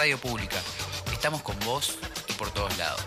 [0.00, 0.56] Radio Pública.
[1.12, 3.04] Estamos con vos y por todos lados.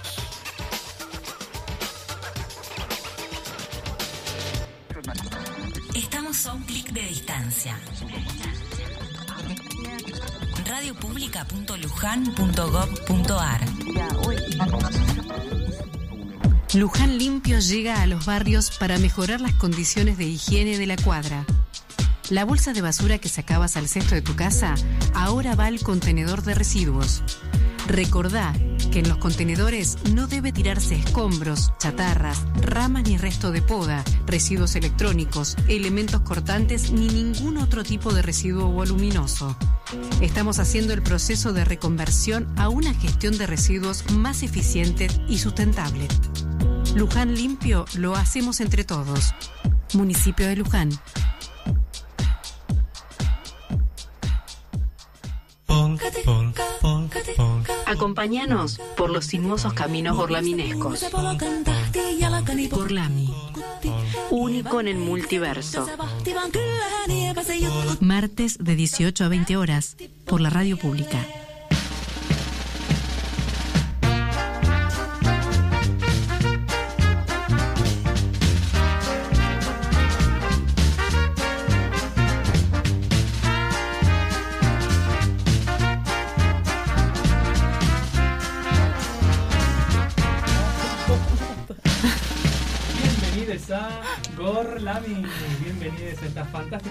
[5.95, 7.79] Estamos a un clic de distancia.
[10.67, 13.61] radiopublica.lujan.gov.ar
[16.75, 21.43] Luján Limpio llega a los barrios para mejorar las condiciones de higiene de la cuadra.
[22.29, 24.75] La bolsa de basura que sacabas al cesto de tu casa
[25.13, 27.23] ahora va al contenedor de residuos.
[27.87, 28.53] Recordá
[28.91, 34.75] que en los contenedores no debe tirarse escombros, chatarras, ramas ni resto de poda, residuos
[34.75, 39.57] electrónicos, elementos cortantes ni ningún otro tipo de residuo voluminoso.
[40.21, 46.07] Estamos haciendo el proceso de reconversión a una gestión de residuos más eficiente y sustentable.
[46.95, 49.33] Luján Limpio lo hacemos entre todos.
[49.93, 50.89] Municipio de Luján.
[57.93, 61.05] Acompáñanos por los sinuosos caminos borlaminescos.
[62.71, 63.31] Borlami,
[64.31, 65.87] único en el multiverso.
[67.99, 71.19] Martes de 18 a 20 horas por la radio pública.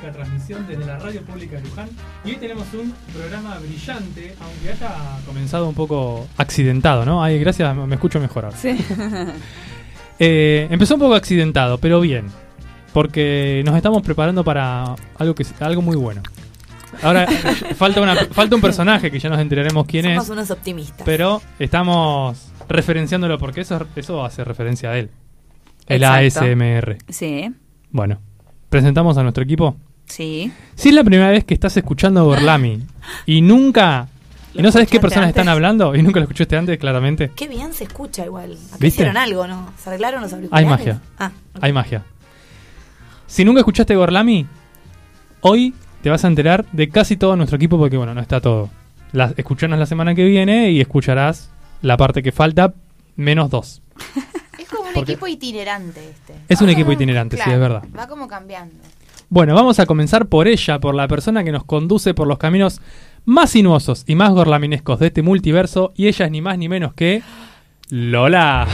[0.02, 1.88] Fantástica transmisión desde la Radio Pública de Luján.
[2.24, 4.94] Y hoy tenemos un programa brillante, aunque haya
[5.26, 7.22] comenzado un poco accidentado, ¿no?
[7.22, 8.56] Ay, gracias, me escucho mejor ahora.
[8.56, 8.76] Sí.
[10.24, 12.26] Eh, empezó un poco accidentado, pero bien,
[12.92, 16.22] porque nos estamos preparando para algo que algo muy bueno.
[17.02, 17.26] Ahora
[17.76, 21.02] falta una falta un personaje que ya nos enteraremos quién Somos es, unos optimistas.
[21.04, 25.10] pero estamos referenciándolo porque eso eso hace referencia a él.
[25.88, 26.40] El Exacto.
[26.44, 26.98] ASMR.
[27.08, 27.50] Sí,
[27.90, 28.20] Bueno,
[28.68, 29.76] presentamos a nuestro equipo.
[30.06, 30.52] Sí.
[30.74, 32.82] Si es la primera vez que estás escuchando Gorlami
[33.26, 34.08] y nunca
[34.54, 35.40] y ¿Lo no sabes qué personas antes?
[35.40, 38.52] están hablando y nunca lo escuchaste antes, claramente, Qué bien se escucha igual.
[38.52, 38.86] Acá ¿Viste?
[38.88, 39.72] hicieron algo, ¿no?
[39.82, 40.66] ¿Se arreglaron los auriculares?
[40.66, 41.00] Hay magia.
[41.18, 41.30] Ah,
[41.60, 42.02] hay magia.
[43.26, 44.46] Si nunca escuchaste Gorlami,
[45.40, 48.68] hoy te vas a enterar de casi todo nuestro equipo porque bueno, no está todo.
[49.12, 52.74] La, escuchanos la semana que viene y escucharás la parte que falta
[53.16, 53.80] menos dos.
[54.58, 56.34] Es como un Porque- equipo itinerante este.
[56.48, 57.82] Es un Va equipo itinerante, sí, es verdad.
[57.98, 58.74] Va como cambiando.
[59.34, 62.82] Bueno, vamos a comenzar por ella, por la persona que nos conduce por los caminos
[63.24, 66.92] más sinuosos y más gorlaminescos de este multiverso, y ella es ni más ni menos
[66.92, 67.22] que
[67.88, 68.68] Lola.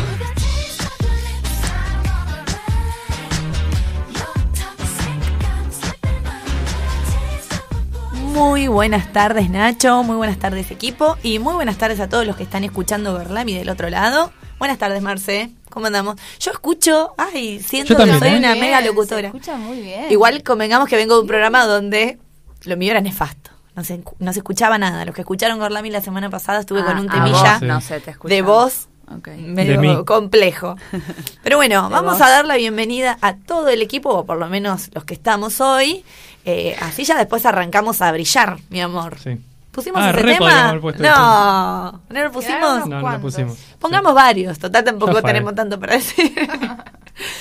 [8.34, 10.02] Muy buenas tardes, Nacho.
[10.02, 11.16] Muy buenas tardes, equipo.
[11.22, 14.32] Y muy buenas tardes a todos los que están escuchando Berlami del otro lado.
[14.58, 15.50] Buenas tardes, Marce.
[15.70, 16.16] ¿Cómo andamos?
[16.40, 18.36] Yo escucho, ay, siento que soy ¿eh?
[18.38, 19.20] una mega locutora.
[19.30, 20.10] Se escucha muy bien.
[20.10, 22.18] Igual convengamos que vengo de un programa donde
[22.64, 23.50] lo mío era nefasto.
[23.76, 25.04] No se, no se escuchaba nada.
[25.04, 28.00] Los que escucharon Gorlami la semana pasada estuve con un Ah, temilla vos, no sé,
[28.00, 28.34] te escuchaba.
[28.34, 29.28] de voz Ok.
[29.38, 30.74] medio complejo.
[31.44, 32.20] Pero bueno, vamos vos.
[32.22, 35.60] a dar la bienvenida a todo el equipo, o por lo menos los que estamos
[35.60, 36.04] hoy.
[36.44, 39.18] Eh, así ya después arrancamos a brillar, mi amor.
[39.22, 39.38] Sí.
[39.78, 40.72] ¿Pusimos Ah, ese tema?
[40.98, 42.60] No, no lo pusimos.
[42.88, 43.56] No, no lo pusimos.
[43.78, 46.32] Pongamos varios, total tampoco tenemos tanto para decir.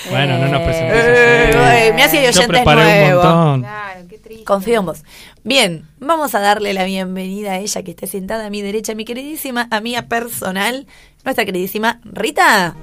[0.10, 1.58] Bueno, no nos presentes Eh, así.
[1.60, 3.26] güey, me hace Yo oyentes preparé nuevos.
[3.26, 3.62] un montón.
[3.62, 4.44] Claro, qué triste.
[4.44, 5.04] Confío en vos.
[5.44, 9.06] Bien, vamos a darle la bienvenida a ella que esté sentada a mi derecha, mi
[9.06, 10.88] queridísima amiga personal,
[11.24, 12.74] nuestra queridísima Rita.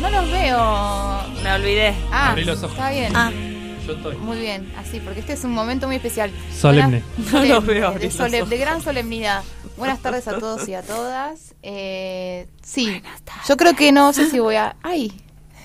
[0.00, 1.20] No los veo.
[1.42, 1.94] Me olvidé.
[2.12, 2.72] Ah, Abrí los ojos.
[2.76, 3.12] está bien.
[3.16, 3.30] Ah,
[3.86, 4.16] Yo estoy.
[4.16, 6.30] Muy bien, así, porque este es un momento muy especial.
[6.56, 7.02] Solemne.
[7.16, 9.42] Buenas- No los veo de, solem- de gran solemnidad.
[9.76, 11.54] Buenas tardes a todos y a todas.
[11.62, 13.02] Eh, sí,
[13.48, 14.76] yo creo que no sé si voy a...
[14.82, 15.12] ¡Ay!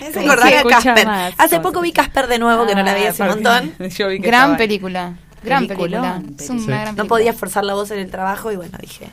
[0.00, 1.06] es acordar se a Casper.
[1.06, 3.74] más Hace poco vi Casper de nuevo, que no la vi hace un montón.
[3.90, 5.14] Yo vi que Gran película.
[5.42, 6.14] Gran película.
[6.20, 6.66] Peliculón, Es una Sí.
[6.66, 7.08] gran No película.
[7.08, 9.08] podía forzar la voz en el trabajo y bueno, dije,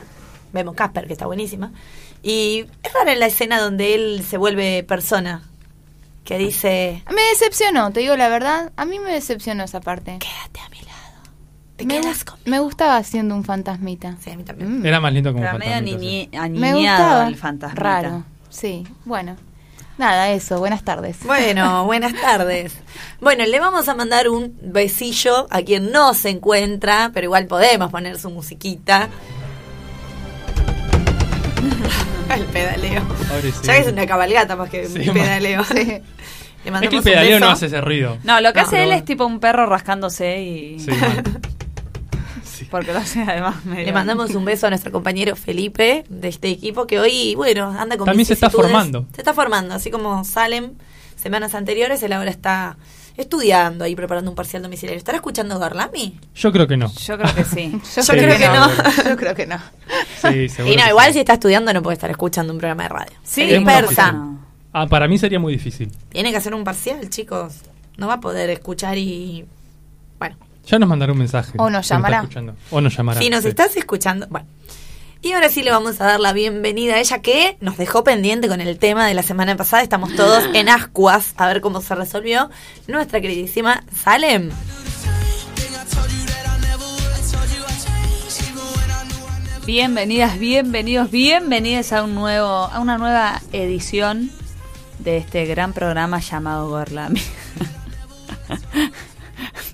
[0.52, 1.72] vemos Casper, que está buenísima.
[2.22, 5.42] Y es rara la escena donde él se vuelve persona,
[6.24, 8.72] que dice, Me decepcionó, te digo la verdad.
[8.76, 10.18] A mí me decepcionó esa parte.
[10.20, 10.92] quédate a mi lado.
[11.76, 12.50] Te Me, quedas conmigo.
[12.50, 14.16] me gustaba siendo un fantasmita.
[14.22, 14.80] Sí, a mí también.
[14.80, 14.86] Mm.
[14.86, 16.06] Era más lindo como Pero medio fantasmita, sí.
[16.06, 17.28] niñi- Me aniñado gustaba.
[17.28, 17.74] el fantasma.
[17.80, 18.24] Raro.
[18.50, 19.36] Sí, bueno.
[19.98, 20.58] Nada, eso.
[20.58, 21.18] Buenas tardes.
[21.24, 22.74] Bueno, buenas tardes.
[23.20, 27.90] Bueno, le vamos a mandar un besillo a quien no se encuentra, pero igual podemos
[27.90, 29.08] poner su musiquita.
[32.36, 33.02] El pedaleo.
[33.42, 33.52] Sí.
[33.64, 35.64] Ya es una cabalgata más que Sí, un pedaleo.
[35.72, 35.74] Sí.
[36.64, 37.44] Le Es mandamos que el un pedaleo beso.
[37.46, 38.18] no hace ese ruido.
[38.22, 38.66] No, lo que No.
[38.66, 40.78] hace él es tipo un perro rascándose y.
[42.44, 42.66] Sí.
[42.70, 43.84] Porque lo hace además medio.
[43.86, 47.96] Le mandamos un beso a nuestro compañero Felipe de este equipo que hoy, bueno, anda
[47.96, 49.06] con También se está formando.
[49.14, 50.72] Se está formando, así como Salem
[51.16, 52.76] semanas anteriores, él ahora está
[53.22, 54.98] estudiando ahí, preparando un parcial domiciliario.
[54.98, 56.18] ¿Estará escuchando Garlami?
[56.34, 56.92] Yo creo que no.
[56.94, 57.72] Yo creo que sí.
[57.96, 58.68] Yo Sí, creo que no,
[59.08, 59.58] Yo creo que no.
[60.20, 60.72] Sí, seguro.
[60.72, 61.14] Y no, igual sí.
[61.14, 63.12] si está estudiando no puede estar escuchando un programa de radio.
[63.22, 64.14] Sí, dispersa.
[64.72, 65.90] Ah, para mí sería muy difícil.
[66.10, 67.56] Tiene que hacer un parcial, chicos.
[67.96, 69.44] No va a poder escuchar y...
[70.18, 70.36] Bueno,
[70.66, 71.52] Ya nos mandará un mensaje.
[71.58, 72.26] O nos llamará.
[72.70, 73.20] O nos llamará.
[73.20, 73.48] si nos sí.
[73.48, 74.26] estás escuchando...
[74.30, 74.46] Bueno.
[75.24, 78.48] Y ahora sí le vamos a dar la bienvenida a ella que nos dejó pendiente
[78.48, 79.80] con el tema de la semana pasada.
[79.80, 82.50] Estamos todos en ascuas a ver cómo se resolvió.
[82.88, 84.50] Nuestra queridísima Salem.
[89.64, 94.28] Bienvenidas, bienvenidos, bienvenidas a un nuevo, a una nueva edición
[94.98, 97.22] de este gran programa llamado Gorlami.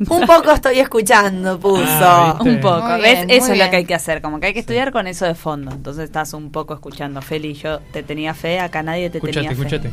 [0.09, 1.83] Un poco estoy escuchando, puso.
[1.85, 3.27] Ah, un poco, Muy ¿ves?
[3.27, 5.25] bien, eso es lo que hay que hacer, como que hay que estudiar con eso
[5.25, 5.73] de fondo.
[5.73, 9.51] Entonces estás un poco escuchando, Feli, yo te tenía fe, acá nadie te Escuchate, tenía
[9.57, 9.63] fe.
[9.77, 9.91] escuchate.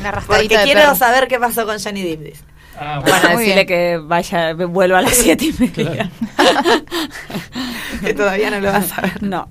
[0.00, 0.94] Una Porque quiero perro.
[0.94, 2.20] saber qué pasó con Johnny Depp.
[2.20, 2.42] dice.
[2.80, 3.66] Ah, Bueno, decirle bien.
[3.66, 6.10] que vaya, vuelva a las siete y media.
[8.04, 9.22] que todavía no lo vas a ver.
[9.22, 9.48] No.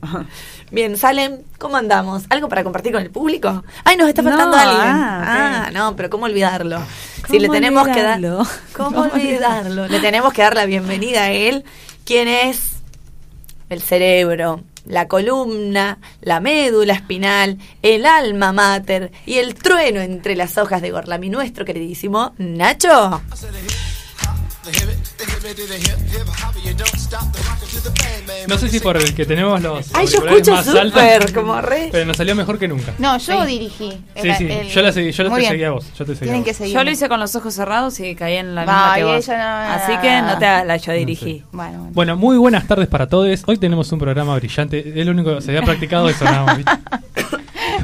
[0.70, 2.24] Bien, Salem, ¿cómo andamos?
[2.30, 3.64] ¿Algo para compartir con el público?
[3.86, 4.82] Ay, nos está faltando No, alguien.
[4.86, 6.82] ah, Ah, no, pero ¿cómo olvidarlo?
[7.16, 8.18] si ¿Cómo le tenemos que dar...
[8.18, 8.48] olvidarlo?
[8.76, 9.88] ¿Cómo ¿Cómo olvidarlo?
[9.88, 11.64] Le tenemos que dar la bienvenida a él,
[12.04, 12.74] quien es
[13.70, 20.58] el cerebro, la columna, la médula espinal, el alma mater y el trueno entre las
[20.58, 23.22] hojas de Gorlami, nuestro queridísimo Nacho.
[28.48, 29.88] No sé si por el que tenemos los.
[29.94, 30.82] Ay, yo escucho más súper,
[31.22, 31.90] altos, como re...
[31.92, 32.94] Pero nos salió mejor que nunca.
[32.98, 33.48] No, yo Sí.
[33.48, 33.92] dirigí.
[34.16, 34.48] Sí, sí.
[34.50, 35.52] el- Yo la seguí, yo te bien.
[35.52, 35.86] seguí a vos.
[35.98, 36.46] Yo te seguí a Tienen vos.
[36.48, 36.74] que seguir.
[36.74, 39.28] Yo lo hice con los ojos cerrados y caí en la misma que vos.
[39.28, 41.44] no- Así que no te hagas la yo No dirigí.
[41.52, 41.92] Bueno, bueno.
[41.94, 43.44] Bueno, muy buenas tardes para todos.
[43.48, 44.94] Hoy tenemos un programa brillante.
[45.00, 46.60] Es lo único que se había practicado eso nada más.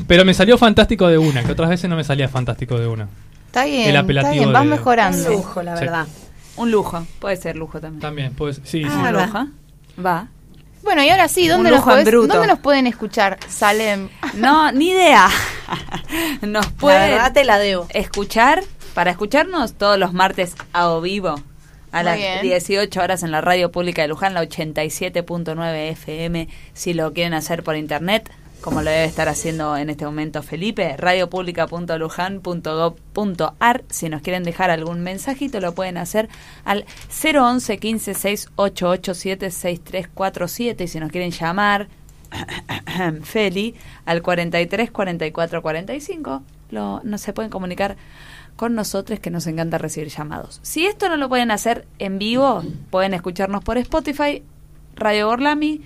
[0.08, 3.08] Pero me salió fantástico de una, que otras veces no me salía fantástico de una.
[3.48, 5.30] Está bien, el está apelativo bien, vas de- Un mejorando.
[5.30, 5.86] lujo, la Sí.
[6.56, 8.02] Un lujo, puede ser lujo también.
[8.02, 9.14] También, pues, sí, Ah, sí.
[9.14, 9.48] Lujo.
[10.06, 10.28] Va.
[10.84, 12.28] Bueno, y ahora sí, ¿dónde, nos, lujo en podés- bruto.
[12.34, 13.40] ¿dónde nos pueden escuchar?
[13.48, 14.10] Salem.
[14.36, 15.30] No, ni idea.
[16.42, 17.88] Nos La pueden verdad te la debo.
[17.90, 18.64] escuchar,
[18.94, 21.36] para escucharnos todos los martes a o vivo
[21.92, 22.42] a Muy las bien.
[22.42, 27.64] 18 horas en la radio pública de Luján, la 87.9 FM, si lo quieren hacer
[27.64, 28.30] por internet,
[28.64, 33.84] como lo debe estar haciendo en este momento Felipe, radiopublica.lujan.gov.ar.
[33.90, 36.30] Si nos quieren dejar algún mensajito, lo pueden hacer
[36.64, 40.86] al 011 15 6887 6347.
[40.86, 41.90] Y si nos quieren llamar,
[43.24, 43.76] Feli,
[44.06, 47.98] al 43 44 45, lo, no se pueden comunicar
[48.56, 50.62] con nosotros que nos encanta recibir llamados.
[50.64, 54.42] Si esto no lo pueden hacer en vivo, pueden escucharnos por Spotify,
[54.96, 55.82] Radio Gorlami,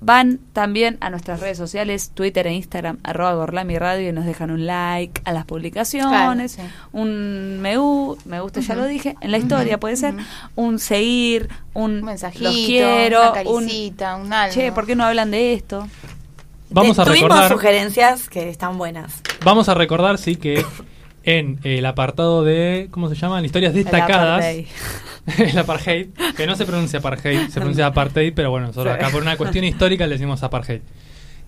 [0.00, 4.50] van también a nuestras redes sociales, Twitter e Instagram, arroba Gorlami Radio y nos dejan
[4.52, 6.74] un like a las publicaciones, Claro, sí.
[6.92, 7.76] un me,
[8.24, 10.14] me gusta, ya lo dije, en la historia puede ser,
[10.54, 13.34] un seguir, un Un mensajito, los quiero, una un
[13.64, 14.54] caricita, un algo.
[14.54, 15.88] che, ¿por qué no hablan de esto?
[16.70, 17.48] Vamos a Tuvimos recordar.
[17.50, 19.22] sugerencias que están buenas.
[19.44, 20.64] Vamos a recordar, sí, que
[21.30, 22.88] en el apartado de.
[22.90, 23.44] ¿Cómo se llaman?
[23.44, 24.38] Historias destacadas.
[24.44, 24.66] apartheid.
[25.50, 26.06] el apartheid.
[26.36, 29.02] Que no se pronuncia apartheid, se pronuncia apartheid, pero bueno, nosotros Sí.
[29.02, 30.80] acá por una cuestión histórica le decimos apartheid.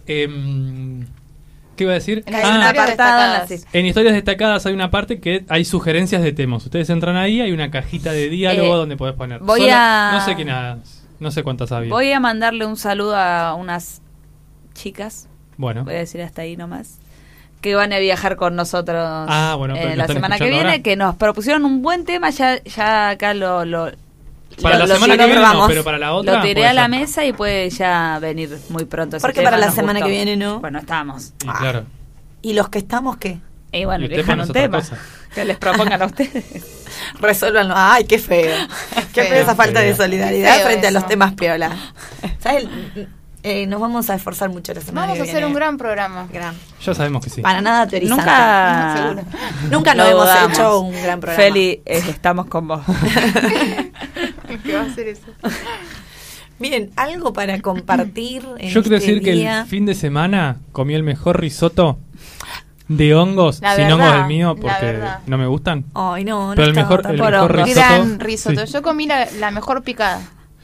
[0.07, 1.07] Em,
[1.77, 2.23] ¿Qué iba a decir?
[2.27, 6.63] En Ah, en historias destacadas hay una parte que hay sugerencias de temas.
[6.65, 9.41] Ustedes entran ahí, hay una cajita de diálogo Eh, donde podés poner.
[9.41, 10.49] voy Solo- a- No sé quién
[11.21, 11.89] no sé cuántas había.
[11.91, 14.03] Voy a mandarle un saludo a unas
[14.75, 16.99] chicas, Bueno, voy a decir hasta ahí nomás,
[17.61, 18.97] que van a viajar con nosotros
[19.29, 20.83] Ah, bueno, eh, la semana que viene, ahora.
[20.83, 23.65] que nos propusieron un buen tema, ya, ya acá lo...
[23.65, 23.91] lo
[24.63, 25.69] para lo- la lo semana que viene no, vamos.
[25.69, 26.37] pero para la otra.
[26.37, 26.91] Lo tiré a la ser.
[26.91, 29.17] mesa y puede ya venir muy pronto.
[29.17, 30.07] ese ¿Por qué tema, para la semana gustó.
[30.07, 30.61] que viene no?
[30.61, 31.33] Bueno, estamos.
[31.45, 31.85] Y claro.
[32.43, 33.39] ¿Y los que estamos qué?
[33.73, 34.99] Y bueno, pone un tema cosa.
[35.35, 36.45] que les propongan a ustedes.
[37.21, 37.75] Resuélvanlo.
[37.77, 38.51] Ay, qué feo.
[39.15, 41.71] Qué feo esa falta de solidaridad frente a los temas piola.
[42.41, 42.67] ¿Sabes?
[43.43, 45.47] Eh, nos vamos a esforzar mucho la semana Vamos que a hacer viene.
[45.47, 46.27] un gran programa.
[46.31, 46.55] Gran.
[46.85, 47.41] Ya sabemos que sí.
[47.41, 48.21] Para nada teorizante.
[48.23, 49.23] Nunca, Seguro.
[49.71, 51.43] Nunca lo nos hemos hecho un gran programa.
[51.45, 52.81] Feli, eh, estamos con vos.
[54.65, 55.23] ¿Qué va a hacer eso?
[56.59, 58.43] Bien, algo para compartir.
[58.59, 61.99] En Yo quiero este decir que el fin de semana comí el mejor risotto
[62.89, 65.85] de hongos, La sin verdad, hongos del mío, porque no me gustan.
[65.95, 67.75] Ay, no, no Pero el mejor- el mejor risotto.
[67.75, 68.67] Gran risotto.
[68.67, 68.73] sí.
[68.75, 70.21] Yo comí la, la mejor picada.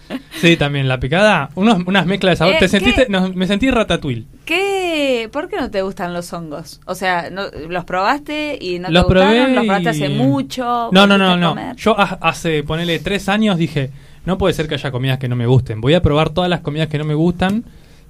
[0.40, 2.54] Sí, también la picada, unos, unas mezclas de sabor.
[2.54, 3.06] Eh, ¿Te sentiste?
[3.08, 4.26] no, me sentí ratatouille.
[4.44, 5.28] ¿Qué?
[5.32, 6.80] ¿Por qué no te gustan los hongos?
[6.86, 9.34] O sea, no- ¿los probaste y no Los te gustaron?
[9.34, 10.64] probé ¿Los probaste y- hace mucho?
[10.92, 11.48] No, no, ¿Volviste no, no.
[11.50, 11.76] comer?
[11.76, 13.90] Yo ha- hace, ponele, tres años dije,
[14.26, 15.80] no puede ser que haya comidas que no me gusten.
[15.80, 17.62] Voy a probar todas las comidas que no me gustan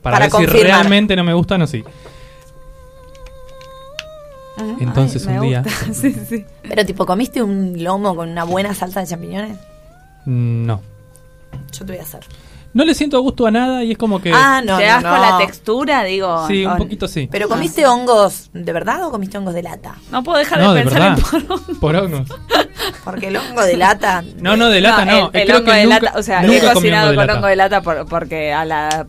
[0.03, 0.63] para, Para ver si confirmar.
[0.81, 1.85] realmente no me gustan o sí.
[4.81, 5.65] Entonces Ay, me un día...
[5.93, 6.45] sí.
[6.69, 9.59] Pero tipo, ¿comiste un lomo con una buena salsa de champiñones?
[10.25, 10.81] mm, No.
[11.73, 12.21] Yo te voy a hacer.
[12.75, 14.31] No le siento gusto a nada y es como que...
[14.35, 15.09] Ah, no, ¿Te das no.
[15.11, 16.05] con la textura?
[16.05, 16.47] Digo.
[16.47, 17.27] sí, un poquito sí.
[17.31, 19.95] ¿Pero comiste hongos de verdad o comiste hongos de lata?
[20.11, 21.19] No puedo dejar No, de de pensar verdad.
[21.39, 21.77] en porón.
[21.81, 22.29] Porongos.
[23.03, 24.23] Porque el hongo de lata...
[24.43, 25.31] No, no, de lata no.
[25.33, 27.39] El, hongo de nunca- lata, o sea, nunca he cocinado hongo de con lata.
[27.39, 29.07] hongo de lata por- porque a la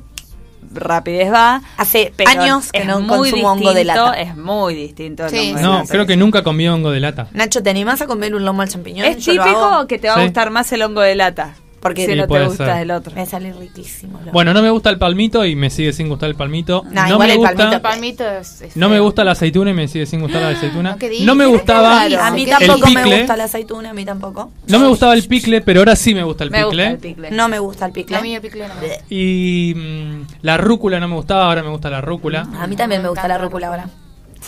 [0.74, 1.62] rapidez va.
[1.75, 4.13] Hace pero años que no muy consumo hongo de lata.
[4.13, 5.25] Es muy distinto.
[5.25, 5.92] el Sí, hongo de No, lata.
[5.92, 7.27] creo que nunca comí hongo de lata.
[7.34, 9.06] Nacho, ¿te animás a comer un lomo al champiñón?
[9.08, 10.24] Es Yo típico que te va a Sí.
[10.24, 11.56] gustar más el hongo de lata.
[11.88, 12.77] Porque si Sí, no te gusta ser.
[12.84, 13.13] el otro.
[13.15, 14.20] me sale riquísimo.
[14.20, 14.32] lomo.
[14.32, 16.84] Bueno, no me gusta el palmito y me sigue sin gustar el palmito.
[16.91, 19.32] Nah, no igual me el gusta, palmito- El palmito es, es no me gusta la
[19.32, 20.91] aceituna y me sigue sin gustar la aceituna.
[20.91, 22.22] No, ¿qué No me gustaba raro.
[22.24, 23.17] a mí el tampoco me picle.
[23.20, 24.51] gusta la aceituna, a mí tampoco.
[24.67, 26.84] No me gustaba el picle, pero ahora sí me gusta el Me picle.
[26.91, 27.32] gusta el picle.
[27.32, 28.17] No me gusta el picle.
[28.17, 29.03] A mí el picle no me gusta.
[29.10, 32.48] Y mm, la rúcula no me gustaba, ahora me gusta la rúcula.
[32.60, 33.89] A mí también me Me gusta la rúcula la ahora.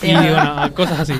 [0.02, 1.14] Y bueno, cosas así.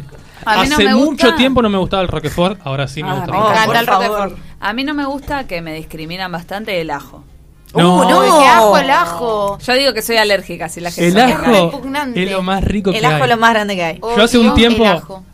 [0.44, 3.02] A mí no Hace me mucho gusta- tiempo no me gustaba el Roquefort, ahora sí
[3.02, 3.32] me Ah, gusta.
[3.32, 4.18] me el encanta por el favor.
[4.30, 4.42] Roquefort.
[4.60, 7.24] A mí no me gusta que me discriminan bastante el ajo.
[7.74, 7.98] No.
[7.98, 8.40] Uh, no.
[8.40, 9.58] Qué ajo el ajo.
[9.58, 11.32] Yo digo que soy alérgica, si la gente El sabe.
[11.52, 12.22] ajo repugnante.
[12.24, 13.22] es lo más rico El que ajo hay.
[13.22, 14.00] es lo más grande que hay.
[14.00, 15.24] Yo hace un Odio tiempo- el ajo.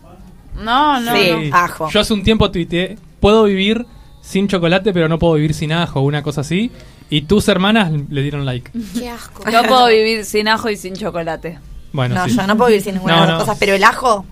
[0.61, 1.31] No, no, Sí.
[1.51, 1.57] no.
[1.57, 1.91] ajo.
[1.91, 3.87] Yo hace un tiempo tuiteé, puedo vivir
[4.23, 6.71] sin chocolate, pero no puedo vivir sin ajo, una cosa así.
[7.09, 8.71] Y tus hermanas le dieron like.
[8.99, 9.49] Qué asco.
[9.51, 11.59] Yo puedo vivir sin ajo y sin chocolate.
[11.93, 12.37] Bueno, no, sí.
[12.37, 13.41] yo no puedo vivir sin ninguna No, de las no.
[13.45, 14.27] cosas, pero el ajo,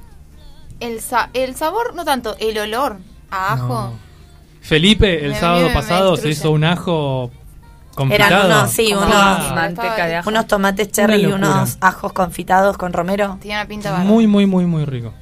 [0.80, 2.96] El, sa- el sabor, no tanto, el olor
[3.30, 3.68] a ajo.
[3.68, 3.92] No.
[4.60, 7.30] Felipe el Me- sábado me- me pasado se hizo un ajo
[7.94, 8.44] confitado.
[8.46, 9.08] Eran unos, sí, unos,
[9.54, 10.28] manteca de ajo.
[10.30, 13.38] unos tomates cherry y unos ajos confitados con romero.
[13.40, 14.08] Tiene una pinta bárbara.
[14.08, 15.12] Muy, muy, muy, muy rico.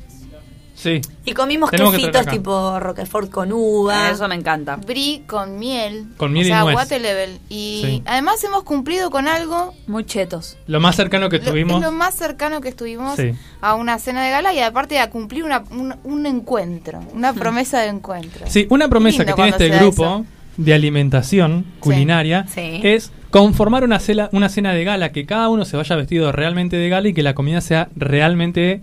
[0.82, 1.00] Sí.
[1.24, 4.10] Y comimos Tenemos quesitos tipo Roquefort con uva.
[4.10, 4.76] Eso me encanta.
[4.76, 6.06] Brie con miel.
[6.16, 6.74] Con miel o y sea, nuez.
[6.76, 7.38] water level.
[7.48, 8.02] Y Sí.
[8.04, 9.74] además hemos cumplido con algo.
[9.86, 10.56] Muy chetos.
[10.66, 11.76] Lo más cercano que lo- tuvimos.
[11.76, 13.32] es lo más cercano que estuvimos Sí.
[13.60, 17.00] a una cena de gala y aparte a cumplir una, un, un encuentro.
[17.14, 18.46] Una promesa de encuentro.
[18.48, 20.26] Sí, una promesa que tiene este grupo eso.
[20.56, 22.80] de alimentación culinaria Sí.
[22.82, 26.76] es conformar una, cela- una cena de gala, que cada uno se vaya vestido realmente
[26.76, 28.82] de gala y que la comida sea realmente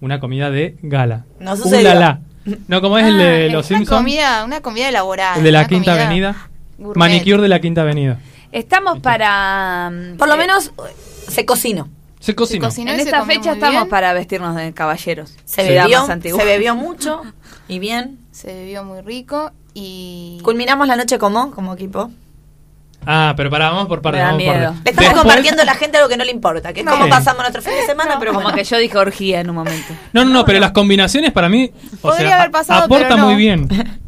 [0.00, 1.24] una comida de gala.
[1.40, 1.80] No sucedió.
[1.90, 2.20] Ulala.
[2.68, 5.36] No como es el Ah, de es Los una Simpsons, comida, una comida elaborada.
[5.36, 6.48] el de la una Quinta comida Avenida.
[6.78, 6.98] gourmet.
[6.98, 8.18] Manicure de la Quinta Avenida.
[8.52, 9.90] Estamos para...
[9.90, 10.72] mm, Por lo eh, menos
[11.28, 11.88] se cocinó.
[12.20, 12.66] Se cocinó.
[12.68, 12.90] cocinó.
[12.92, 13.88] En y se esta comió fecha muy estamos bien.
[13.90, 15.34] para vestirnos de caballeros.
[15.44, 17.22] Se bebió, se bebió mucho
[17.68, 18.18] y bien.
[18.30, 20.38] Se bebió muy rico y...
[20.42, 22.10] Culminamos la noche como, como equipo.
[23.06, 24.02] Ah, pero pará, vamos por.
[24.02, 24.54] Me da vamos miedo.
[24.54, 26.92] Le estamos Después- compartiendo a la gente algo que no le importa, que es No.
[26.92, 27.10] cómo Sí.
[27.10, 28.56] pasamos nuestro fin de semana, pero Como bueno.
[28.56, 29.94] que yo dije orgía en un momento.
[30.12, 33.16] No, no, no, pero las combinaciones para mí o Podría sea, haber pasado, aporta pero
[33.20, 33.26] no.
[33.26, 33.68] muy bien.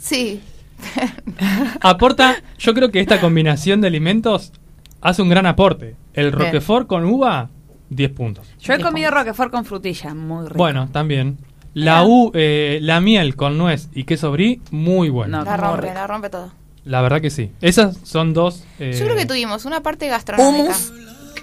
[0.00, 0.40] Sí.
[1.80, 4.52] Aporta, yo creo que esta combinación de alimentos
[5.00, 5.96] hace un gran aporte.
[6.14, 7.50] El Roquefort con uva,
[7.90, 8.48] 10 puntos.
[8.60, 10.58] Yo he comido roquefort con frutilla, muy rico.
[10.58, 11.38] Bueno, también.
[11.74, 15.38] La, u, eh, la miel con nuez y queso brie, muy bueno.
[15.38, 15.44] No.
[15.44, 16.52] La rompe, la rompe todo.
[16.84, 17.50] La verdad que sí.
[17.60, 18.64] Esas son dos.
[18.78, 20.64] eh, Yo creo que tuvimos una parte gastronómica.
[20.64, 20.92] Hummus.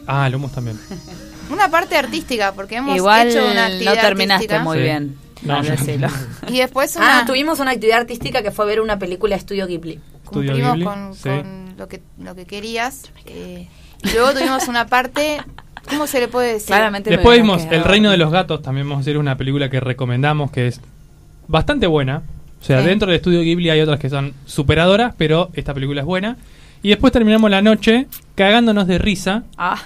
[0.08, 0.80] Ah, el hummus también.
[1.52, 4.64] Una parte artística, porque hemos Igual hecho una no actividad terminaste artística.
[4.64, 4.84] muy Sí.
[4.84, 5.18] bien.
[5.42, 6.08] No, decirlo.
[6.48, 7.20] Y después una...
[7.22, 10.00] Ah, tuvimos una actividad artística que fue ver una película de Estudio Ghibli.
[10.26, 11.22] Estudio cumplimos Ghibli, con, sí.
[11.30, 13.10] con lo que lo que querías.
[13.26, 13.68] eh,
[14.04, 15.42] y luego tuvimos una parte...
[15.90, 16.68] ¿Cómo se le puede decir?
[16.68, 17.84] Claramente me Después vimos El.
[17.84, 20.82] Reino de los Gatos, también vamos a hacer una película que recomendamos que es
[21.48, 22.22] bastante buena.
[22.62, 22.88] O sea, Sí.
[22.88, 26.38] dentro de Estudio Ghibli hay otras que son superadoras, pero esta película es buena.
[26.84, 29.44] Y después terminamos la noche cagándonos de risa.
[29.58, 29.82] Ah.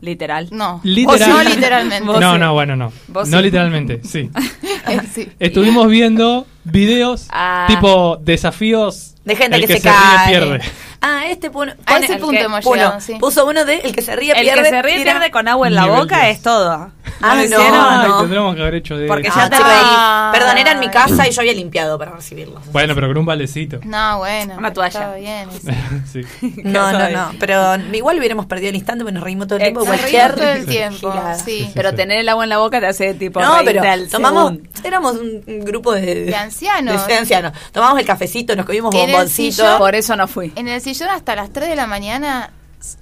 [0.00, 0.48] Literal.
[0.52, 2.06] No, Literal- no literalmente.
[2.06, 2.38] Vos no, sí.
[2.38, 2.92] no, bueno, no.
[3.08, 3.44] Vos no sí.
[3.44, 4.30] literalmente, sí.
[5.12, 5.28] Sí.
[5.38, 7.66] Estuvimos viendo videos Ah.
[7.68, 10.28] tipo desafíos De gente el que, se, ríe cae.
[10.30, 10.60] pierde.
[11.00, 13.14] Ah, este pone, A ese el punto que- hemos uno, llegado, sí.
[13.20, 14.62] Puso uno de el que se ríe El pierde.
[14.64, 16.36] que se ríe tira- pierde con agua en la Nivel boca 10.
[16.38, 16.90] es todo.
[17.20, 18.20] Ah, ¿Lo no, no.
[18.20, 20.38] tendríamos que haber hecho de Porque ya Ah, te.
[20.38, 22.62] Perdón, era en mi casa y yo había limpiado para recibirlos.
[22.72, 23.80] Bueno, pero con un valecito.
[23.84, 24.54] No, bueno.
[24.58, 25.14] Una toalla.
[25.14, 25.48] Bien.
[26.12, 26.22] sí.
[26.64, 27.30] No, no, no.
[27.38, 29.84] Pero igual hubiéramos perdido el instante porque nos reímos todo el tiempo.
[29.84, 31.42] Cualquier todo el tiempo, sí.
[31.44, 31.96] Sí, Pero sí.
[31.96, 35.92] tener el agua en la boca te hace tipo No, pero tomamos, éramos un, grupo
[35.92, 37.06] de, De ancianos.
[37.06, 37.52] de ancianos.
[37.72, 39.62] Tomamos el cafecito, nos comimos En el bomboncito.
[39.64, 40.52] sillón- Por eso no fui.
[40.56, 42.50] En el sillón hasta las 3 de la mañana,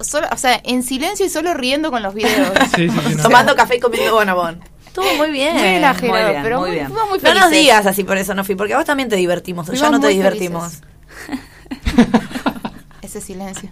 [0.01, 2.51] solo, o sea, en silencio y solo riendo con los videos.
[2.75, 3.23] Sí, sí, sí, no.
[3.23, 4.61] Tomando café y comiendo bonabón.
[4.87, 5.55] Estuvo muy bien.
[5.55, 6.87] Muy exagerado, muy bien, pero muy bien.
[6.89, 9.17] fuimos muy No nos digas así por eso no fui, porque a vos también te
[9.17, 9.67] divertimos.
[9.67, 10.81] ya Fuimos no te divertimos.
[13.03, 13.71] Ese silencio.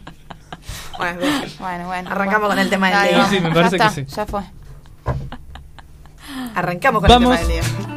[0.99, 1.21] Bueno,
[1.59, 2.11] Bueno, bueno.
[2.11, 3.27] Arrancamos con el tema del día.
[3.29, 4.05] Sí, me ya parece que está, sí.
[4.05, 4.43] Ya fue.
[6.55, 7.41] arrancamos con Vamos.
[7.41, 7.95] el tema del día.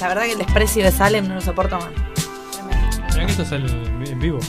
[0.00, 1.88] La verdad que el desprecio de Salem no lo soporto más.
[3.18, 4.40] Mirá que esto en vivo.
[4.40, 4.48] Sí,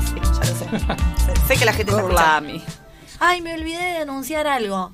[0.00, 0.78] sí, ya lo sé.
[0.78, 1.46] sé.
[1.46, 2.08] sé que la gente está escuchando.
[2.08, 2.62] Gorlami.
[3.20, 4.92] Ay, me olvidé de anunciar algo.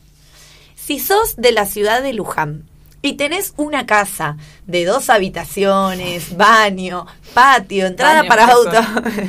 [0.75, 2.65] Si sos de la ciudad de Luján
[3.03, 8.81] y tenés una casa de dos habitaciones, baño, patio, entrada Baño, para auto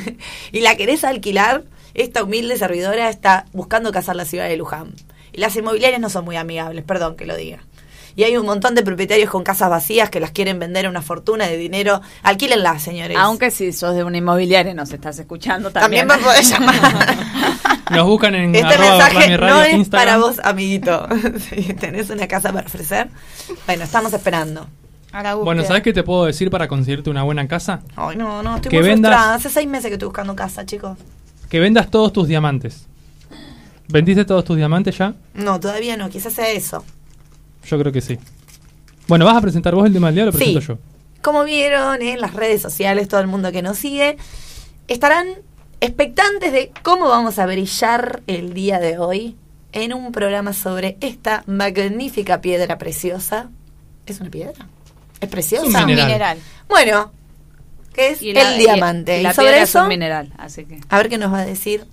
[0.52, 1.62] y la querés alquilar,
[1.94, 4.94] esta humilde servidora está buscando casar la ciudad de Luján.
[5.32, 7.60] Y las inmobiliarias no son muy amigables, perdón que lo diga.
[8.16, 11.02] Y hay un montón de propietarios con casas vacías que las quieren vender a una
[11.02, 12.00] fortuna de dinero.
[12.22, 13.16] Alquílenlas, señores.
[13.20, 16.26] Aunque si sos de una inmobiliaria y nos estás escuchando también también.
[16.26, 17.16] me podés llamar.
[17.90, 20.06] Nos buscan en Este arroba mensaje Radio, no es Instagram.
[20.06, 21.06] para vos, amiguito.
[21.50, 23.08] si tenés una casa para ofrecer,
[23.66, 24.66] bueno, estamos esperando.
[25.12, 25.62] A Bueno.
[25.62, 27.82] ¿sabes qué te puedo decir para conseguirte una buena casa?
[27.94, 29.34] Ay, no, no, estoy Que muy vendas- frustrada.
[29.36, 30.98] Hace seis meses que estoy buscando casa, chicos.
[31.48, 32.86] Que vendas todos tus diamantes.
[33.88, 35.14] ¿Vendiste todos tus diamantes ya?
[35.34, 36.84] No, todavía no, quizás sea eso.
[37.68, 38.18] Yo creo que sí.
[39.08, 40.66] Bueno, ¿vas a presentar vos el tema del día o lo presento Sí.
[40.68, 40.78] yo?
[41.22, 44.16] Como vieron en las redes sociales, todo el mundo que nos sigue,
[44.88, 45.26] estarán
[45.80, 49.36] expectantes de cómo vamos a brillar el día de hoy
[49.72, 53.50] en un programa sobre esta magnífica piedra preciosa.
[54.06, 54.66] ¿Es una piedra?
[55.20, 55.66] ¿Es preciosa?
[55.66, 56.06] Es un mineral.
[56.06, 56.38] mineral.
[56.68, 57.12] Bueno,
[57.92, 59.16] que es Y la- el diamante.
[59.16, 60.80] Y, Y, la sobre piedra es eso, un mineral, así que.
[60.88, 61.84] a ver qué nos va a decir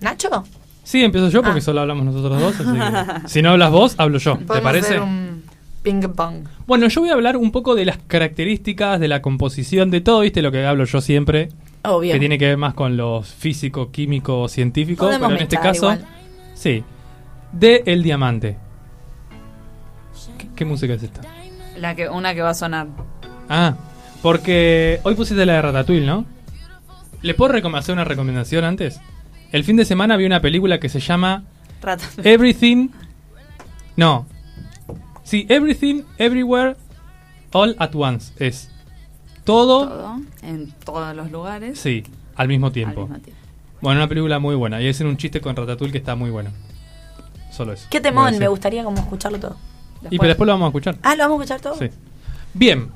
[0.00, 0.44] Nacho.
[0.88, 1.62] Sí, empiezo yo porque Ah.
[1.62, 2.54] solo hablamos nosotros dos.
[2.60, 4.38] así que- si no hablas vos, hablo yo.
[4.38, 4.86] ¿Te parece?
[4.86, 5.42] hacer un
[5.82, 6.46] ping pong.
[6.66, 10.20] Bueno, yo voy a hablar un poco de las características, de la composición, de todo,
[10.20, 10.40] ¿viste?
[10.40, 11.50] Lo que hablo yo siempre,
[11.84, 12.14] Obvio.
[12.14, 15.92] que tiene que ver más con los físico, químico, científico, Podemos pero en este caso,
[15.92, 16.06] igual.
[16.54, 16.82] sí,
[17.52, 18.56] de el diamante.
[20.38, 21.20] ¿Qué, qué música es esta?
[21.76, 22.86] La que, una que va a sonar.
[23.50, 23.74] Ah,
[24.22, 26.24] porque hoy pusiste la de Ratatouille, ¿no?
[27.20, 29.00] ¿Le puedo hacer una recomendación antes?
[29.52, 31.44] El fin de semana vi una película que se llama
[32.22, 32.88] Everything.
[33.96, 34.26] No.
[35.24, 36.76] Sí, Everything, Everywhere,
[37.52, 38.32] All at Once.
[38.38, 38.70] Es
[39.44, 40.20] todo, Todo.
[40.42, 41.78] En todos los lugares.
[41.78, 42.04] sí,
[42.36, 43.00] al mismo Al tiempo.
[43.02, 43.42] mismo tiempo.
[43.80, 44.80] Bueno, una película muy buena.
[44.82, 46.50] Y es un chiste con Ratatouille que está muy bueno.
[47.50, 47.86] Solo eso.
[47.90, 49.56] Qué temón, me gustaría como escucharlo todo.
[50.10, 50.96] Y pero después lo vamos a escuchar.
[51.02, 51.78] Ah, ¿lo vamos a escuchar todo?
[51.78, 51.94] Sí.
[52.54, 52.88] Bien.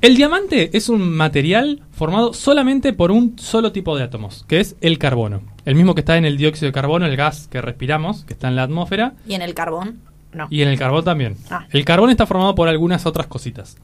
[0.00, 4.74] El diamante es un material formado solamente por un solo tipo de átomos, que es
[4.80, 5.42] el carbono.
[5.64, 8.48] El mismo que está en el dióxido de carbono, el gas que respiramos, que está
[8.48, 10.00] en la atmósfera, ¿Y en el carbón?
[10.32, 10.46] No.
[10.50, 11.36] y en el carbón también.
[11.50, 11.66] Ah.
[11.70, 13.76] El carbón está formado por algunas otras cositas.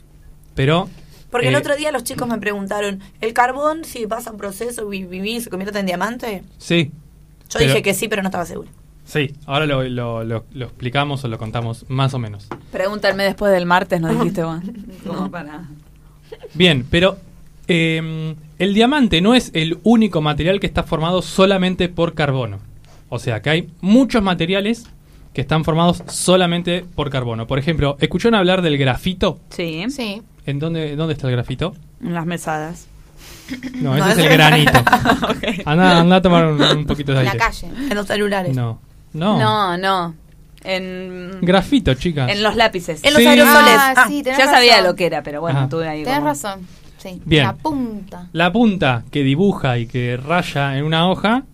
[0.55, 0.89] Pero.
[1.31, 4.91] Porque el eh, otro día los chicos me preguntaron, ¿el carbón si pasa un proceso
[4.93, 6.43] y vivir se convierte en diamante?
[6.57, 6.91] Sí.
[7.51, 8.69] Yo Pero- dije que sí, pero no estaba seguro.
[9.05, 12.47] Sí, ahora lo, lo- lo- lo explicamos o lo contamos más o menos.
[12.73, 14.61] Pregúntame después del martes, nos dijiste vos.
[15.07, 15.65] Como para.
[16.55, 17.19] Bien, pero
[17.69, 22.59] eh, el diamante no es el único material que está formado solamente por carbono.
[23.09, 24.87] O sea, que hay muchos materiales
[25.33, 27.47] que están formados solamente por carbono.
[27.47, 29.39] Por ejemplo, ¿escucharon hablar del grafito?
[29.51, 29.85] Sí.
[29.91, 30.23] Sí.
[30.47, 31.75] ¿En dónde, dónde está el grafito?
[32.03, 32.87] En las mesadas.
[33.77, 34.73] No, No, ese es el granito.
[35.65, 37.45] Anda, anda a tomar un, un poquito de En la aire.
[37.45, 37.67] calle.
[37.91, 38.55] En los celulares.
[38.57, 38.81] No,
[39.13, 39.39] no.
[39.39, 40.15] No, no.
[40.65, 41.39] En.
[41.41, 42.31] Grafito, chicas.
[42.31, 43.03] En los lápices.
[43.05, 43.29] En los Sí.
[43.29, 43.75] aerosoles.
[43.79, 44.87] Ah, Ah, sí, ya sabía razón.
[44.89, 45.69] lo que era, pero bueno, Ajá.
[45.69, 46.03] tuve ahí.
[46.03, 46.67] Tenés como- razón.
[46.99, 47.21] Sí.
[47.25, 47.45] Bien.
[47.45, 48.29] La punta.
[48.33, 51.45] La punta que dibuja y que raya en una hoja,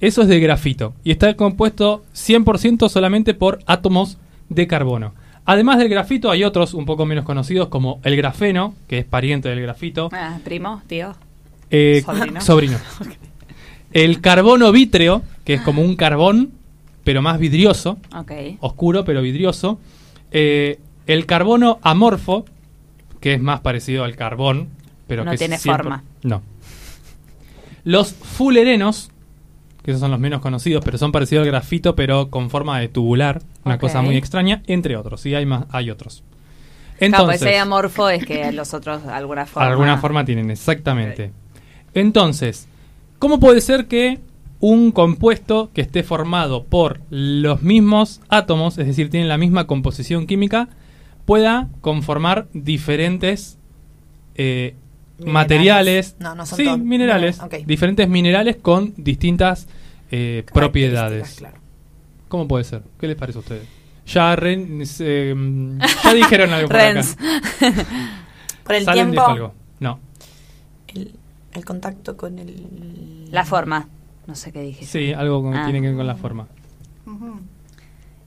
[0.00, 0.94] eso es de grafito.
[1.04, 5.14] Y está compuesto 100% solamente por átomos de carbono.
[5.46, 9.48] Además del grafito hay otros un poco menos conocidos como el grafeno, que es pariente
[9.50, 10.08] del grafito.
[10.12, 11.14] Ah, primo, tío.
[11.70, 12.40] Eh, Sobrino.
[12.40, 12.78] sobrino.
[13.92, 16.50] El carbono vítreo, que es como un carbón,
[17.04, 17.96] pero más vidrioso,
[18.58, 19.78] oscuro pero vidrioso.
[20.32, 22.44] Eh, el carbono amorfo,
[23.20, 24.70] que es más parecido al carbón,
[25.06, 25.60] pero No que tiene 100%.
[25.60, 26.04] forma.
[26.22, 26.42] No.
[27.84, 29.10] Los fullerenos,
[29.82, 32.88] que esos son los menos conocidos, pero son parecidos al grafito, pero con forma de
[32.88, 35.24] tubular, una cosa muy extraña, entre otros.
[35.26, 36.22] Y hay más, hay otros.
[36.98, 39.68] Claro, pues Entonces, si hay amorfo es que los otros de alguna forma.
[39.68, 41.32] alguna forma tienen, exactamente.
[41.92, 42.68] Entonces,
[43.18, 44.20] ¿cómo puede ser que
[44.60, 50.26] un compuesto que esté formado por los mismos átomos, es decir, tienen la misma composición
[50.26, 50.68] química,
[51.26, 53.58] pueda conformar diferentes
[54.36, 54.74] eh,
[55.18, 55.32] Minerales.
[55.32, 56.16] materiales?
[56.18, 57.40] No, no son sí, todos minerales.
[57.66, 59.68] Diferentes minerales con distintas
[60.10, 61.36] eh, propiedades.
[61.36, 61.58] Claro.
[62.28, 62.82] ¿Cómo puede ser?
[62.98, 63.68] ¿Qué les parece a ustedes?
[64.06, 65.34] Ya, Ren- eh,
[66.04, 67.02] ya dijeron algo por acá.
[68.64, 69.54] Por el Salen dijo tiempo, algo.
[69.80, 70.00] No.
[70.88, 71.14] el,
[71.52, 73.30] el contacto con el...
[73.30, 73.88] La forma.
[74.26, 74.86] No sé qué dije.
[74.86, 75.64] Sí, algo con- que Ah.
[75.64, 76.48] tiene que ver con la forma.
[77.06, 77.40] Ujú.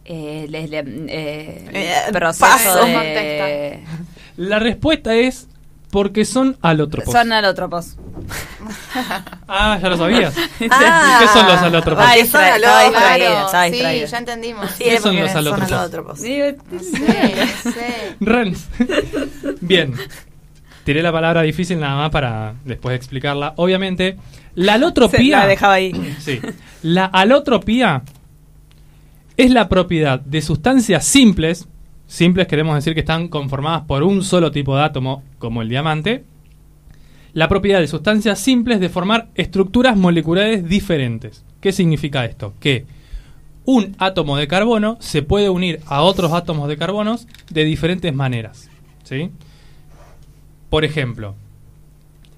[0.05, 2.85] Eh, le- le- eh, Eh, proceso paso.
[2.85, 3.83] de...
[4.37, 5.47] La respuesta es
[5.97, 7.11] porque son alotropos.
[7.11, 7.97] Son alótropos.
[9.47, 10.35] Ah, ya lo sabías.
[10.69, 12.05] Ah, ¿Qué son los alótropos?
[12.07, 13.49] Ah, son alótropos.
[13.49, 14.69] Claro, sí, ya entendimos.
[14.77, 15.71] Sí, ¿Qué son los son alótropos?
[15.71, 16.19] alótropos.
[16.19, 16.39] Sí,
[16.79, 17.73] sí.
[18.19, 18.67] Rens.
[19.59, 19.95] Bien.
[20.83, 23.53] Tiré la palabra difícil nada más para después explicarla.
[23.55, 24.17] Obviamente,
[24.53, 25.39] la Se alotropía.
[25.39, 26.15] la dejaba ahí.
[26.19, 26.39] Sí.
[26.83, 28.03] La alotropía
[29.35, 31.67] es la propiedad de sustancias simples.
[32.07, 36.23] Simples queremos decir que están conformadas por un solo tipo de átomo, como el diamante.
[37.33, 41.43] La propiedad de sustancias simples de formar estructuras moleculares diferentes.
[41.59, 42.53] ¿Qué significa esto?
[42.59, 42.85] Que
[43.65, 48.69] un átomo de carbono se puede unir a otros átomos de carbonos de diferentes maneras.
[49.03, 49.29] ¿sí?
[50.69, 51.35] Por ejemplo,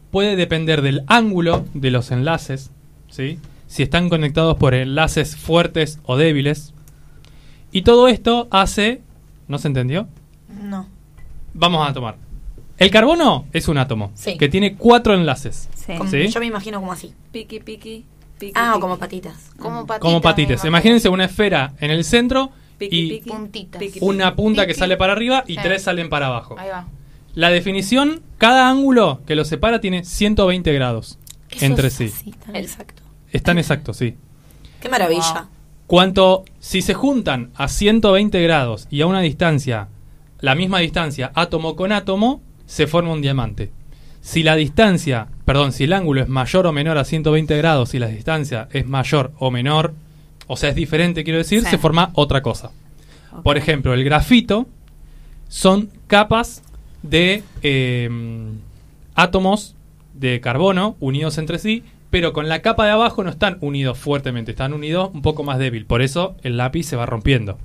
[0.10, 2.72] puede depender del ángulo de los enlaces,
[3.10, 3.38] ¿sí?
[3.68, 6.74] si están conectados por enlaces fuertes o débiles.
[7.72, 9.02] Y todo esto hace...
[9.50, 10.08] ¿No se entendió?
[10.64, 10.88] No.
[11.54, 12.16] Vamos a tomar.
[12.78, 14.38] El carbono es un átomo Sí.
[14.38, 15.68] que tiene cuatro enlaces.
[15.76, 15.96] Sí.
[15.98, 16.28] Como- ¿Sí?
[16.30, 17.14] Yo me imagino como así.
[17.34, 18.06] Piqui, piqui,
[18.38, 18.54] piqui.
[18.56, 19.52] Ah, o como patitas.
[19.60, 20.00] Como patitas.
[20.00, 20.64] Como patitas.
[20.64, 23.82] Imagínense una esfera en el centro y Puntitas.
[24.00, 25.60] una punta que sale para arriba y Sí.
[25.62, 26.56] tres salen para abajo.
[26.58, 26.88] Ahí va.
[27.36, 32.06] La definición, cada ángulo que los separa tiene 120 grados Eso entre es sí.
[32.06, 33.04] así, tan exacto.
[33.32, 34.16] Están exactos, sí.
[34.80, 35.48] Qué maravilla.
[35.90, 39.88] Cuanto, si se juntan a 120 grados y a una distancia,
[40.40, 43.72] la misma distancia, átomo con átomo, se forma un diamante.
[44.22, 47.98] Si la distancia, perdón, si el ángulo es mayor o menor a 120 grados y
[48.00, 49.96] la distancia es mayor o menor,
[50.46, 51.72] o sea, es diferente, quiero decir, Sí.
[51.72, 52.70] se forma otra cosa.
[53.44, 54.68] Por ejemplo, el grafito
[55.48, 56.62] son capas
[57.02, 58.08] de eh,
[59.16, 59.76] átomos
[60.14, 64.52] de carbono unidos entre sí, pero con la capa de abajo no están unidos fuertemente,
[64.52, 65.86] están unidos un poco más débil.
[65.86, 67.58] Por eso el lápiz se va rompiendo.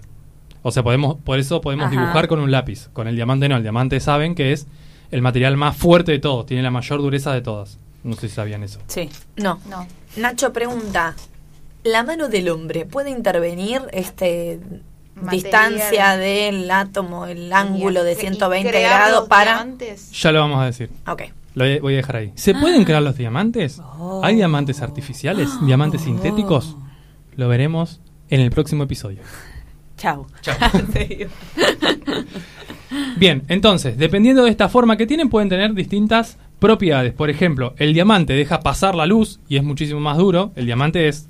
[0.62, 1.92] O sea, podemos, por eso podemos Ajá.
[2.00, 2.88] dibujar con un lápiz.
[2.92, 3.56] Con el diamante no.
[3.56, 4.66] El diamante saben que es
[5.10, 7.78] el material más fuerte de todos, tiene la mayor dureza de todas.
[8.02, 8.80] No sé si sabían eso.
[8.86, 9.08] Sí.
[9.36, 9.60] No.
[9.68, 9.86] No.
[10.16, 11.14] Nacho pregunta,
[11.82, 14.60] ¿la mano del hombre puede intervenir este
[15.14, 15.30] Material.
[15.42, 19.54] distancia del átomo, el ángulo de Y 120 crear grados los para...
[19.54, 20.10] diamantes.
[20.12, 20.90] Ya lo vamos a decir.
[21.06, 21.22] Ok.
[21.54, 22.32] Lo voy a dejar ahí.
[22.34, 23.80] ¿Se pueden crear los diamantes?
[24.22, 25.48] ¿Hay diamantes artificiales?
[25.64, 26.76] ¿Diamantes sintéticos?
[27.36, 29.20] Lo veremos en el próximo episodio.
[29.96, 30.26] Chao.
[30.40, 30.56] Chao.
[33.16, 37.12] Bien, entonces, dependiendo de esta forma que tienen, pueden tener distintas propiedades.
[37.12, 40.52] Por ejemplo, el diamante deja pasar la luz y es muchísimo más duro.
[40.56, 41.28] El diamante es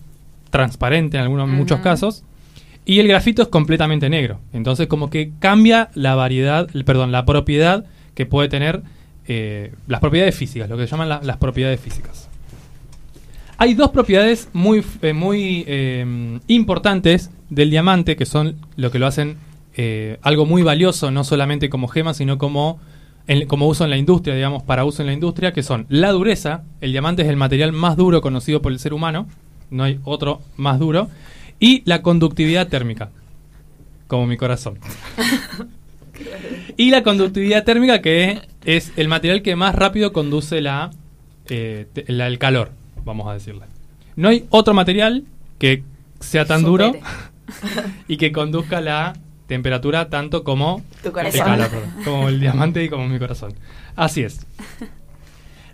[0.51, 2.25] transparente en algunos muchos casos.
[2.87, 4.41] Y el grafito es completamente negro.
[4.53, 8.83] Entonces, como que cambia la variedad, el- perdón, la propiedad que puede tener
[9.29, 12.29] eh, las propiedades físicas, lo que se llaman la- las propiedades físicas.
[13.57, 19.07] Hay dos propiedades muy, eh, muy eh, importantes del diamante que son lo que lo
[19.07, 19.37] hacen
[20.23, 22.79] algo muy valioso, no solamente como gema, sino como,
[23.49, 26.63] como uso en la industria, digamos, para uso en la industria, que son la dureza.
[26.81, 29.27] El diamante es el material más duro conocido por el ser humano,
[29.71, 31.09] no hay otro más duro,
[31.59, 33.11] y la conductividad térmica,
[34.07, 34.79] como mi corazón.
[36.77, 40.91] y la conductividad térmica, que es el material que más rápido conduce la,
[41.49, 42.71] eh, la- el calor,
[43.05, 43.67] vamos a decirle.
[44.17, 45.25] No hay otro material
[45.59, 45.83] que
[46.21, 46.93] sea tan duro
[48.09, 49.15] y que conduzca la
[49.47, 51.71] temperatura tanto como Tu el calor,
[52.05, 53.53] como el diamante y como mi corazón.
[53.97, 54.47] Así es.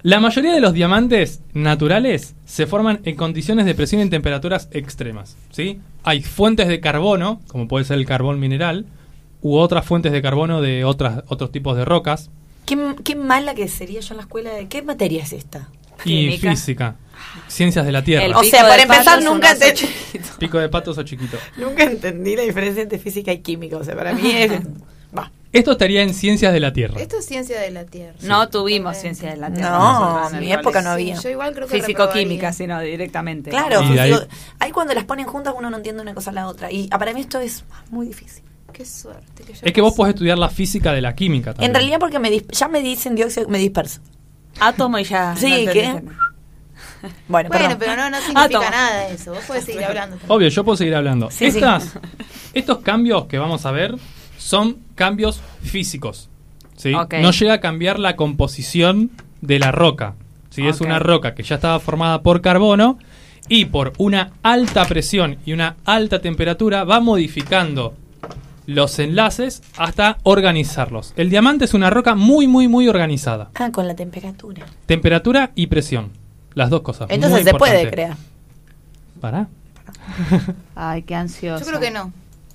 [0.03, 4.69] La mayoría de los diamantes naturales se forman en condiciones de presión y en temperaturas
[4.73, 5.37] extremas.
[5.51, 5.79] ¿sí?
[6.05, 8.87] Hay fuentes de carbono, como puede ser el carbón mineral,
[9.43, 12.31] u otras fuentes de carbono de otras, otros tipos de rocas,
[12.67, 14.51] ¿Qué, qué mala que sería yo en la escuela.
[14.53, 15.69] de ¿Qué materia es esta?
[16.05, 16.51] y Química.
[16.51, 16.97] física,
[17.49, 18.25] ciencias de la Tierra.
[18.25, 20.29] El O sea, para empezar, nunca te- chiquito.
[20.39, 21.37] Pico de patos o chiquito.
[21.57, 23.77] Nunca entendí la diferencia entre física y química.
[23.77, 24.53] O sea, para mí es...
[25.17, 25.31] Va.
[25.53, 27.01] Esto estaría en ciencias de la Tierra.
[27.01, 28.15] Esto es ciencia de la Tierra.
[28.23, 29.15] No tuvimos También.
[29.17, 29.71] ciencia de la Tierra.
[29.79, 31.17] No, en mi época no había.
[31.17, 33.51] Yo igual creo que Físico-química, sino directamente.
[33.51, 34.15] Claro, ahí-
[34.61, 36.71] ahí cuando las ponen juntas uno no entiende una cosa a la otra.
[36.71, 38.45] Y para mí esto es muy difícil.
[38.73, 39.45] Qué suerte.
[39.45, 41.71] Que yo Es que vos podés estudiar la física de la química también.
[41.71, 44.01] En realidad porque me ya me dicen dióxido, me disperso.
[44.61, 45.35] Átomo y ya.
[45.39, 46.03] Sí, no ¿qué?
[47.29, 47.77] Bueno, Bueno, perdón.
[47.79, 49.33] pero no, no significa nada eso.
[49.33, 50.17] Vos podés seguir hablando.
[50.17, 50.37] también.
[50.37, 51.31] Obvio, yo puedo seguir hablando.
[51.31, 51.59] Sí, sí.
[51.59, 51.95] Estas,
[52.55, 53.95] Estos cambios que vamos a ver
[54.37, 56.29] son cambios físicos.
[56.77, 56.93] ¿sí?
[56.93, 60.15] No llega a cambiar la composición de la roca.
[60.51, 60.67] ¿sí?
[60.67, 62.99] Es una roca que ya estaba formada por carbono
[63.49, 67.95] y por una alta presión y una alta temperatura va modificando
[68.75, 71.13] los enlaces hasta organizarlos.
[71.17, 73.51] El diamante es una roca muy, muy, muy organizada.
[73.55, 74.67] Ah, con la temperatura.
[74.87, 76.11] Temperatura y presión.
[76.55, 77.09] Las dos cosas.
[77.11, 78.17] Entonces muy se puede crear.
[79.21, 79.49] Pará.
[80.75, 81.65] Ay, qué ansioso.
[81.65, 82.13] Yo creo que no.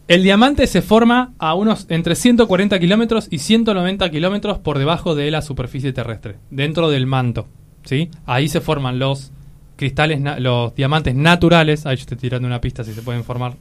[0.08, 5.32] El diamante se forma a unos entre 140 kilómetros y 190 kilómetros por debajo de
[5.32, 7.48] la superficie terrestre, dentro del manto.
[7.86, 8.12] ¿sí?
[8.26, 9.32] Ahí se forman los
[9.76, 11.86] cristales, los diamantes naturales.
[11.86, 13.56] Ahí yo estoy tirando una pista si se pueden formar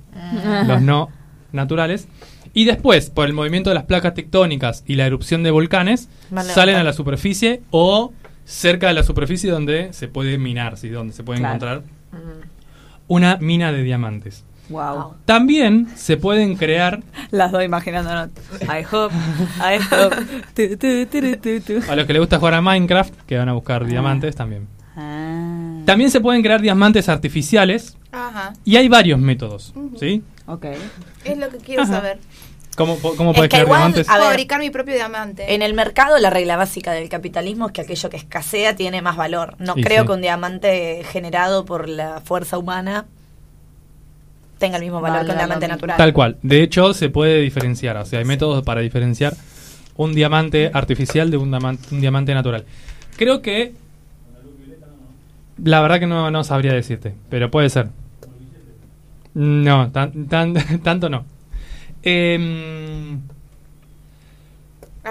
[0.66, 1.08] los no
[1.52, 2.08] naturales.
[2.54, 6.08] Y después, por el movimiento de las placas tectónicas y la erupción de volcanes,
[6.44, 8.12] salen a la superficie o
[8.44, 10.88] cerca de la superficie donde se puede minar, ¿sí?
[10.88, 11.54] donde se puede Claro.
[11.56, 11.82] encontrar
[13.08, 14.44] una mina de diamantes.
[14.70, 15.14] Wow.
[15.26, 18.30] También se pueden crear, Las dos imaginándonos.
[18.62, 19.14] I hope,
[19.58, 20.16] I hope.
[20.54, 21.90] Tu, tu, tu, tu, tu.
[21.90, 24.66] a los que les gusta jugar a Minecraft, que van a buscar diamantes también.
[24.96, 28.52] Ah, También se pueden crear diamantes artificiales Ajá.
[28.64, 30.22] y hay varios métodos, ¿sí?
[30.46, 30.66] ok.
[31.24, 31.92] Es lo que quiero Ajá.
[31.92, 32.18] saber.
[32.76, 34.08] ¿Cómo, po- cómo Es puedes que crear igual- diamantes?
[34.08, 34.26] A ver.
[34.26, 35.54] Fabricar mi propio diamante.
[35.54, 39.16] En el mercado la regla básica del capitalismo es que aquello que escasea tiene más
[39.16, 39.54] valor.
[39.60, 40.06] No Y creo sí.
[40.08, 43.06] que un diamante generado por la fuerza humana
[44.58, 45.96] tenga el mismo valor que un diamante natural.
[45.96, 46.36] Tal cual.
[46.42, 47.96] De hecho, se puede diferenciar.
[47.98, 49.34] O sea, hay métodos para diferenciar
[49.96, 52.64] un diamante artificial de un, diaman- un diamante natural.
[53.16, 53.72] Creo que.
[55.62, 57.88] La verdad que no, no sabría decirte, pero puede ser.
[59.34, 61.24] No, tan, tan- tanto no.
[62.02, 63.20] Em,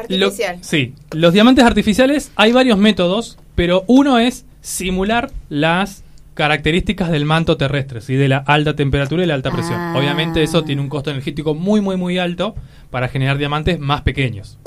[0.10, 0.58] lo- Artificial.
[0.62, 7.58] sí, los diamantes artificiales hay varios métodos, pero uno es simular las características del manto
[7.58, 8.16] terrestre, ¿sí?
[8.16, 9.80] de la alta temperatura y la alta presión.
[9.80, 9.94] Ah.
[9.96, 12.56] Obviamente eso tiene un costo energético muy, muy, muy alto
[12.90, 14.58] para generar diamantes más pequeños.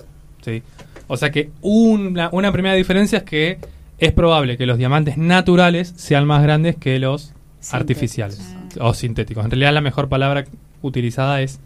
[0.43, 0.63] ¿sí?
[1.09, 3.59] O sea que una, una primera diferencia es que
[3.99, 7.33] es probable que los diamantes naturales sean más grandes que los
[7.73, 9.45] artificiales o sintéticos.
[9.45, 10.45] En realidad la mejor palabra
[10.83, 11.59] utilizada es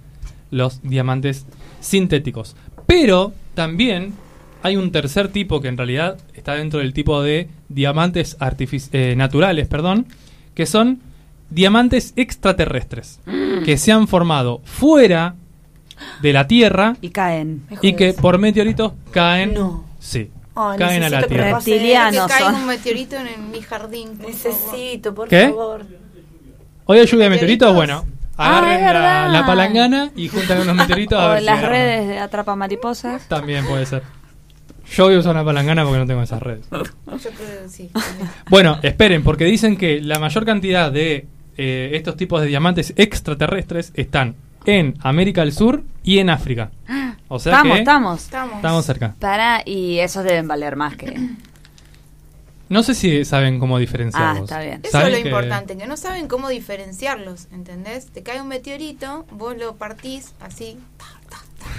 [0.51, 1.47] los diamantes
[1.81, 2.57] sintéticos.
[2.87, 4.15] Pero también
[4.63, 8.37] hay un tercer tipo que en realidad está dentro del tipo de diamantes
[8.93, 10.07] eh, naturales, perdón,
[10.55, 11.01] que son
[11.51, 13.21] diamantes extraterrestres
[13.65, 15.35] que se han formado fuera
[16.23, 17.63] de la Tierra Y caen.
[17.83, 19.85] Y que por meteoritos caen, No.
[19.99, 21.51] sí, Ay, caen a la que Tierra.
[21.53, 21.71] pase.
[21.73, 22.27] Reptilianos.
[22.27, 24.17] que caiga un meteorito en, en mi jardín.
[24.17, 24.27] por.
[24.29, 25.49] Necesito, por ¿Qué?
[25.49, 25.85] favor.
[26.93, 28.05] Hoy hay lluvia de meteoritos, bueno,
[28.37, 32.19] Ah, agarren la, palangana y juntan unos meteoritos a O ver si las redes de
[32.19, 33.29] atrapa mariposas.
[33.29, 34.03] También puede ser.
[34.97, 36.67] Yo voy a usar una palangana porque no tengo esas redes.
[36.73, 37.91] Yo creo que sí.
[38.49, 43.93] Bueno, esperen, porque dicen que la mayor cantidad de eh, estos tipos de diamantes extraterrestres
[43.95, 46.73] están en América del Sur y en África.
[47.33, 48.23] O sea estamos, que estamos.
[48.25, 48.57] Estamos.
[48.57, 49.15] estamos cerca.
[49.21, 51.15] Para, y esos deben valer más que.
[52.71, 54.39] No sé si saben cómo diferenciarlos.
[54.41, 54.75] Ah, está bien.
[54.77, 58.07] Eso es ¿Saben lo que- importante, que no saben cómo diferenciarlos, ¿entendés?
[58.07, 60.79] Te cae un meteorito, vos lo partís así,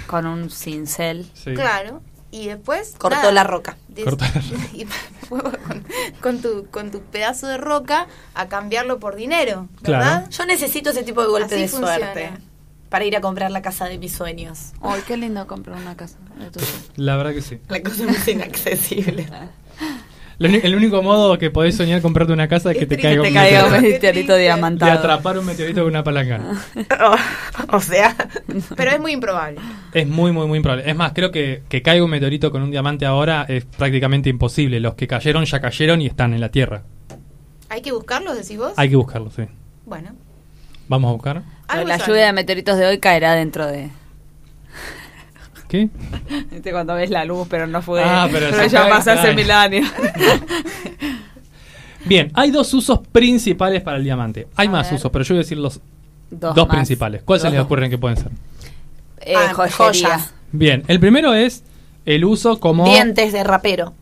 [0.06, 1.28] Con un cincel.
[1.34, 1.54] Sí.
[1.54, 2.94] claro, y después...
[2.98, 3.76] Cortó nada, la roca.
[3.88, 4.42] des- Cortó la
[4.74, 4.84] y
[5.28, 5.84] fuego con,
[6.20, 10.24] con tu, con tu pedazo de roca a cambiarlo por dinero, ¿verdad?
[10.26, 10.30] Claro.
[10.30, 11.96] Yo necesito ese tipo de golpe Así de funciona.
[12.12, 12.30] suerte
[12.90, 14.72] para ir a comprar la casa de mis sueños.
[14.82, 16.18] Ay, qué lindo comprar una casa.
[16.38, 16.66] de tuyo.
[16.96, 17.58] La verdad que sí.
[17.68, 19.26] La cosa más inaccesible.
[20.38, 23.34] El único modo que podés soñar comprarte una casa es que te caiga te un
[23.34, 24.36] caiga un meteorito.
[24.36, 24.92] Diamantado.
[24.92, 26.62] atrapar un meteorito con una palangana.
[27.72, 28.16] o sea,
[28.76, 29.60] Pero es muy improbable.
[29.92, 30.88] Es muy, muy, muy improbable.
[30.88, 34.80] Es más, creo que que caiga un meteorito con un diamante ahora es prácticamente imposible.
[34.80, 36.82] Los que cayeron ya cayeron y están en la Tierra.
[37.68, 38.72] ¿Hay que buscarlos, decís vos?
[38.76, 39.44] Hay que buscarlos, sí.
[39.86, 40.10] Bueno.
[40.88, 41.42] Vamos a buscar.
[41.86, 43.88] la lluvia de meteoritos de hoy caerá dentro de.
[45.72, 45.88] ¿Qué?
[46.50, 48.02] ¿Viste cuando ves la luz, pero no fue.
[48.04, 49.90] Ah, pero se ya pasó hace mil años.
[52.04, 54.48] Bien, hay dos usos principales para el diamante.
[54.56, 54.98] Hay A más ver.
[54.98, 55.80] usos, pero yo voy a decir los
[56.30, 57.22] Dos, principales.
[57.22, 58.30] ¿Cuáles se les ocurren que pueden ser?
[59.22, 60.34] Eh, Ah, joyas.
[60.52, 61.64] Bien, el primero es
[62.04, 62.84] el uso como...
[62.84, 63.94] dientes de rapero.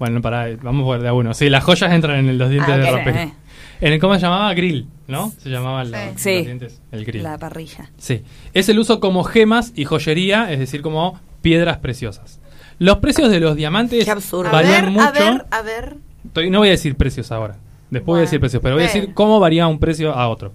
[0.00, 1.32] Bueno, para, vamos por de a uno.
[1.32, 3.32] Sí, las joyas entran en los dientes Ah, de rapero.
[3.80, 4.52] En el, ¿Cómo se llamaba?
[4.54, 5.32] Grill, ¿no?
[5.38, 6.34] Se llamaba los, Sí.
[6.36, 6.80] los dientes.
[6.92, 7.22] El grill.
[7.22, 7.90] La parrilla.
[7.96, 8.22] Sí.
[8.54, 12.40] Es el uso como gemas y joyería, es decir, como piedras preciosas.
[12.80, 14.48] Los precios de los diamantes Qué absurdo.
[14.50, 15.06] A varían ver, mucho.
[15.06, 15.96] a ver, a ver.
[16.26, 17.56] Estoy- no voy a decir precios ahora.
[17.90, 20.52] Después voy a decir precios, pero voy a decir cómo varía un precio a otro.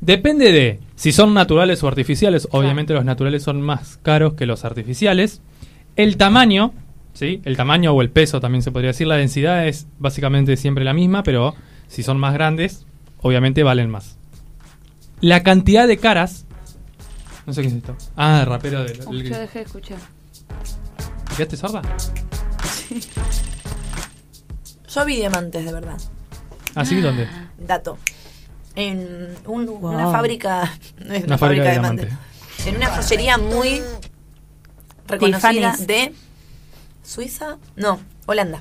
[0.00, 2.48] Depende de si son naturales o artificiales.
[2.52, 5.42] Obviamente los naturales son más caros que los artificiales.
[5.96, 6.72] El tamaño,
[7.12, 7.40] ¿sí?
[7.44, 9.06] El tamaño o el peso también se podría decir.
[9.06, 11.54] La densidad es básicamente siempre la misma, pero
[11.90, 12.86] si son más grandes,
[13.20, 14.16] obviamente valen más.
[15.20, 16.46] La cantidad de caras.
[17.44, 17.94] No sé qué es esto.
[18.16, 19.00] Ah, rapero del.
[19.00, 19.98] Uf, yo dejé de escuchar.
[21.28, 21.82] ¿Te quedaste sorda?
[24.88, 25.98] Yo vi diamantes, de verdad.
[26.74, 27.00] ¿Ah, sí?
[27.00, 27.28] ¿Dónde?
[27.58, 27.98] Dato.
[28.74, 29.92] En un- Wow.
[29.92, 30.72] una fábrica.
[31.04, 32.12] No es una, Una fábrica de diamantes.
[32.66, 33.82] En una joyería muy
[35.06, 36.12] reconocida de
[37.02, 37.58] Suiza.
[37.76, 38.60] No, Holanda.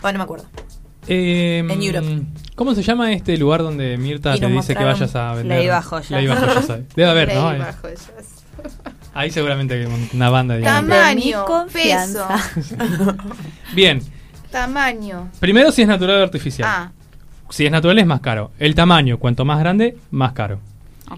[0.00, 0.46] Bueno, no me acuerdo.
[1.06, 2.22] Eh, En Europe.
[2.54, 5.58] ¿Cómo se llama este lugar donde Mirta te dice que vayas a vender?
[5.58, 6.10] Leiva Joyas.
[6.10, 6.86] Leiva Joyas, ahí.
[6.94, 7.50] Debe haber, ¿no?
[7.52, 8.10] Ley Ahí, bajo ellas.
[9.12, 10.90] ahí seguramente hay un- una banda de diamantes.
[10.98, 12.28] Tamaño, peso.
[13.74, 14.00] Bien.
[14.52, 15.30] Tamaño.
[15.40, 16.68] Primero si es natural o artificial.
[16.70, 16.92] Ah,
[17.50, 18.52] Si es natural es más caro.
[18.58, 20.60] El tamaño, cuanto más grande, más caro.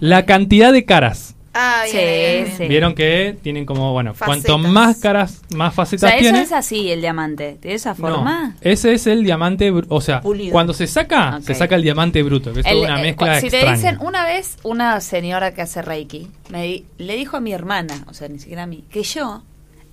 [0.01, 1.35] La cantidad de caras.
[1.57, 2.57] Ah, bien, Sí, bien, bien.
[2.57, 2.67] sí.
[2.67, 4.71] Vieron que tienen como, bueno, cuanto Facetas.
[4.71, 7.57] más caras, más O facetas sea, eso es así el diamante.
[7.61, 8.55] ¿De esa No, forma?
[8.61, 10.51] ese es el diamante, o sea, Pulido.
[10.51, 13.49] cuando se saca, se saca el diamante bruto, que es El- una eh, mezcla si
[13.49, 13.75] te extraña.
[13.77, 17.95] dicen una vez una señora que hace reiki me di- le dijo a mi hermana
[18.07, 19.43] o sea ni siquiera a mí que yo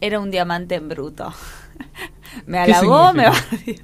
[0.01, 1.33] era un diamante en bruto
[2.47, 3.75] me ¿Qué halagó me barrió.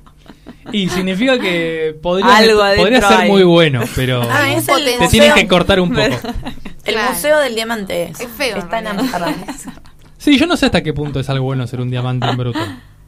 [0.73, 3.31] Y significa que podría, Algo podría ser hay.
[3.31, 5.09] muy bueno, pero Ah, es el te museo.
[5.11, 6.03] tienes que cortar un poco.
[6.85, 7.11] El Claro.
[7.13, 8.21] Museo del Diamante es.
[8.21, 8.87] Es feo, Está en.
[8.89, 9.35] Amsterdam.
[10.19, 12.59] Sí, yo no sé hasta qué punto es algo bueno ser un diamante en bruto,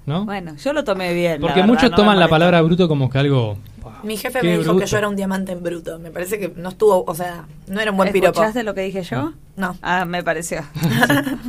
[0.07, 0.25] ¿no?
[0.25, 3.19] bueno yo lo tomé bien Porque verdad, muchos no toman la palabra bruto como que
[3.19, 3.59] algo...
[4.03, 4.79] Mi jefe me dijo bruto.
[4.81, 5.99] que yo era un diamante en bruto.
[5.99, 8.33] Me parece que no estuvo, o sea, no era un buen piropo.
[8.41, 9.33] ¿Escuchaste lo que dije yo?
[9.57, 9.77] No.
[9.83, 10.63] Ah, me pareció.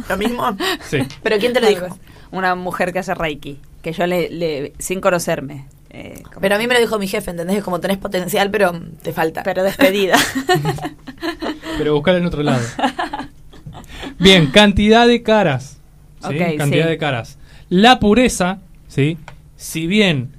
[0.09, 0.55] ¿Lo mismo?
[0.89, 0.99] Sí.
[1.23, 1.87] ¿Pero quién te lo dijo?
[2.31, 5.65] Una mujer que hace reiki, que yo le, le sin conocerme.
[5.93, 7.57] Eh, Pero a mí me lo dijo mi jefe, ¿entendés?
[7.57, 9.43] Que como tenés potencial, pero te falta.
[9.43, 10.17] pero despedida.
[11.77, 12.61] Pero buscar en otro lado.
[14.19, 15.77] Bien, cantidad de caras.
[16.21, 16.89] cantidad sí.
[16.89, 17.39] de caras.
[17.69, 19.17] La pureza, ¿sí?
[19.55, 20.33] Si bien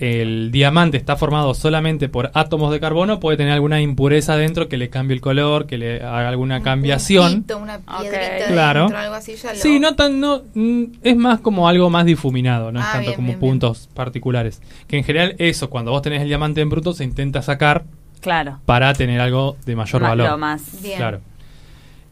[0.00, 4.76] el diamante está formado solamente por átomos de carbono, puede tener alguna impureza dentro que
[4.76, 7.32] le cambie el color, que le haga alguna Un cambiación.
[7.32, 8.80] puntito, una piedrita Claro.
[8.82, 12.04] dentro, algo así, ya lo- Sí, no tan, no, mm, es más como algo más
[12.06, 13.50] difuminado, no es Ah, tanto bien, como bien, bien.
[13.50, 14.62] puntos particulares.
[14.86, 17.84] Que en general eso, cuando vos tenés el diamante en bruto, se intenta sacar
[18.20, 18.58] claro.
[18.66, 20.30] para tener algo de mayor Ma- valor.
[20.30, 20.82] Lo más.
[20.82, 20.96] Bien.
[20.98, 21.20] Claro.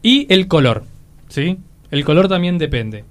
[0.01, 0.83] Y el color,
[1.27, 1.57] ¿sí?
[1.91, 3.03] El color también depende.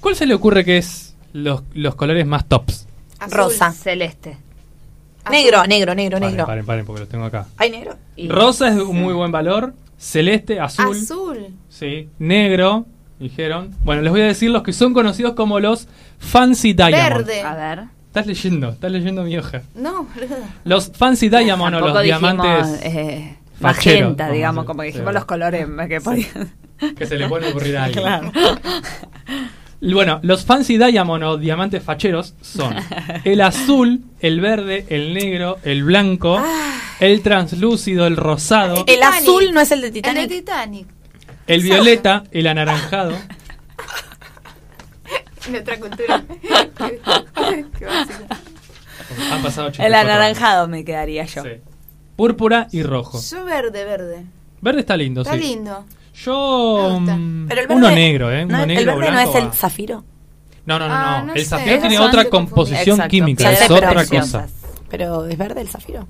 [0.00, 2.86] ¿Cuál se le ocurre que es los, los colores más tops?
[3.18, 3.36] Azul.
[3.38, 3.72] Rosa.
[3.72, 4.36] Celeste.
[5.30, 6.46] Negro, negro, negro, Paren, negro.
[6.46, 7.46] paren, paren, porque los tengo acá.
[7.58, 7.96] ¿Hay negro?
[8.16, 9.74] Y- Rosa es de un muy buen valor.
[9.98, 10.96] Celeste, azul.
[10.96, 11.46] Azul.
[11.68, 12.08] Sí.
[12.18, 12.86] Negro,
[13.18, 13.74] dijeron.
[13.84, 16.94] Bueno, les voy a decir los que son conocidos como los Fancy Diamond.
[16.94, 17.42] Verde.
[17.42, 17.84] A ver.
[18.06, 19.62] Estás leyendo, estás leyendo mi hoja.
[19.74, 20.36] No, boludo.
[20.64, 25.14] Los Fancy Diamond o los dijimos, diamantes eh, facheros, magenta, digamos, como que dijimos Sí.
[25.14, 26.52] los colores que podían.
[26.96, 28.04] que se le puede ocurrir a alguien.
[28.04, 28.32] Claro.
[29.80, 32.74] Bueno, los fancy diamond o diamantes facheros son
[33.24, 36.42] el azul, el verde, el negro, el blanco,
[37.00, 39.20] el translúcido, el rosado, El Titanic.
[39.22, 40.28] azul no es el de El de Titanic.
[40.28, 40.86] Titanic.
[41.46, 43.12] el violeta, el anaranjado.
[45.50, 46.22] Nuestra cultura.
[47.78, 48.24] Qué básico.
[49.32, 50.00] Han pasado El 84 años.
[50.10, 51.42] anaranjado me quedaría yo.
[51.42, 51.50] Sí.
[52.16, 53.20] Púrpura y rojo.
[53.30, 54.24] Yo verde, verde.
[54.60, 55.40] Verde está lindo, Está sí.
[55.40, 55.84] lindo.
[56.24, 56.98] Yo.
[57.00, 58.44] Mm, Pero el verde, uno negro, ¿eh?
[58.44, 60.04] no, Uno el negro verde no es el zafiro.
[60.66, 61.26] No, no, no, Ah, no.
[61.28, 61.46] no El sé.
[61.46, 63.10] zafiro Esos tiene otra composición Exacto.
[63.10, 64.46] química, es otra cosa.
[64.90, 66.06] Pero ¿es verde el zafiro?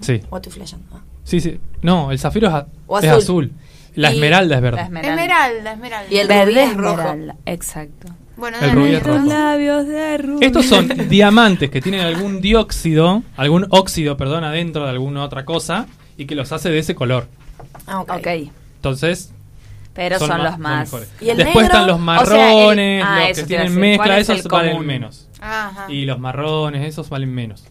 [0.00, 0.20] Sí.
[0.30, 1.00] ¿O estoy flasheando?
[1.24, 1.60] Sí, sí.
[1.82, 3.18] No, el zafiro es, a- O es azul.
[3.18, 3.52] azul.
[3.96, 4.80] La Y- esmeralda es verde.
[4.82, 5.10] Esmeralda.
[5.22, 6.12] Esmeralda, esmeralda.
[6.14, 6.90] Y el Verde es rojo.
[7.00, 8.08] esmeralda, Exacto.
[8.36, 9.24] Bueno, El no, rubí no, es no, rojo.
[9.26, 9.28] no.
[9.32, 10.46] labios de rubí.
[10.46, 15.86] Estos son diamantes que tienen algún dióxido, algún óxido, perdón, adentro de alguna otra cosa
[16.16, 17.26] y que los hace de ese color.
[17.86, 18.10] Ah, ok.
[18.16, 18.26] Ok.
[18.76, 19.34] Entonces,
[20.00, 20.86] Pero son, los más.
[20.90, 21.12] mejores.
[21.20, 21.78] ¿Y el Después negro?
[21.78, 23.78] están los O sea, el- marrones, ah, los que tienen decir.
[23.96, 24.86] ¿Cuál mezcla, es esos valen común?
[24.86, 25.28] menos.
[25.40, 25.84] Ajá.
[25.92, 27.64] Y los marrones, esos valen menos.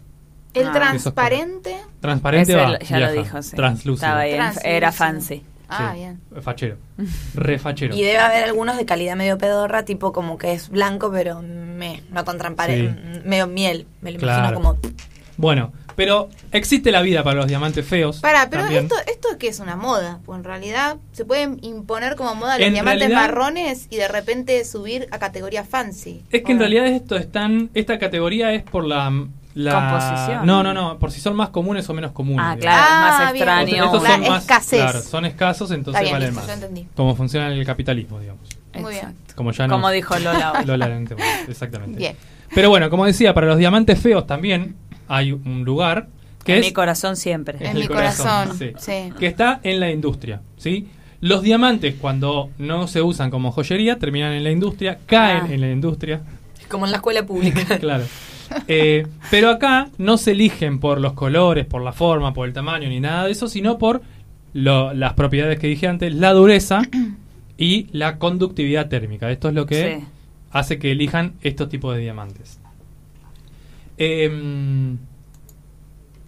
[0.54, 0.72] El Ah.
[0.72, 1.76] transparente.
[2.00, 3.56] Transparente va, ya lo dijo, sí.
[3.56, 4.06] Translúcido.
[4.06, 4.72] Estaba bien, Translúcido.
[4.72, 5.42] era fancy.
[5.68, 5.98] Ah, Sí.
[6.00, 6.20] bien.
[6.42, 6.76] Fachero.
[7.34, 7.94] Re fachero.
[7.94, 12.02] Y debe haber algunos de calidad medio pedorra, tipo como que es blanco, pero me,
[12.10, 13.86] no tan transparente, medio miel.
[14.02, 14.58] Me lo Claro.
[14.58, 14.92] imagino como.
[15.36, 18.20] Bueno, pero existe la vida para los diamantes feos.
[18.20, 18.84] Para, pero también.
[18.84, 22.66] esto, esto que es una moda, pues en realidad se pueden imponer como moda los
[22.66, 26.22] En diamantes realidad- marrones y de repente subir a categoría fancy.
[26.30, 29.12] Es que en realidad esto están, esta categoría es por la,
[29.52, 30.46] la Composición.
[30.46, 32.46] No, no, no, por si son más comunes o menos comunes.
[32.48, 33.44] Ah, claro, Ah, más bien.
[33.46, 33.84] extraño.
[33.84, 34.80] Estos son más, escasez.
[34.80, 36.46] claro, son escasos, entonces bien, valen listo, más.
[36.48, 36.88] yo entendí.
[36.96, 38.48] Como funciona el capitalismo, digamos.
[38.72, 39.14] Muy bien.
[39.34, 39.74] Como ya no.
[39.74, 40.62] Como dijo Lola.
[40.64, 41.14] Lola bueno,
[41.46, 41.98] exactamente.
[41.98, 42.16] Bien.
[42.54, 44.76] Pero bueno, como decía, para los diamantes feos también
[45.10, 46.08] hay un lugar
[46.44, 47.56] que en es mi corazón siempre.
[47.56, 48.56] Es En el mi corazón, corazón.
[48.58, 48.72] sí.
[48.78, 49.12] Sí.
[49.18, 50.86] que está en la industria, ¿sí?
[51.20, 55.52] Los diamantes cuando no se usan como joyería terminan en la industria, caen Ah.
[55.54, 56.22] en la industria,
[56.68, 57.78] Como en la escuela pública.
[57.80, 58.04] claro.
[58.68, 62.88] Eh, pero acá no se eligen por los colores, por la forma, por el tamaño
[62.88, 64.00] ni nada de eso, sino por
[64.54, 66.82] lo- las propiedades que dije antes, la dureza
[67.58, 69.30] y la conductividad térmica.
[69.30, 70.04] Esto es lo que Sí.
[70.52, 72.58] hace que elijan estos tipos de diamantes.
[74.02, 74.96] Em,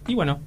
[0.07, 0.39] y bueno,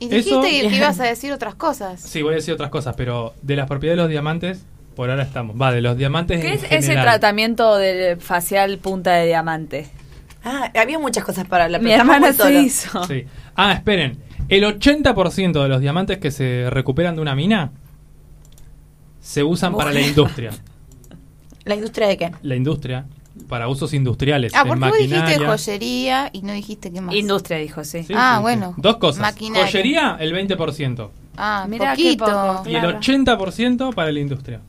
[0.00, 2.00] Y Eso- dijiste que ibas a decir otras cosas.
[2.00, 4.64] sí, voy a decir otras cosas, pero de las propiedades de los diamantes,
[4.96, 5.58] por ahora estamos.
[5.58, 7.04] Va, de los diamantes ¿Qué en es ese general.
[7.04, 9.86] tratamiento del facial punta de diamante?
[10.44, 11.80] Ah, había muchas cosas para hablar.
[11.80, 13.04] Mi hermana se hizo.
[13.04, 13.24] Sí.
[13.54, 14.18] Ah, esperen.
[14.48, 17.70] El 80% de los diamantes que se recuperan de una mina
[19.20, 20.50] se usan para la industria.
[21.64, 22.32] ¿La industria de qué?
[22.42, 23.06] La industria
[23.48, 24.52] para usos industriales.
[24.54, 27.14] Ah, en porque vos dijiste joyería y no dijiste qué más.
[27.14, 28.02] Industria, dijo, sí.
[28.04, 28.42] Sí, Ah, sí, sí.
[28.42, 28.74] bueno.
[28.76, 29.20] Dos cosas.
[29.22, 29.66] Maquinaria.
[29.66, 31.10] Joyería, el 20%.
[31.36, 32.24] Ah, Mirá qué poquito.
[32.26, 32.62] poco.
[32.70, 32.98] Y el Claro.
[32.98, 34.60] 80% para la industria.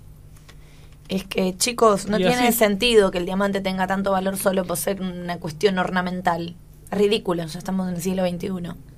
[1.07, 4.65] Es que, chicos, no Y tiene así- sentido que el diamante tenga tanto valor solo
[4.65, 6.55] por ser una cuestión ornamental.
[6.91, 8.49] Es ridículo, ya estamos en el siglo XXI.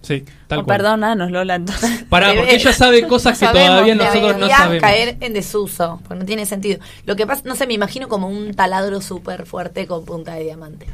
[0.02, 0.78] Sí, tal Oh, cual.
[0.78, 2.04] Perdónanos, Lola, entonces.
[2.10, 4.82] Pará, porque ella sabe cosas que Sabemos, todavía nosotros no Debería sabemos.
[4.82, 6.80] caer en desuso, porque no tiene sentido.
[7.06, 10.44] Lo que pasa, no sé, me imagino como un taladro súper fuerte con punta de
[10.44, 10.86] diamante.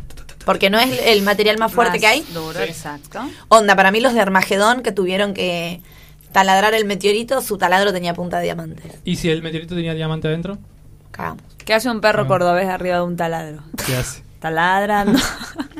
[0.45, 2.21] Porque no es el material más fuerte Más que hay.
[2.33, 2.63] Duro, Sí.
[2.69, 3.21] exacto.
[3.47, 5.81] Onda, para mí los de Armagedón que tuvieron que
[6.31, 8.83] taladrar el meteorito, su taladro tenía punta de diamante.
[9.05, 10.57] ¿Y si el meteorito tenía diamante adentro?
[11.11, 11.43] Cagamos.
[11.63, 12.27] ¿Qué hace un perro Ah.
[12.27, 13.63] cordobés arriba de un taladro?
[13.85, 14.19] ¿Qué hace?
[14.35, 15.17] Está ladrando.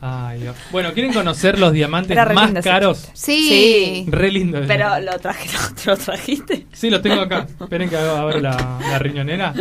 [0.00, 0.56] Ay, Dios.
[0.70, 3.08] Bueno, ¿quieren conocer los diamantes Era re más lindo ese caros?
[3.14, 4.06] Sí.
[4.08, 4.60] Re lindo.
[4.66, 6.66] Pero lo traje, no, ¿te lo trajiste?
[6.72, 7.46] Sí, los tengo acá.
[7.60, 9.52] Esperen que hago abro la, la riñonera.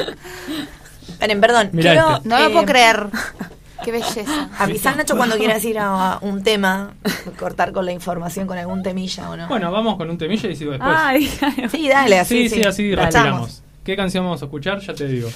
[1.10, 1.70] Esperen, perdón.
[1.74, 2.30] Mirá quiero, este.
[2.30, 3.08] No lo eh, puedo creer.
[3.84, 4.50] Qué belleza.
[4.58, 6.94] Avisar, Nacho, cuando quieras ir a un tema,
[7.40, 9.48] cortar con la información con algún temilla o no.
[9.48, 10.92] Bueno, vamos con un temilla y sigo después.
[10.96, 11.26] Ay,
[11.72, 12.50] sí, dale, así.
[12.50, 13.64] sí, sí, así respiramos.
[13.88, 14.82] ¿Qué canción vamos a escuchar?
[14.82, 15.30] Ya te digo.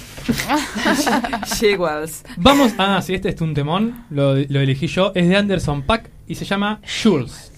[1.58, 2.22] Jigwells.
[2.36, 6.10] Vamos, ah, sí, este es un temón, lo, lo elegí yo, es de Anderson Pack
[6.26, 7.50] y se llama Jules.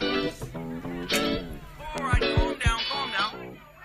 [0.00, 0.32] Alright,
[2.34, 3.30] calm down, calm down.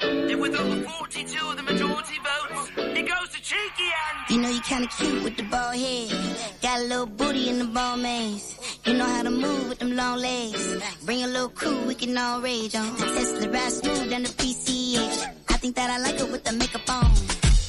[0.01, 4.33] And with over 42, the majority votes, it goes to Cheeky Andy.
[4.33, 6.09] You know you kinda cute with the bald head.
[6.63, 8.57] Got a little booty in the ball maze.
[8.85, 10.77] You know how to move with them long legs.
[11.05, 12.95] Bring a little crew, we can all rage on.
[12.97, 15.38] Tesla ride smooth down the PCH.
[15.59, 17.11] Think that I like her with the makeup on.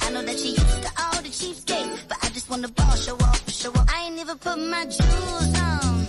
[0.03, 2.95] I know that she used to all the cheapskate, but I just want the ball
[2.95, 3.85] show off, show off.
[3.93, 6.00] I ain't never put my jewels on.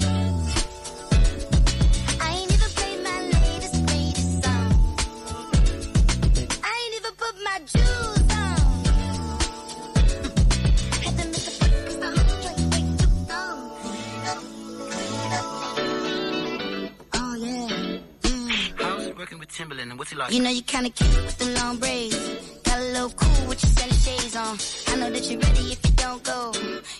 [19.61, 20.33] Timberland and what's he like?
[20.33, 22.17] You know you kinda cute with the long braids.
[22.63, 24.57] Got a little cool with your sunny shades on.
[24.87, 26.51] I know that you're ready if you don't go.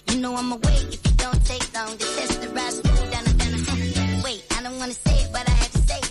[0.10, 1.98] You know I'ma wait if you don't take long.
[1.98, 5.30] The test the ride smooth down the down the Wait, I don't wanna say it,
[5.34, 6.02] but I have to say.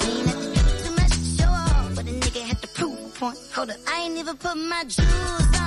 [0.00, 2.94] We ain't have to too much to show off, but a nigga had to prove
[2.94, 3.38] a point.
[3.56, 5.59] Hold up, I ain't even put my jewels on.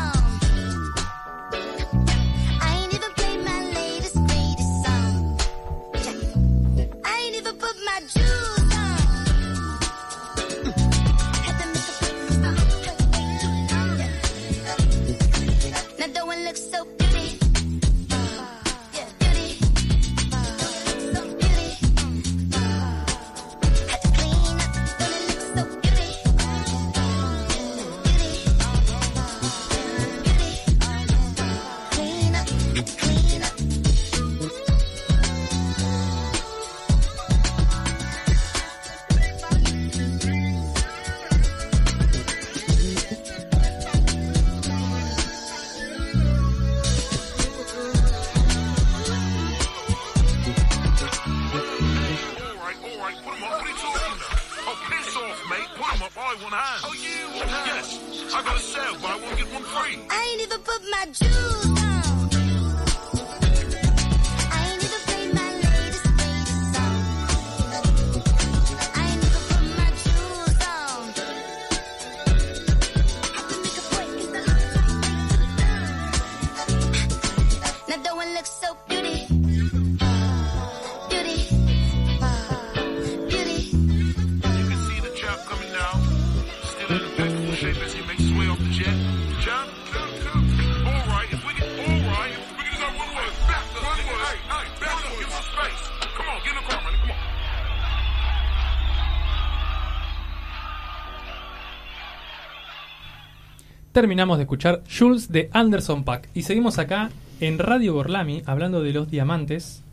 [103.93, 108.91] Terminamos de escuchar Jules de Anderson Pack y seguimos acá en Radio Gorlami hablando de
[108.91, 109.83] los diamantes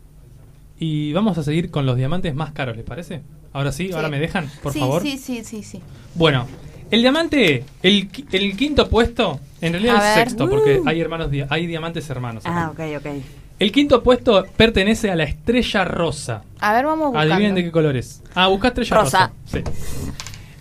[0.79, 3.21] y vamos a seguir con los diamantes más caros, ¿les parece?
[3.53, 5.03] Ahora sí, ahora me dejan, por sí, favor.
[5.03, 5.81] Sí, sí, sí, sí.
[6.15, 6.47] Bueno,
[6.89, 10.27] el diamante, el, qui- el quinto puesto, en realidad A el ver.
[10.29, 10.87] sexto, porque Uh.
[10.89, 12.43] hay hermanos, hay diamantes hermanos.
[12.43, 12.65] acá.
[12.65, 13.21] Ah, ok, ok.
[13.59, 16.41] El quinto puesto pertenece a la estrella rosa.
[16.59, 17.33] A ver, vamos buscando.
[17.35, 18.23] Adivinen de qué color es.
[18.33, 19.27] Ah, busca estrella rosa.
[19.27, 19.33] Rosa.
[19.45, 19.59] Sí.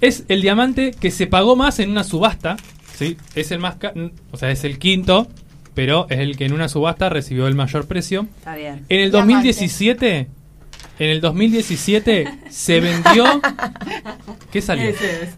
[0.03, 2.59] Es el diamante que se pagó más en una subasta.
[3.01, 3.93] Sí, es el más ca-
[4.31, 5.27] o sea, es el quinto,
[5.75, 8.27] pero es el que en una subasta recibió el mayor precio.
[8.39, 8.85] Está bien.
[8.89, 9.33] En el Diamante.
[9.35, 10.29] 2017
[10.99, 13.25] En el 2017 se vendió.
[14.53, 14.93] ¿Qué salió?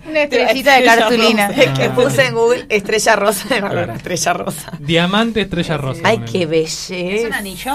[0.09, 1.49] Una estrellita de cartulina.
[1.55, 1.95] Que Ah.
[1.95, 3.75] puse en Google estrella rosa de Claro.
[3.77, 4.73] Bárbara, estrella rosa.
[4.81, 6.01] Diamante estrella rosa.
[6.05, 6.97] Ay, qué belleza.
[6.97, 7.75] ¿Es un anillo?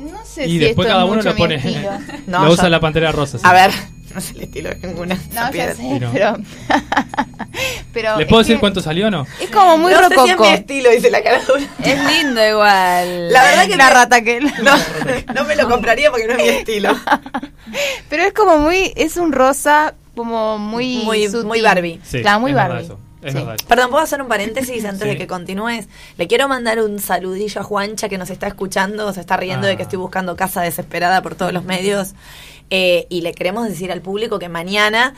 [0.00, 1.88] No sé Y si después esto cada es uno lo pone.
[2.26, 3.38] No, lo usa yo- la pantera rosa.
[3.38, 3.44] sí.
[3.46, 3.70] A ver,
[4.14, 5.14] no es el estilo de ninguna.
[5.32, 6.36] No, ya sé, pero...
[7.92, 9.26] pero ¿Les es puedo decir que cuánto salió o no?
[9.40, 10.44] Es como muy no sé si es rococó.
[10.44, 11.60] mi estilo, dice la cara dura.
[11.82, 13.32] Es lindo igual.
[13.32, 14.40] La verdad que la me- rata que...
[14.62, 14.76] No,
[15.34, 16.96] no me lo compraría porque no es mi estilo.
[18.08, 18.92] Pero es como muy...
[18.96, 21.02] Es un rosa como muy...
[21.04, 21.46] Muy- sutil.
[21.46, 22.00] muy Barbie.
[22.04, 22.88] Sí, Claro, muy Barbie.
[23.22, 23.38] Es Sí.
[23.38, 23.56] verdad.
[23.68, 25.08] Perdón, ¿puedo hacer un paréntesis antes Sí.
[25.08, 25.88] de que continúes?
[26.16, 29.76] Le quiero mandar un saludillo a Juancha que nos está escuchando, se está riendo de
[29.76, 29.86] que Ah.
[29.86, 32.14] estoy buscando casa desesperada por todos los medios.
[32.70, 35.14] Eh, y le queremos decir al público que mañana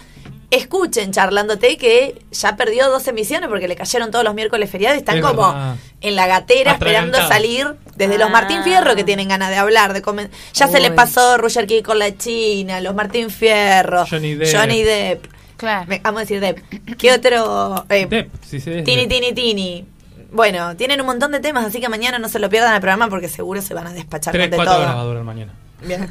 [0.51, 5.01] escuchen Charlándote que ya perdió dos emisiones porque le cayeron todos los miércoles feriados y
[5.01, 5.77] están Es como verdad.
[6.01, 8.65] en la gatera esperando salir desde los Martín Ah.
[8.65, 11.99] Fierro que tienen ganas de hablar, de comen- Ya se le pasó Roger King con
[12.01, 14.57] la China, los Martín Fierro, Johnny Depp.
[14.57, 15.25] Johnny Depp.
[15.61, 15.87] Claro.
[15.89, 16.59] Me- Vamos a decir Depp.
[16.97, 17.85] ¿Qué otro?
[17.91, 19.09] Eh, Depp, sí, sí, Tini, Depp.
[19.11, 19.85] tini, tini.
[20.33, 23.09] Bueno, tienen un montón de temas, así que mañana no se lo pierdan el programa
[23.09, 25.09] porque seguro se van a despachar Tres, con de cuatro horas va a todo.
[25.09, 25.53] durar mañana.
[25.87, 26.09] Bien.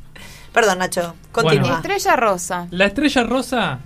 [0.52, 1.14] Perdón, Nacho.
[1.32, 1.76] Continúa.
[1.76, 2.66] Estrella rosa.
[2.70, 3.80] La estrella rosa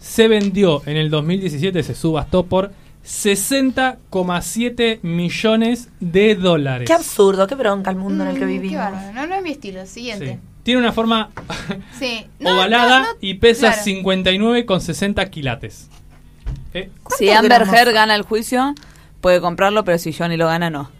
[0.00, 2.72] se vendió en el 2017, se subastó por
[3.04, 6.86] 60,7 millones de dólares.
[6.86, 8.78] Qué absurdo, qué bronca el mundo en el que Mm, Qué vivimos.
[8.84, 9.12] bárbaro.
[9.12, 9.84] No, no es mi estilo.
[9.86, 10.10] Sí.
[10.62, 11.30] Tiene una forma
[11.98, 12.26] Sí.
[12.38, 13.82] No, ovalada no, no, y pesa claro.
[13.84, 15.88] 59,60 quilates.
[16.74, 17.74] Eh, Si ¿Cuántos Amber?
[17.74, 18.74] Heard gana el juicio,
[19.20, 20.90] puede comprarlo, pero si Johnny lo gana, no.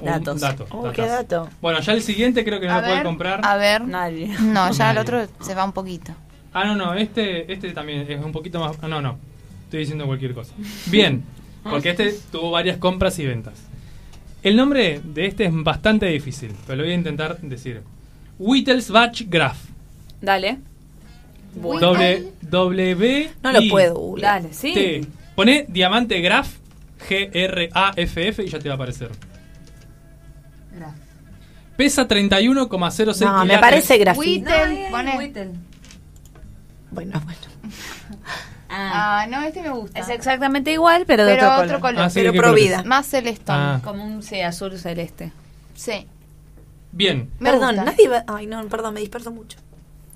[0.00, 0.40] un Datos.
[0.40, 1.48] dato, Oh, qué dato.
[1.62, 3.40] Bueno, ya el siguiente creo que no A lo puede comprar.
[3.44, 3.82] A ver.
[3.84, 4.28] Nadie.
[4.40, 6.12] No, ya el otro se va un poquito.
[6.52, 8.76] Ah, no, no, este, este también es un poquito más...
[8.80, 9.18] ah, no, no,
[9.64, 10.54] estoy diciendo cualquier cosa.
[10.86, 11.22] Bien,
[11.62, 13.54] porque este tuvo varias compras y ventas.
[14.42, 17.82] El nombre de este es bastante difícil, pero lo voy a intentar decir.
[18.38, 19.58] Wittelsbach Graf.
[20.20, 20.58] Dale.
[21.54, 24.42] W, w No lo puedo, googlear.
[24.42, 24.74] Dale, sí.
[24.74, 25.06] T.
[25.34, 26.48] Pone diamante Graf,
[27.08, 29.10] G-R-A-F-F y ya te va a aparecer.
[31.76, 34.50] Pesa 31,06 No, me parece grafito.
[34.50, 35.32] Whittle, pone.
[36.90, 37.40] Bueno, bueno.
[38.68, 39.22] Ah.
[39.22, 40.00] Ah, no, este me gusta.
[40.00, 41.94] Es exactamente igual, pero de Pero otro, otro color.
[41.94, 42.06] color.
[42.06, 42.82] Ah, sí, Pero ¿qué pro color vida.
[42.84, 43.56] Más celestón.
[43.56, 43.80] Ah.
[43.84, 45.30] Como un sí, azul celeste.
[45.76, 46.04] Sí.
[46.96, 47.30] Bien.
[47.38, 47.84] Me perdón, gusta.
[47.90, 48.24] nadie va...
[48.26, 49.58] Ay, no, perdón, me disperso mucho.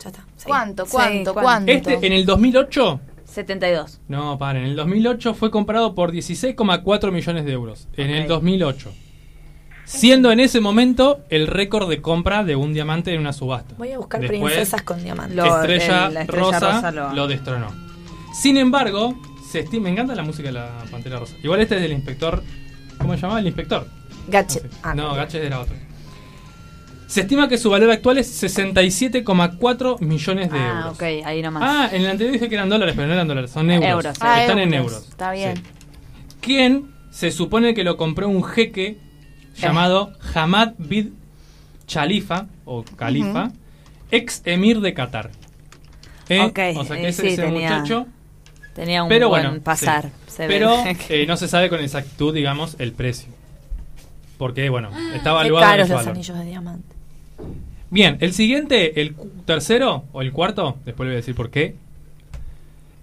[0.02, 0.24] Ya está.
[0.36, 0.46] sí.
[0.46, 0.86] ¿Cuánto?
[0.86, 1.32] ¿Cuánto?
[1.34, 1.42] ¿cuánto?
[1.42, 1.72] ¿Cuánto?
[1.72, 4.00] Este en el 2008 72.
[4.08, 4.64] No, paren.
[4.64, 7.86] En el 2008 fue comprado por 16,4 millones de euros.
[7.96, 8.28] En el Ok.
[8.28, 8.92] 2008.
[9.84, 13.74] Siendo en ese momento el récord de compra de un diamante en una subasta.
[13.76, 15.36] Voy a buscar Después, princesas con diamantes.
[15.36, 17.12] Lo- Estrella, el- la Estrella Rosa, Rosa lo...
[17.12, 17.68] lo- destronó.
[18.32, 19.14] Sin embargo,
[19.50, 19.84] se estima.
[19.84, 21.34] Me encanta la música de la Pantera Rosa.
[21.42, 22.42] Igual este es del inspector.
[22.98, 23.40] ¿Cómo se llamaba?
[23.40, 23.86] El inspector.
[24.28, 24.62] Gadget.
[24.64, 24.76] No, sé.
[24.82, 25.74] Ah, no, Gachet era otro.
[27.10, 30.94] Se estima que su valor actual es 67,4 millones de Ah, euros.
[30.94, 31.62] ok, ahí nomás.
[31.66, 33.90] Ah, en el anterior dije que eran dólares, pero no eran dólares, son euros.
[33.90, 34.20] Euros, sí.
[34.24, 35.08] Ah, Están en euros.
[35.08, 35.56] Está bien.
[35.56, 35.62] Sí.
[36.40, 38.98] ¿Quién se supone que lo compró un jeque
[39.56, 41.16] llamado Hamad bin
[41.92, 43.50] Khalifa o Khalifa,
[44.12, 45.30] ex emir de Qatar?
[46.28, 46.40] ¿Eh?
[46.42, 48.06] Ok, o sea que eh, ese, sí, ese tenía- muchacho.
[48.72, 50.10] Tenía un Pero buen bueno, pasar.
[50.28, 50.54] se ve.
[50.54, 50.76] pero
[51.08, 53.32] eh, no se sabe con exactitud, digamos, el precio.
[54.38, 56.99] Porque, bueno, está Qué evaluado en caros los anillos de diamante.
[57.90, 59.16] Bien, el siguiente, el
[59.46, 61.76] tercero o el cuarto, después le voy a decir por qué,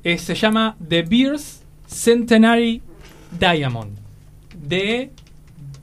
[0.04, 2.82] eh, se llama The Beers Centenary
[3.38, 3.98] Diamond.
[4.56, 5.12] D,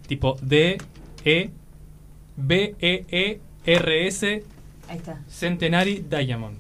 [0.07, 0.78] tipo D,
[1.24, 1.50] E,
[2.36, 4.42] B, E, E, R, S,
[4.88, 5.20] Ahí está.
[5.28, 6.57] Centenary Diamond.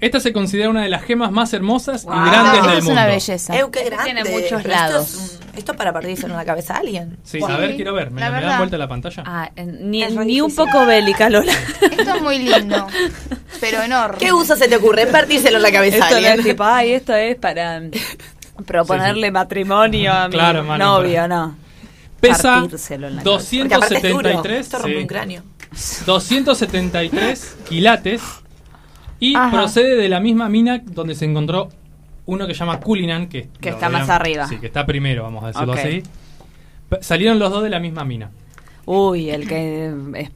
[0.00, 2.14] Esta se considera una de las gemas más hermosas Wow.
[2.14, 2.92] y grandes Esto del es mundo.
[3.00, 3.56] una belleza.
[3.58, 4.04] Eu, qué grande.
[4.04, 5.38] tiene muchos lados.
[5.56, 7.16] Esto, es para perdírselo en la cabeza a alguien.
[7.24, 7.48] Sí, Wow.
[7.50, 8.10] a ver, quiero ver.
[8.10, 9.22] ¿Me, La me dan vuelta la pantalla?
[9.26, 11.52] Ah, ni, Es re ni un poco bélica, Lola.
[11.52, 12.86] Esto es muy lindo.
[13.60, 14.18] pero enorme.
[14.18, 15.02] ¿Qué uso se te ocurre?
[15.02, 16.38] En partírselo en la cabeza a Esto no alguien.
[16.40, 17.80] es tipo, ay, esto es para
[18.66, 21.56] proponerle matrimonio a mi Claro, mano, novio, para- no.
[22.20, 24.30] Pesa Partírselo en la Porque aparte es duro.
[24.32, 25.42] 273, Esto rompe sí, un cráneo.
[26.06, 28.22] 273 quilates
[29.20, 29.50] y Ajá.
[29.50, 31.68] procede de la misma mina donde se encontró
[32.26, 34.46] uno que se llama Cullinan, que, Que está más arriba.
[34.48, 36.02] Sí, que está primero, vamos a decirlo así.
[36.88, 38.30] P- Salieron los dos de la misma mina.
[38.84, 40.30] Uy, el que es, es-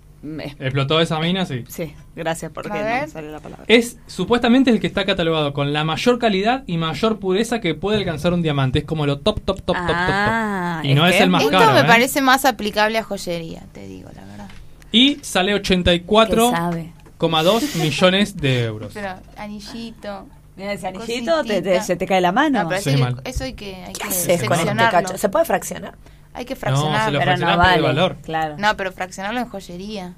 [0.58, 1.64] Explotó esa mina, sí.
[1.68, 3.64] sí, gracias porque no sale la palabra.
[3.68, 7.96] Es supuestamente el que está catalogado con la mayor calidad y mayor pureza que puede
[7.98, 8.80] alcanzar un diamante.
[8.80, 10.90] Es como lo top, top, top, top, Ah, top, top.
[10.90, 11.72] Y no es el más Esto caro.
[11.72, 11.84] me ¿eh?
[11.84, 14.48] parece más aplicable a joyería, te digo, la verdad.
[14.92, 16.92] Y sale ¿Qué 84,2 sabe?
[17.82, 18.90] millones de euros.
[18.92, 20.26] Pero anillito.
[20.56, 22.62] Mira anillito, te, te- se te cae la mano.
[22.64, 23.22] No, pero Sí, eso, hay mal.
[23.22, 24.90] que, eso hay que, hay ¿Qué que haces con este seccionarlo.
[24.90, 25.18] cacho?
[25.18, 25.94] ¿Se puede fraccionar?
[26.34, 27.18] Hay que No, fraccionarlo.
[27.18, 27.80] lo pero no vale.
[27.82, 28.16] valor.
[28.22, 28.56] Claro.
[28.58, 30.14] No, pero fraccionarlo en joyería.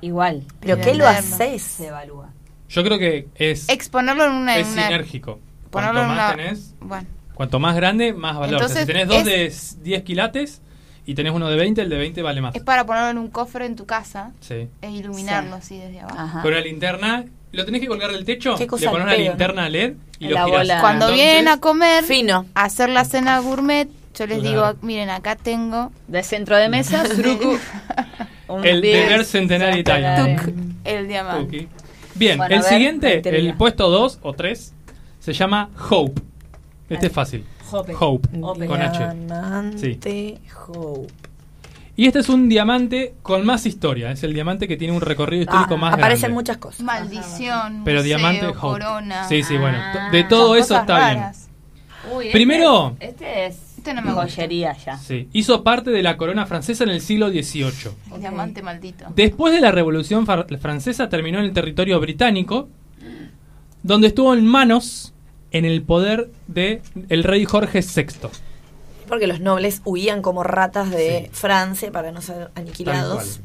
[0.00, 0.44] Igual.
[0.60, 1.62] ¿Pero qué lo haces?
[1.62, 2.28] Se evalúa.
[2.68, 4.56] Yo creo que es, Exponerlo en una.
[4.56, 5.38] es en una- sinérgico.
[5.70, 7.06] ponerlo Cuanto en más una- tenés, Bueno.
[7.34, 8.56] cuanto más grande, más valor.
[8.62, 10.60] O sea, Entonces, si tenés dos es- de s- 10 quilates
[11.06, 12.54] y tenés uno de 20, el de 20 vale más.
[12.54, 14.68] Es para ponerlo en un cofre en tu casa Sí.
[14.82, 16.18] e iluminarlo así desde abajo.
[16.18, 16.42] Ajá.
[16.42, 19.94] Con la linterna, lo tenés que colgar del techo, Qué le pones una linterna LED
[20.18, 20.60] y En lo la girás.
[20.60, 20.80] bola.
[20.80, 22.46] Cuando Entonces, vienen a comer, Fino.
[22.54, 24.50] a hacer la cena gourmet, yo les Claro.
[24.72, 27.04] digo, miren, acá tengo De centro de mesa,
[28.62, 30.52] El deber centenario tuk,
[30.84, 31.60] el diamante.
[31.62, 31.68] Ok.
[32.14, 34.74] Bien, Bueno, el ver, siguiente, el puesto 2 o 3,
[35.20, 36.20] se llama Hope.
[36.90, 37.44] Este es fácil.
[37.70, 37.94] Hope.
[37.98, 38.28] Hope.
[38.42, 38.66] Hope.
[38.66, 38.98] Con H.
[38.98, 41.08] Diamante Hope.
[41.94, 44.10] Y este es un diamante con más historia.
[44.10, 46.34] Es el diamante que tiene un recorrido histórico Ah, más aparecen grande.
[46.34, 46.80] muchas cosas.
[46.80, 49.28] Maldición, Pero museo, diamante corona.
[49.28, 49.78] Sí, sí, bueno.
[49.80, 50.08] Ah.
[50.10, 51.48] De todo eso está raras.
[52.14, 53.56] Uy, este Primero- es- Este es.
[53.82, 54.94] Este no me joyería ya.
[54.94, 54.98] bien.
[55.04, 55.28] Sí.
[55.32, 57.90] Hizo parte de la corona francesa en el siglo XVIII.
[58.14, 59.06] El diamante maldito.
[59.14, 62.68] Después de la Revolución Francesa terminó en el territorio británico,
[63.82, 65.12] donde estuvo en manos
[65.50, 68.28] en el poder de el rey Jorge VI.
[69.12, 71.30] Porque los nobles huían como ratas de Sí.
[71.34, 73.40] Francia para no ser aniquilados.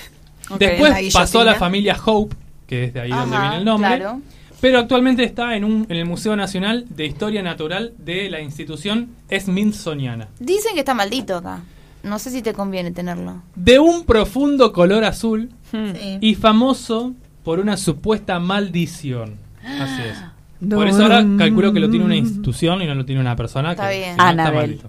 [0.58, 2.36] Después La pasó a la familia Hope,
[2.66, 3.96] que es de ahí donde viene el nombre.
[3.96, 4.20] claro.
[4.60, 9.08] Pero actualmente está en, un, en el Museo Nacional de Historia Natural de la institución
[9.34, 10.28] Smithsoniana.
[10.38, 11.60] Dicen que está maldito acá.
[12.02, 13.40] No sé si te conviene tenerlo.
[13.54, 16.18] De un profundo color azul Sí.
[16.20, 19.36] y famoso por una supuesta maldición.
[19.64, 20.68] Así es.
[20.70, 23.70] Por eso ahora calculo que lo tiene una institución y no lo tiene una persona
[23.72, 24.10] Está que bien.
[24.12, 24.88] si no, está maldito.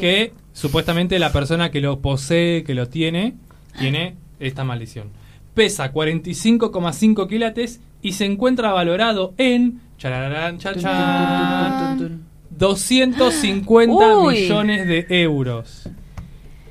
[0.00, 3.34] Que supuestamente la persona que lo posee, que lo tiene,
[3.78, 5.08] tiene esta maldición.
[5.54, 14.34] Pesa 45,5 quilates y se encuentra valorado en charararán, cha, chan, 250 Uy.
[14.34, 15.88] millones de euros.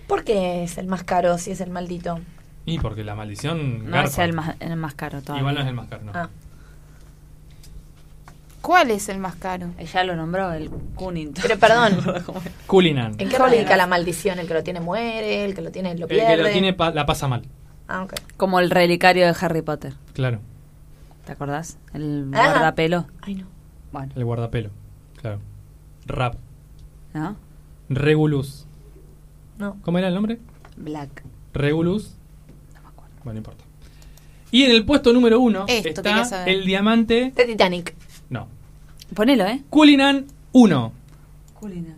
[0.08, 2.20] ¿Por qué es el más caro si es el maldito?
[2.66, 4.10] Y porque la maldición No garpa.
[4.10, 5.42] es el más, el más caro todavía.
[5.42, 6.12] Igual no es el más caro, no.
[6.14, 6.30] Ah.
[8.68, 9.70] ¿Cuál es el más caro?
[9.78, 11.42] Ella lo nombró, el Cunnington.
[11.42, 12.00] Pero perdón,
[12.68, 13.16] Culinan.
[13.18, 14.40] ¿en qué radica la maldición?
[14.40, 15.46] ¿El que lo tiene muere?
[15.46, 16.36] ¿El que lo tiene lo El pierde?
[16.36, 17.44] que lo tiene pa- la pasa mal.
[17.88, 18.14] Ah, ok.
[18.36, 19.94] Como el relicario de Harry Potter.
[20.12, 20.40] Claro.
[21.26, 21.78] ¿Te acordás?
[21.94, 22.50] El Ah.
[22.52, 23.08] guardapelo.
[23.22, 23.46] Ay, no.
[23.94, 24.70] Bueno, El guardapelo.
[25.22, 25.40] Claro.
[26.06, 26.36] Rap.
[27.14, 27.38] ¿no?
[27.88, 28.68] Regulus.
[29.58, 29.78] No.
[29.82, 30.40] ¿Cómo era el nombre?
[30.76, 31.24] Black.
[31.54, 32.16] Regulus.
[33.24, 33.64] Bueno, no importa.
[34.52, 37.32] Y en el puesto número uno Esto está el diamante.
[37.34, 37.96] De Titanic.
[38.30, 38.50] No.
[39.14, 39.62] Ponelo, ¿eh?
[39.70, 40.92] Culinan 1.
[41.60, 41.96] Culinan.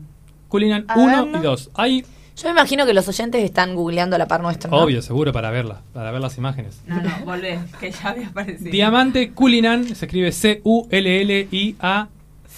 [0.47, 1.39] Culinan A 1 verlo.
[1.39, 1.71] y 2.
[1.75, 2.01] Hay,
[2.37, 4.69] Yo me imagino que los oyentes están googleando a la par nuestra.
[4.71, 4.77] ¿no?
[4.77, 6.81] obvio, seguro, para verla, para ver las imágenes.
[6.87, 8.71] No, no, volvé, que ya había aparecido.
[8.71, 12.07] Diamante Culinan se escribe C-U-L-L-I-A.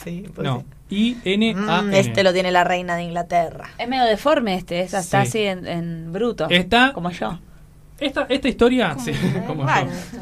[0.04, 1.18] Sí, pues No, sí.
[1.24, 1.82] I-N-A.
[1.84, 3.70] Mm, este lo tiene la reina de Inglaterra.
[3.78, 5.28] Es medio deforme este, es hasta Sí.
[5.30, 6.47] así en, en bruto.
[6.49, 7.39] Está- Como yo.
[7.99, 9.12] Esta, esta historia, sí,
[9.47, 9.68] como yo.
[9.68, 10.18] Raro esto.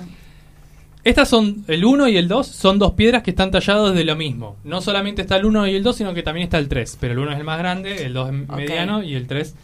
[1.04, 4.16] Estas son, el 1 y el 2 son dos piedras que están tallados de lo
[4.16, 4.58] mismo.
[4.66, 6.97] No solamente está el 1 y el 2, sino que también está el 3.
[7.00, 8.56] Pero el 1 es el más grande, el 2 es Ok.
[8.58, 9.56] mediano y el 3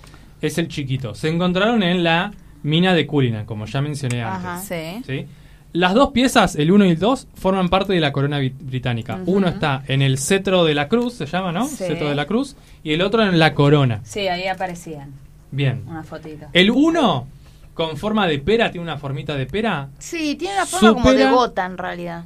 [0.41, 1.13] es el chiquito.
[1.13, 2.31] Se encontraron en la
[2.63, 4.55] mina de Cullinan, como ya mencioné Ajá.
[4.55, 4.67] antes.
[4.67, 5.03] Sí.
[5.05, 5.25] ¿sí?
[5.73, 9.17] Las dos piezas, el 1 y el 2, forman parte de la corona bri- británica.
[9.21, 9.33] Ujú.
[9.33, 11.65] Uno está en el cetro de la cruz, se llama, ¿no?
[11.67, 11.75] Sí.
[11.83, 12.55] Cetro de la cruz.
[12.81, 13.99] Y el otro en la corona.
[14.05, 15.11] Sí, ahí aparecían.
[15.51, 15.83] Bien.
[15.85, 16.45] Una fotito.
[16.53, 17.27] El 1,
[17.75, 19.89] con forma de pera, tiene una formita de pera.
[19.99, 22.25] Sí, tiene una forma como de gota en realidad.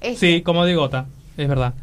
[0.00, 0.16] Este.
[0.36, 1.06] Sí, como de gota,
[1.36, 1.74] es verdad.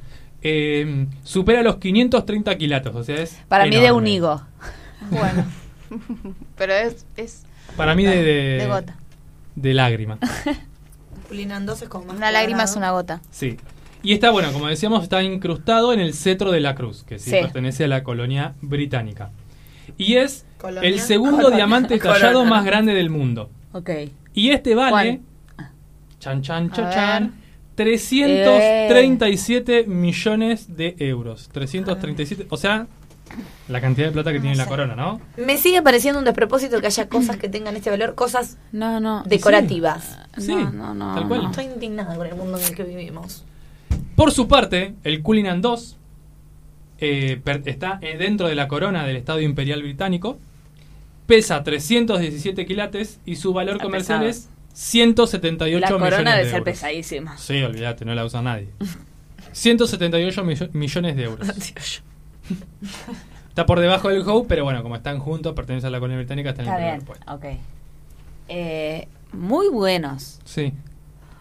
[0.41, 3.37] Eh, supera los 530 quilatos, o sea, es.
[3.47, 4.41] Para mí de un higo.
[5.11, 5.45] Bueno.
[6.57, 7.43] Pero es, es
[7.77, 8.97] Para mí de, de, de gota.
[9.55, 10.17] de lágrima.
[11.27, 13.21] Culinan 2 es como más Una lágrima es una gota.
[13.29, 13.57] Sí.
[14.01, 17.29] Y está, bueno, como decíamos, está incrustado en el cetro de la cruz, que sí,
[17.29, 17.37] Sí.
[17.41, 19.29] pertenece a la colonia británica.
[19.97, 20.89] Y es Colonia.
[20.89, 21.57] el segundo Colonia.
[21.57, 23.49] diamante tallado más grande del mundo.
[23.73, 23.89] Ok.
[24.33, 25.21] Y este vale.
[25.57, 25.69] ¿Cuál?
[26.19, 27.33] Chan, chan, chan, chan.
[27.75, 31.49] 337 millones de euros.
[31.51, 32.47] 337.
[32.49, 32.87] O sea,
[33.67, 35.19] la cantidad de plata que tiene la corona, ¿no?
[35.37, 39.23] Me sigue pareciendo un despropósito que haya cosas que tengan este valor, cosas No, no.
[39.25, 40.17] decorativas.
[40.37, 41.43] Sí, No, no, no, tal cual.
[41.43, 41.49] no.
[41.51, 43.43] Estoy indignada con el mundo en el que vivimos.
[44.15, 45.75] Por su parte, el Cullinan II
[46.99, 50.39] eh, per- está eh, dentro de la corona del Estado Imperial Británico,
[51.27, 54.29] pesa 317 quilates y su valor Está comercial pesado.
[54.29, 56.73] es 178 La millones corona de debe ser euros.
[56.73, 57.37] pesadísima.
[57.37, 58.69] Sí, olvídate, no la usa nadie.
[59.51, 61.47] 178 millo- millones de euros.
[63.49, 66.51] Está por debajo del Hope, pero bueno, como están juntos, pertenece a la colonia británica,
[66.51, 67.05] está en el primer bien.
[67.05, 67.33] puesto.
[67.33, 67.45] Ok.
[68.49, 70.39] Eh, muy buenos.
[70.45, 70.71] Sí.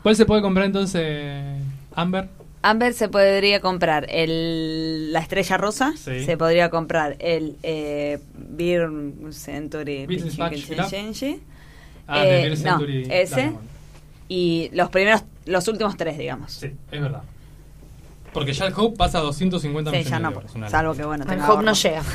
[0.02, 1.60] ¿Cuál se puede comprar entonces,
[1.94, 2.28] Amber?
[2.70, 6.24] Amber se podría comprar el, la estrella rosa, Sí.
[6.24, 8.88] se podría comprar el eh, Beer
[9.30, 10.88] Century Business Chicken Patch, mirá.
[10.88, 11.40] Change,
[12.08, 13.58] Ah, Eh, Beer no, Century ese Diamond.
[14.28, 16.52] y los primeros, los últimos tres, digamos.
[16.52, 17.22] Sí, es verdad.
[18.32, 21.24] Porque ya el Hope pasa a 250 Sí, millones ya no, una salvo que bueno,
[21.32, 22.02] El Hope no llega.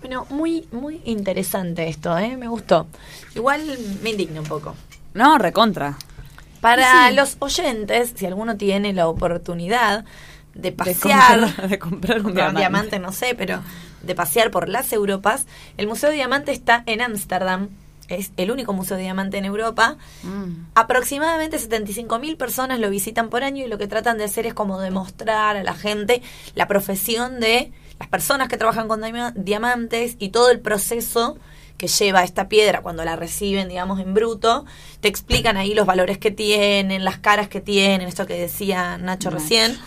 [0.00, 2.36] Bueno, muy, muy interesante esto, ¿eh?
[2.36, 2.86] Me gustó.
[3.34, 3.62] Igual
[4.04, 4.76] me indigna un poco.
[5.14, 5.96] No, recontra.
[6.66, 7.14] Para Sí.
[7.14, 10.04] los oyentes, si alguno tiene la oportunidad
[10.54, 12.58] de De pasear, comprar, de comprar un comprar diamante.
[12.60, 13.60] diamante, no sé, pero
[14.02, 15.46] de pasear por las Europas,
[15.76, 17.68] el Museo de Diamante está en Ámsterdam.
[18.08, 19.96] Es el único museo de diamante en Europa.
[20.22, 20.66] Mm.
[20.74, 24.78] Aproximadamente 75.000 personas lo visitan por año y lo que tratan de hacer es como
[24.80, 26.22] demostrar a la gente
[26.54, 31.36] la profesión de las personas que trabajan con diama- diamantes y todo el proceso
[31.76, 34.64] que lleva esta piedra cuando la reciben, digamos, en bruto.
[35.00, 39.30] Te explican ahí los valores que tienen, las caras que tienen, esto que decía Nacho
[39.30, 39.78] recién.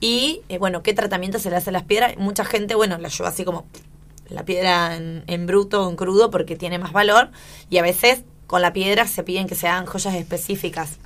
[0.00, 2.16] Y, eh, bueno, qué tratamiento se le hace a las piedras.
[2.18, 3.66] Mucha gente, bueno, la lleva así como
[4.28, 7.30] la piedra en, en bruto o en crudo porque tiene más valor
[7.70, 10.98] y a veces con la piedra se piden que sean joyas específicas.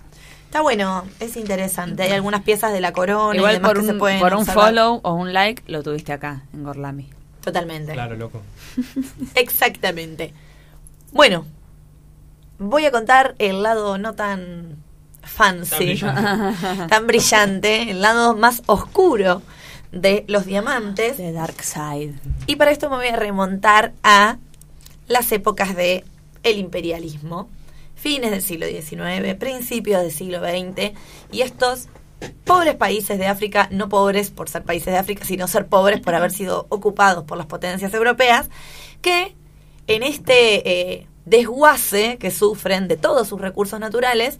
[0.46, 2.02] Está bueno, es interesante.
[2.02, 4.34] Hay algunas piezas de la corona y Igual demás por que se un, pueden por
[4.34, 4.66] un observar.
[4.66, 7.08] follow o un like lo tuviste acá, en Gorlami.
[7.42, 7.92] Totalmente.
[7.92, 8.42] Claro, loco.
[9.34, 10.32] Exactamente.
[11.12, 11.44] Bueno,
[12.58, 14.76] voy a contar el lado no tan
[15.22, 16.86] fancy, Tan brillante.
[16.88, 19.42] tan brillante, el lado más oscuro
[19.90, 21.16] de los diamantes.
[21.16, 22.14] The Dark Side.
[22.46, 24.38] Y para esto me voy a remontar a
[25.08, 26.04] las épocas de
[26.42, 27.48] el imperialismo,
[27.94, 30.92] fines del siglo XIX, principios del siglo XX,
[31.30, 31.88] y estos
[32.44, 36.14] pobres países de África, no pobres por ser países de África, sino ser pobres por
[36.14, 38.48] haber sido ocupados por las potencias europeas,
[39.00, 39.34] que
[39.86, 44.38] en este eh, desguace que sufren de todos sus recursos naturales,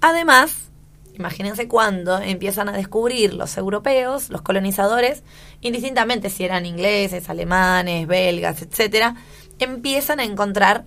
[0.00, 0.70] además,
[1.14, 5.22] imagínense cuando empiezan a descubrir los europeos, los colonizadores,
[5.60, 9.16] indistintamente si eran ingleses, alemanes, belgas, etcétera,
[9.58, 10.84] empiezan a encontrar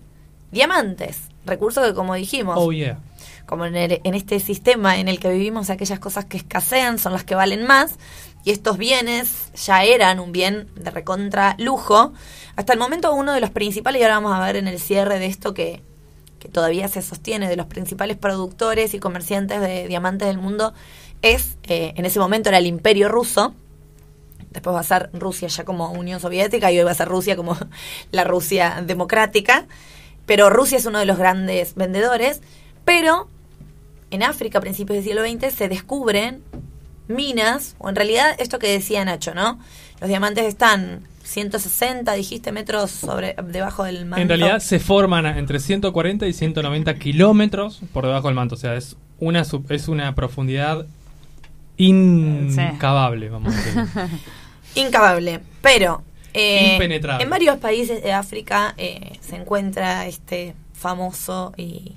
[0.51, 2.99] diamantes, recursos que como dijimos, Oh, yeah.
[3.47, 7.33] Como en, este sistema en el que vivimos, aquellas cosas que escasean son las que
[7.33, 7.95] valen más,
[8.43, 12.13] y estos bienes ya eran un bien de recontra lujo.
[12.55, 15.17] Hasta el momento uno de los principales, y ahora vamos a ver en el cierre
[15.17, 15.81] de esto que,
[16.39, 20.73] que todavía se sostiene, de los principales productores y comerciantes de diamantes del mundo,
[21.21, 23.55] es, eh, en ese momento era el imperio ruso,
[24.51, 27.35] después va a ser Rusia ya como Unión Soviética y hoy va a ser Rusia
[27.37, 27.57] como
[28.11, 29.67] la Rusia democrática.
[30.25, 32.41] Pero Rusia es uno de los grandes vendedores.
[32.83, 33.29] Pero
[34.11, 36.41] en África, a principios del siglo XX, se descubren
[37.07, 39.59] minas, o en realidad esto que decía Nacho, ¿no?
[39.99, 44.21] Los diamantes están 160, dijiste, metros sobre debajo del manto.
[44.21, 48.55] En realidad se forman entre 140 y 190 kilómetros por debajo del manto.
[48.55, 50.85] O sea, es una, es una profundidad
[51.77, 53.83] incavable, vamos a decir.
[54.75, 55.41] Incavable.
[55.61, 56.03] Pero
[56.33, 57.23] eh, Impenetrable.
[57.23, 61.95] en varios países de África eh, se encuentra este famoso y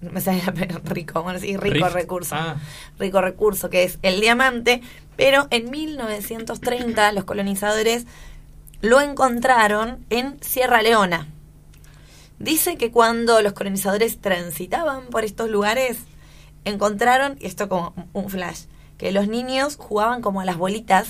[0.00, 0.42] no me sale
[0.84, 1.94] rico, decir rico Rift.
[1.94, 2.34] recurso.
[2.36, 2.56] Ah.
[2.98, 4.82] Rico recurso que es el diamante,
[5.16, 8.06] pero en 1930 los colonizadores
[8.82, 11.28] lo encontraron en Sierra Leona.
[12.38, 15.98] Dice que cuando los colonizadores transitaban por estos lugares,
[16.66, 18.64] encontraron, y esto como un flash,
[18.98, 21.08] que los niños jugaban como a las bolitas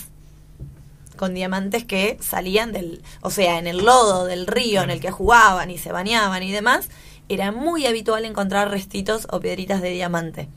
[1.16, 5.10] con diamantes que salían del, o sea, en el lodo del río en el que
[5.10, 6.88] jugaban y se bañaban y demás,
[7.28, 10.48] era muy habitual encontrar restitos o piedritas de diamante.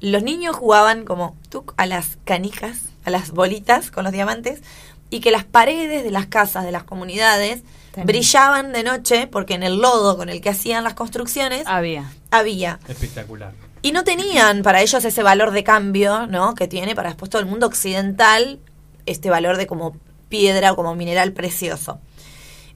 [0.00, 1.36] Los niños jugaban como
[1.76, 4.62] a las canijas, a las bolitas con los diamantes
[5.10, 7.62] y que las paredes de las casas, de las comunidades,
[8.04, 12.10] brillaban de noche porque en el lodo con el que hacían las construcciones Había.
[12.30, 13.52] había Espectacular.
[13.82, 16.54] y no tenían para ellos ese valor de cambio, ¿no?
[16.54, 18.58] Que tiene para después todo el mundo occidental
[19.06, 19.96] este valor de como
[20.28, 22.00] piedra o como mineral precioso.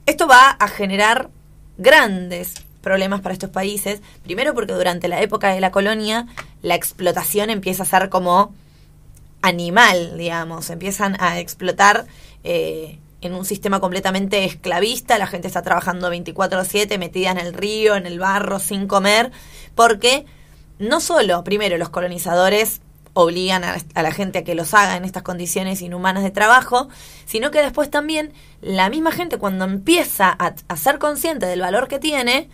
[0.05, 1.29] Esto va a generar
[1.77, 2.53] grandes
[2.89, 4.01] problemas para estos países.
[4.23, 6.25] Primero porque durante la época de la colonia
[6.63, 8.51] la explotación empieza a ser como
[9.43, 10.71] animal, digamos.
[10.71, 12.07] Empiezan a explotar
[12.43, 15.19] eh, en un sistema completamente esclavista.
[15.19, 19.31] La gente está trabajando 24/7 metida en el río, en el barro, sin comer.
[19.75, 20.25] Porque
[20.79, 22.81] no solo, primero, los colonizadores
[23.13, 26.89] obligan a, la gente a que los haga en estas condiciones inhumanas de trabajo,
[27.25, 31.99] sino que después también la misma gente cuando empieza a ser consciente del valor que
[31.99, 32.49] tiene,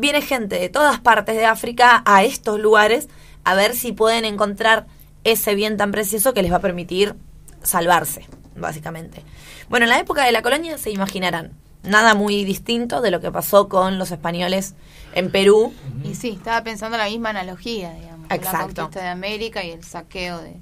[0.00, 3.08] viene gente de todas partes de África a estos lugares
[3.44, 4.86] a ver si pueden encontrar
[5.24, 7.14] ese bien tan precioso que les va a permitir
[7.62, 8.26] salvarse,
[8.56, 9.22] básicamente.
[9.68, 13.30] Bueno, en la época de la colonia se imaginarán nada muy distinto de lo que
[13.30, 14.74] pasó con los españoles
[15.14, 15.72] en Perú.
[16.04, 18.28] Y sí, estaba pensando la misma analogía, digamos.
[18.28, 18.82] La Exacto.
[18.82, 20.56] conquista de América y el saqueo de,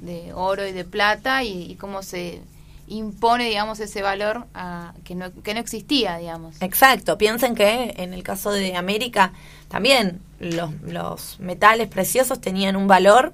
[0.00, 2.40] de oro y de plata y, y cómo se
[2.88, 6.60] impone, digamos, ese valor a- que, no, que no existía, digamos.
[6.60, 9.32] Exacto, piensen que en el caso de América
[9.68, 13.32] también los, los metales preciosos tenían un valor,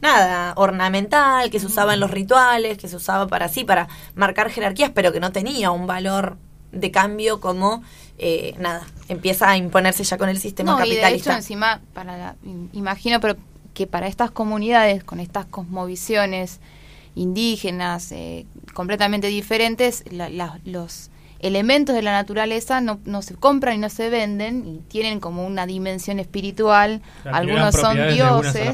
[0.00, 4.50] nada, ornamental, que se usaba en los rituales, que se usaba para así, para marcar
[4.50, 6.36] jerarquías, pero que no tenía un valor
[6.72, 7.82] de cambio como,
[8.18, 11.36] eh, nada, empieza a imponerse ya con el sistema No, y de hecho capitalista.
[11.36, 12.36] encima, para la-
[12.72, 13.36] imagino pero
[13.74, 16.60] que para estas comunidades, con estas cosmovisiones
[17.18, 21.10] indígenas eh, completamente diferentes, la- la- los
[21.40, 25.46] elementos de la naturaleza no, no se compran y no se venden y tienen como
[25.46, 28.68] una dimensión espiritual, Claro, algunos son dioses.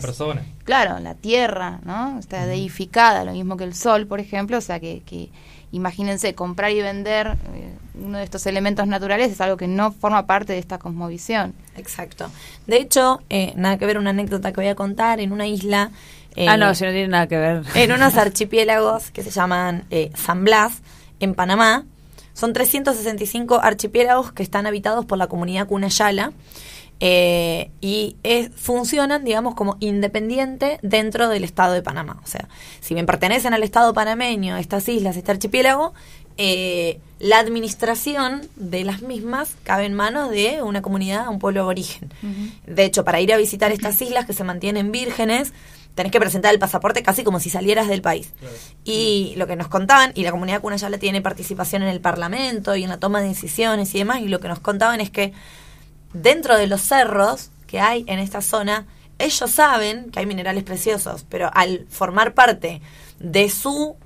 [0.65, 2.19] Claro, la tierra, ¿no?
[2.19, 5.29] Está deificada, lo mismo que el sol, por ejemplo, o sea que, que
[5.73, 10.25] imagínense, comprar y vender eh, uno de estos elementos naturales es algo que no forma
[10.27, 11.53] parte de esta cosmovisión.
[11.77, 12.31] Exacto.
[12.67, 15.91] De hecho, eh, nada que ver, una anécdota que voy a contar, en una isla...
[16.37, 17.63] eh, ah, no, si no tiene nada que ver.
[17.75, 20.83] en unos archipiélagos que se llaman eh, San Blas,
[21.21, 21.85] en Panamá.
[22.33, 26.33] Son 365 archipiélagos que están habitados por la comunidad Cunayala
[27.01, 32.21] eh, y es- funcionan, digamos, como independiente dentro del Estado de Panamá.
[32.25, 32.49] O sea,
[32.81, 35.93] si bien pertenecen al Estado panameño, estas islas, este archipiélago,
[36.37, 42.13] eh, la administración de las mismas cabe en manos de una comunidad, un pueblo aborigen.
[42.67, 45.53] De hecho, para ir a visitar estas islas que se mantienen vírgenes,
[45.95, 48.33] tenés que presentar el pasaporte casi como si salieras del país.
[48.85, 52.85] Y lo que nos contaban, y la comunidad Cunayala tiene participación en el Parlamento y
[52.85, 55.33] en la toma de decisiones y demás, y lo que nos contaban es que
[56.13, 58.87] dentro de los cerros que hay en esta zona,
[59.19, 62.81] ellos saben que hay minerales preciosos, pero al formar parte
[63.21, 63.97] de su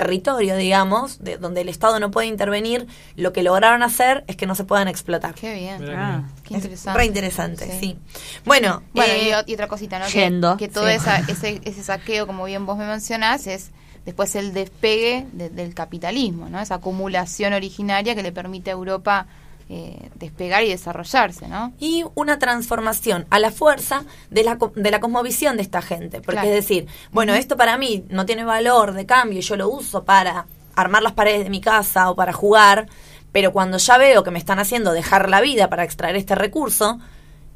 [0.00, 2.86] territorio, digamos, de donde el Estado no puede intervenir,
[3.16, 5.34] lo que lograron hacer es que no se puedan explotar.
[5.34, 5.88] Qué bien.
[5.90, 6.98] Ah, qué Es interesante.
[6.98, 7.98] Re interesante, sí.
[8.44, 10.06] Bueno, Bueno, eh, y, otra cosita, ¿no?
[10.06, 10.92] Que- todo sí.
[10.94, 13.70] esa- ese, ese saqueo, como bien vos me mencionás, es
[14.04, 16.60] después el despegue de- del capitalismo, ¿no?
[16.60, 19.26] Esa acumulación originaria que le permite a Europa
[19.68, 21.72] eh, despegar y desarrollarse, ¿no?
[21.80, 26.20] y una transformación a la fuerza de la, de la cosmovisión de esta gente.
[26.20, 26.48] Porque Claro.
[26.48, 30.46] es decir, bueno, esto para mí no tiene valor de cambio, yo lo uso para
[30.76, 32.86] armar las paredes de mi casa o para jugar,
[33.32, 37.00] pero cuando ya veo que me están haciendo dejar la vida para extraer este recurso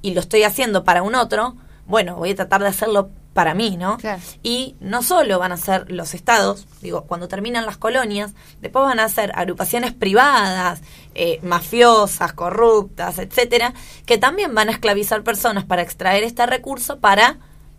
[0.03, 1.57] y lo estoy haciendo para un otro,
[1.87, 3.97] bueno, voy a tratar de hacerlo para mí, ¿no?
[3.99, 4.21] Claro.
[4.43, 8.99] Y no solo van a ser los estados, digo, cuando terminan las colonias, después van
[9.01, 10.81] a ser agrupaciones privadas,
[11.15, 13.75] eh, mafiosas, corruptas, etcétera,
[14.07, 17.39] que también van a esclavizar personas para extraer este recurso para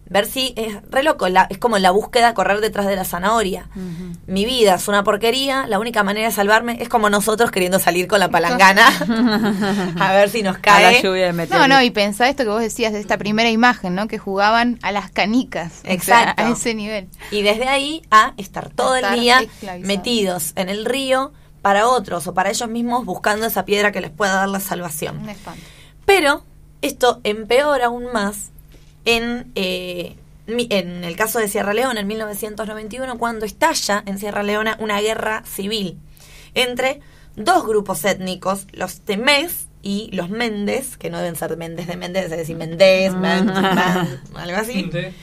[0.10, 3.70] ver si es re loco, la- es como la búsqueda correr detrás de la zanahoria.
[4.28, 8.10] Mi vida es una porquería, la única manera de salvarme es como nosotros queriendo salir
[8.10, 8.88] con la palangana
[10.00, 11.02] a ver si nos A la cae.
[11.02, 11.48] lluvia de.
[11.48, 14.10] No, no, y pensá esto que vos decías de esta primera imagen, ¿no?
[14.10, 15.80] Que jugaban a las canicas.
[15.80, 16.44] o sea, Exacto.
[16.44, 17.08] a ese nivel.
[17.32, 19.42] Y desde ahí a estar todo Estar el día
[19.80, 21.32] metidos en el río
[21.62, 25.20] para otros o para ellos mismos buscando esa piedra que les pueda dar la salvación.
[25.20, 25.36] Un.
[26.06, 26.44] Pero
[26.82, 28.52] esto empeora aún más
[29.06, 30.16] en, eh,
[30.48, 35.44] en el caso de Sierra Leona en 1991, cuando estalla en Sierra Leona una guerra
[35.46, 35.98] civil
[36.54, 37.02] entre
[37.36, 42.26] dos grupos étnicos, los Temés y los Méndez, que no deben ser Méndez de Méndez,
[42.26, 45.14] es decir, Méndez, Méndez, Méndez, algo así Sí.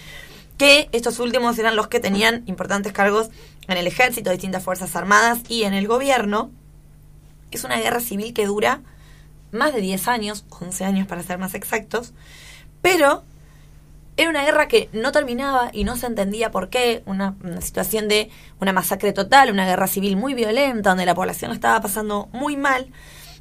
[0.59, 3.31] Que estos últimos eran los que tenían importantes cargos
[3.69, 6.51] en el ejército, distintas fuerzas armadas y en el gobierno.
[7.51, 8.83] Es una guerra civil que dura
[9.53, 12.13] más de 10 años, 11 años para ser más exactos,
[12.83, 13.23] pero
[14.17, 18.31] era una guerra que no terminaba y no se entendía por qué, una, situación de
[18.61, 22.57] una masacre total, una guerra civil muy violenta, donde la población la estaba pasando muy
[22.57, 22.89] mal,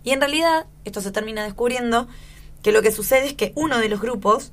[0.04, 2.08] y en realidad esto se termina descubriendo
[2.62, 4.52] que lo que sucede es que uno de los grupos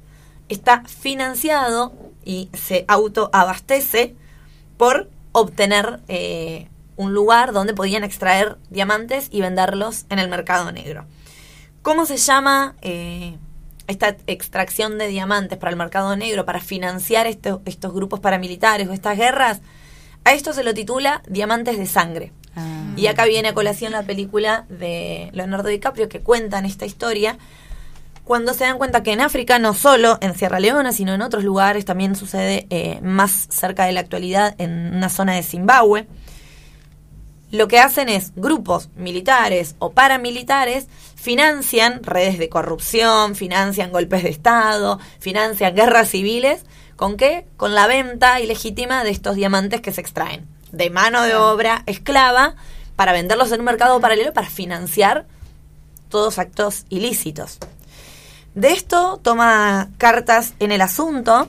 [0.49, 1.93] está financiado
[2.25, 4.15] y se autoabastece
[4.77, 11.07] por obtener eh, un lugar donde podían extraer diamantes y venderlos en el mercado negro.
[11.83, 13.37] ¿Cómo se llama eh,
[13.87, 18.93] esta extracción de diamantes para el mercado negro, para financiar esto- estos grupos paramilitares o
[18.93, 19.61] estas guerras?
[20.25, 22.33] A esto se lo titula Diamantes de Sangre.
[22.57, 22.93] Ah.
[22.97, 27.37] Y acá viene a colación la película de Leonardo DiCaprio que cuentan esta historia
[28.25, 31.45] cuando se dan cuenta que en África, no solo en Sierra Leona, sino en otros
[31.45, 36.07] lugares, también sucede eh, más cerca de la actualidad en una zona de Zimbabue,
[37.51, 44.31] lo que hacen es grupos militares o paramilitares financian redes de corrupción, financian golpes de
[44.31, 46.65] Estado, financian guerras civiles,
[46.97, 47.47] ¿con qué?
[47.57, 52.57] Con la venta ilegítima de estos diamantes que se extraen, de mano de obra esclava,
[52.97, 55.27] para venderlos en un mercado paralelo para financiar
[56.09, 57.59] todos actos ilícitos.
[58.55, 61.49] De esto toma cartas en el asunto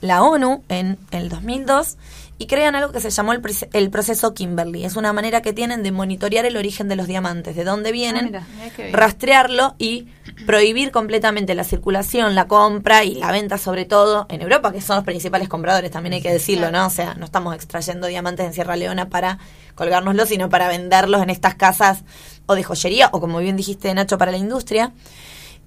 [0.00, 1.96] la ONU en el 2002
[2.38, 4.84] y crean algo que se llamó el, el proceso Kimberly.
[4.84, 8.26] Es una manera que tienen de monitorear el origen de los diamantes, de dónde vienen.
[8.26, 8.92] Mirá bien.
[8.92, 10.08] rastrearlo y
[10.44, 14.96] prohibir completamente la circulación, la compra y la venta, sobre todo en Europa, que son
[14.96, 16.86] los principales compradores, también hay que decirlo, ¿no?
[16.86, 19.38] O sea, no estamos extrayendo diamantes en Sierra Leona para
[19.74, 22.04] colgárnoslos, sino para venderlos en estas casas
[22.44, 24.92] o de joyería, o como bien dijiste, Nacho, para la industria.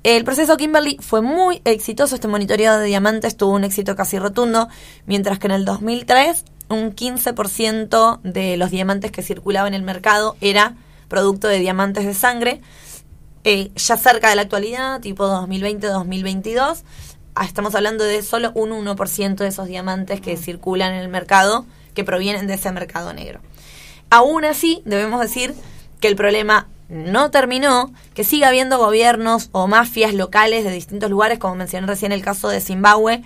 [0.04, 4.70] El proceso Kimberly fue muy exitoso, este monitoreo de diamantes tuvo un éxito casi rotundo,
[5.06, 10.38] mientras que en el 2003 un 15% de los diamantes que circulaban en el mercado
[10.40, 10.78] era
[11.10, 12.62] producto de diamantes de sangre.
[13.44, 16.84] Eh, ya cerca de la actualidad, tipo 2020-2022,
[17.36, 21.66] ah, estamos hablando de solo un 1% de esos diamantes que circulan en el mercado
[21.94, 23.42] que provienen de ese mercado negro.
[24.10, 25.54] Aún así, debemos decir
[26.00, 31.40] que el problema no terminó, que sigue habiendo gobiernos o mafias locales de distintos lugares,
[31.40, 33.22] como mencioné recién el caso de Zimbabue,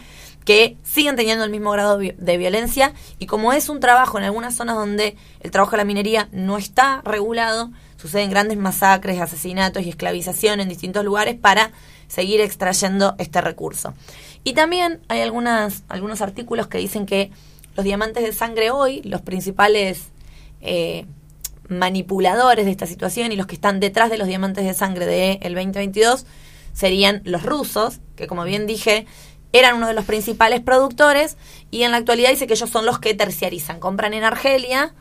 [0.45, 4.55] que siguen teniendo el mismo grado de violencia y como es un trabajo en algunas
[4.55, 9.89] zonas donde el trabajo de la minería no está regulado, suceden grandes masacres, asesinatos y
[9.89, 11.71] esclavización en distintos lugares para
[12.07, 13.93] seguir extrayendo este recurso.
[14.43, 17.31] Y también hay algunas, algunos artículos que dicen que
[17.75, 20.09] los diamantes de sangre hoy, los principales
[20.61, 21.05] eh,
[21.67, 25.55] manipuladores de esta situación y los que están detrás de los diamantes de sangre del
[25.55, 26.25] 2022
[26.73, 29.05] serían los rusos, que como bien dije,
[29.53, 31.37] eran uno de los principales productores
[31.71, 34.93] y en la actualidad dice que ellos son los que terciarizan, compran en Argelia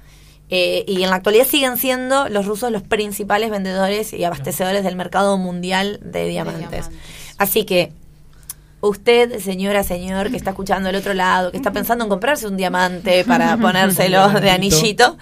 [0.50, 4.96] eh, y en la actualidad siguen siendo los rusos los principales vendedores y abastecedores del
[4.96, 6.70] mercado mundial de diamantes.
[6.70, 6.90] diamantes.
[7.38, 7.92] Así que
[8.82, 12.58] usted, señora, señor, que está escuchando del otro lado, que está pensando en comprarse un
[12.58, 15.16] diamante para ponérselo de anillito,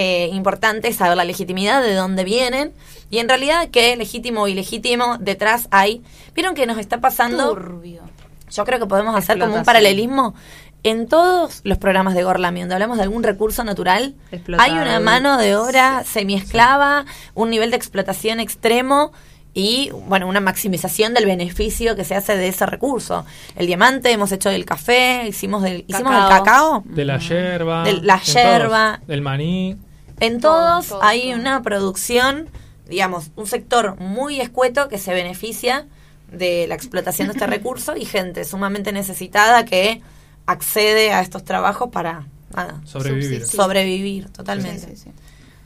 [0.00, 2.72] eh, importante saber la legitimidad de dónde vienen
[3.10, 6.04] y en realidad que legítimo o ilegítimo detrás hay.
[6.36, 7.48] ¿Vieron que nos está pasando?
[7.48, 8.02] Turbio.
[8.48, 10.36] Yo creo que podemos hacer como un paralelismo.
[10.84, 14.70] En todos los programas de Gorlami, donde hablamos de algún recurso natural, Explotado.
[14.70, 19.10] hay una mano de obra semiesclava, un nivel de explotación extremo
[19.52, 23.26] y, bueno, una maximización del beneficio que se hace de ese recurso.
[23.56, 26.44] El diamante, hemos hecho del café, hicimos del, hicimos del Cacao.
[26.44, 26.82] cacao.
[26.84, 27.82] De la yerba.
[27.82, 29.00] De la yerba.
[29.08, 29.76] Del maní.
[30.20, 32.48] En Todo, todos todo, hay una producción,
[32.88, 35.86] digamos, un sector muy escueto que se beneficia
[36.32, 40.02] de la explotación de este recurso y gente sumamente necesitada que
[40.46, 43.46] accede a estos trabajos para nada, Sobrevivir.
[43.46, 44.86] Sobrevivir totalmente.
[44.86, 45.10] Sí, sí, sí.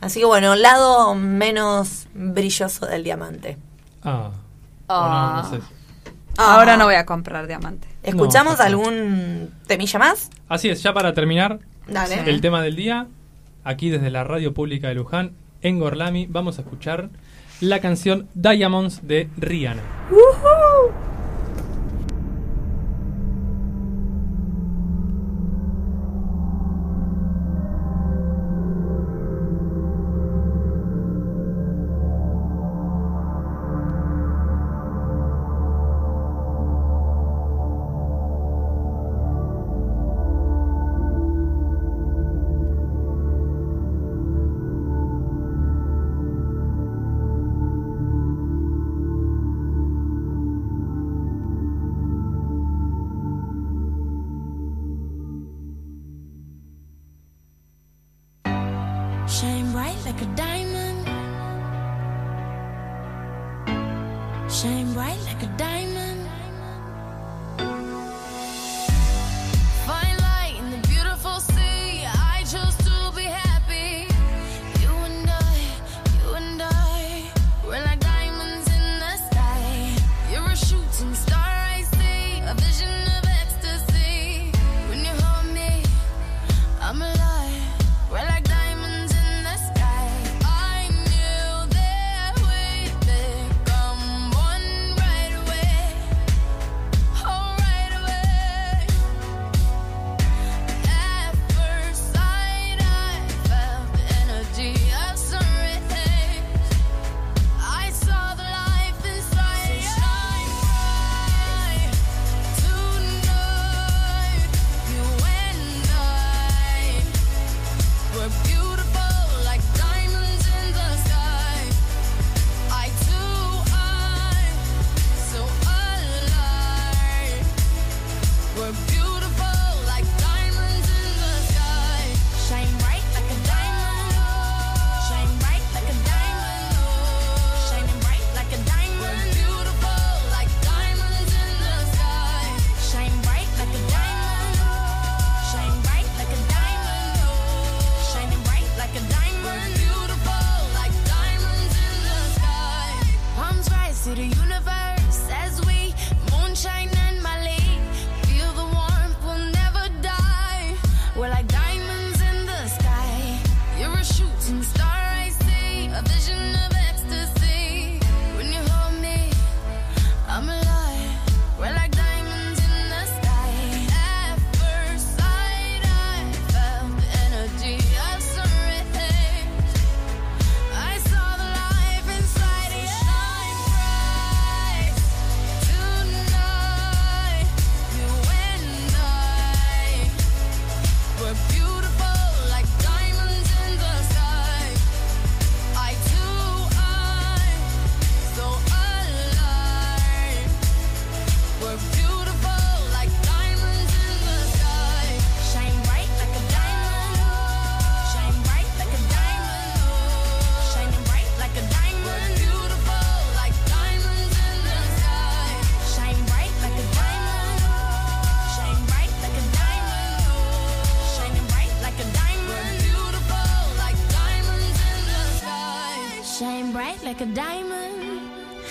[0.01, 3.57] Así que bueno, lado menos brilloso del diamante.
[4.03, 4.33] Ah.
[4.89, 5.43] Ah.
[5.45, 5.63] No, sé.
[6.37, 7.87] Ahora no voy a comprar diamante.
[8.03, 10.29] ¿Escuchamos No, algún temilla más?
[10.49, 12.29] Así es, ya para terminar, Dale.
[12.29, 13.07] el tema del día,
[13.65, 15.33] aquí desde la Radio Pública de Luján,
[15.63, 17.11] en Gorlami, vamos a escuchar
[17.61, 19.83] la canción Diamonds de Rihanna.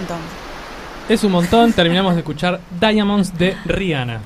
[0.00, 0.18] Montón.
[1.08, 1.72] Es un montón.
[1.72, 4.20] Terminamos de escuchar Diamonds de Rihanna.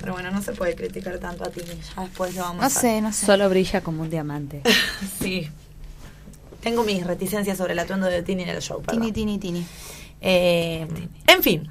[0.00, 1.60] Pero bueno, no se puede criticar tanto a ti.
[1.96, 3.26] Ya después lo vamos No a sé, no sé.
[3.26, 4.62] Solo brilla como un diamante.
[5.20, 5.48] Sí.
[6.60, 8.80] Tengo mis reticencias sobre el atuendo de Tini en el show.
[8.82, 9.00] perdón.
[9.00, 9.66] Tini, tini, tini.
[10.20, 10.86] Eh,
[11.26, 11.68] en fin,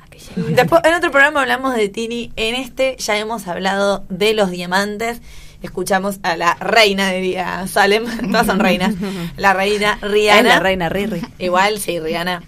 [0.49, 2.33] después en otro programa hablamos de Tini.
[2.35, 5.21] En este ya hemos hablado de los diamantes.
[5.61, 8.03] Escuchamos a la reina, diría Salem.
[8.31, 8.93] Todas son reinas.
[9.37, 10.39] La reina Rihanna.
[10.39, 11.21] Es la reina Riri.
[11.39, 12.43] Igual, sí, Rihanna.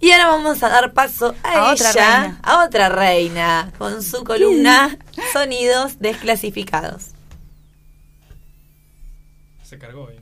[0.00, 2.40] Y ahora vamos a dar paso a, A otra ella, reina.
[2.42, 4.96] a otra reina, con su columna
[5.32, 7.06] Sonidos Desclasificados.
[9.64, 10.16] Se cargó ahí.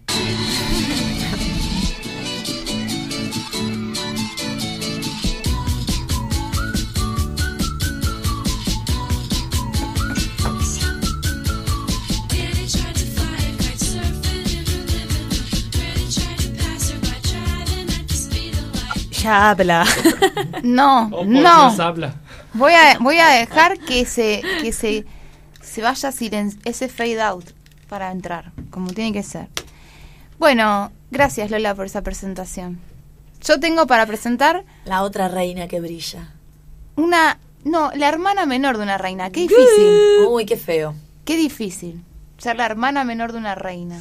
[19.25, 19.85] Ya habla.
[20.63, 21.41] No, Oh, no.
[21.71, 22.15] Dios, habla.
[22.53, 25.05] Voy a, voy a dejar que se, que se,
[25.63, 27.45] se vaya silen- ese fade out
[27.89, 29.49] para entrar, como tiene que ser.
[30.39, 32.79] Bueno, gracias Lola por esa presentación.
[33.43, 36.29] Yo tengo para presentar La otra reina que brilla.
[36.97, 39.31] una, no, la hermana menor de una reina.
[39.31, 40.95] Qué difícil, Uy, qué feo.
[41.25, 42.03] qué difícil.
[42.39, 44.01] Ser la hermana menor de una reina.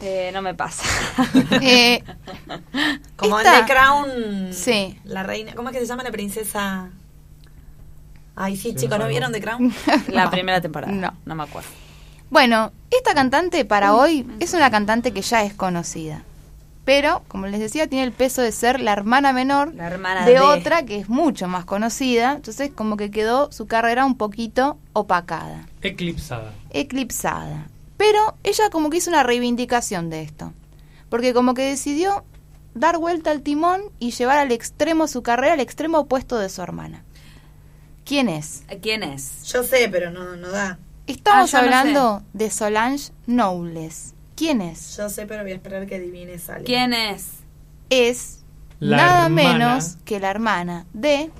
[0.00, 0.84] Eh, no me pasa.
[1.62, 2.02] Eh,
[3.16, 4.52] Como esta- en The Crown.
[4.52, 4.98] Sí.
[5.04, 5.54] La reina.
[5.54, 6.90] ¿Cómo es que se llama la princesa?
[8.34, 9.72] Ay, sí, Sí, chicos, ¿no vieron The Crown?
[10.08, 10.30] La No.
[10.30, 10.92] primera temporada.
[10.92, 11.14] No.
[11.24, 11.68] No me acuerdo.
[12.28, 16.22] Bueno, esta cantante para hoy es una cantante que ya es conocida.
[16.84, 20.32] Pero, como les decía, tiene el peso de ser la hermana menor La hermana de,
[20.34, 20.40] de.
[20.40, 22.34] otra que es mucho más conocida.
[22.34, 26.52] Entonces, como que quedó su carrera un poquito opacada, Eclipsada.
[26.70, 27.66] eclipsada.
[27.96, 30.52] Pero ella como que hizo una reivindicación de esto.
[31.08, 32.24] Porque como que decidió
[32.74, 36.60] dar vuelta al timón y llevar al extremo su carrera, al extremo opuesto de su
[36.62, 37.04] hermana.
[38.04, 38.62] ¿Quién es?
[38.82, 39.44] ¿Quién es?
[39.44, 40.78] Yo sé, pero no, no da.
[41.06, 44.14] Estamos Ah, no hablando de Solange Knowles.
[44.36, 44.96] ¿Quién es?
[44.96, 46.64] Yo sé, pero voy a esperar que adivine sale.
[46.64, 47.26] ¿Quién es?
[47.88, 48.40] Es
[48.80, 49.58] La nada hermana.
[49.58, 51.30] menos que la hermana de,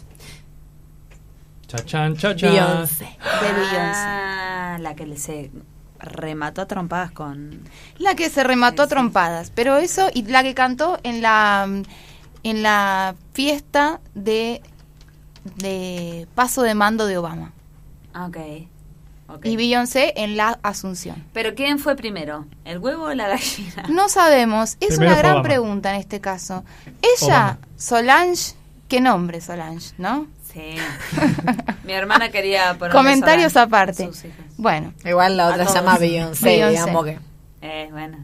[1.66, 2.14] chachán.
[2.14, 3.04] Beyoncé.
[3.04, 3.78] de Beyoncé.
[3.78, 5.50] Ah, la que le se
[5.98, 7.60] remató a trompadas con.
[7.98, 9.50] La que se remató a trompadas.
[9.54, 11.68] Pero eso, y la que cantó en la
[12.42, 14.62] en la fiesta de,
[15.56, 17.52] de paso de mando de Obama.
[18.14, 18.36] Ah, ok.
[19.28, 19.46] ok.
[19.46, 21.24] Y Beyoncé en la Asunción.
[21.32, 22.46] Pero ¿quién fue primero?
[22.64, 23.84] ¿El huevo o la gallina?
[23.88, 25.48] No sabemos, es Primero una gran Obama.
[25.48, 26.64] pregunta en este caso.
[27.02, 27.58] Ella, Obama.
[27.76, 28.54] Solange,
[28.88, 30.26] ¿qué nombre Solange, no?
[30.52, 30.76] Sí.
[31.84, 32.92] Mi hermana quería poner.
[32.92, 34.06] Comentarios aparte.
[34.06, 34.38] Sus hijas.
[34.56, 34.92] Bueno.
[35.04, 36.80] Igual la otra se llama Beyoncé, Beyoncé.
[36.80, 37.18] digamos que.
[37.62, 38.18] Eh, bueno,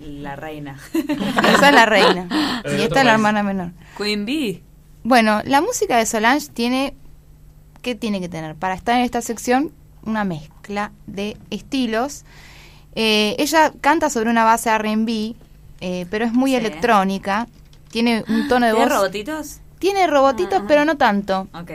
[0.00, 0.78] la reina.
[0.94, 2.28] Esa es la reina.
[2.78, 3.70] Y esta es la hermana menor.
[3.98, 4.62] Queen Bee.
[5.02, 6.94] Bueno, la música de Solange tiene.
[7.82, 8.54] ¿Qué tiene que tener?
[8.54, 9.70] Para estar en esta sección,
[10.04, 12.24] una mezcla de estilos.
[12.94, 15.34] Eh, ella canta sobre una base RB,
[15.80, 16.56] eh, pero es muy Sí.
[16.56, 17.46] electrónica.
[17.90, 18.94] Tiene un tono de ¿Tiene voz.
[18.96, 19.60] robotitos?
[19.84, 21.46] Tiene robotitos, pero no tanto.
[21.52, 21.70] Ok.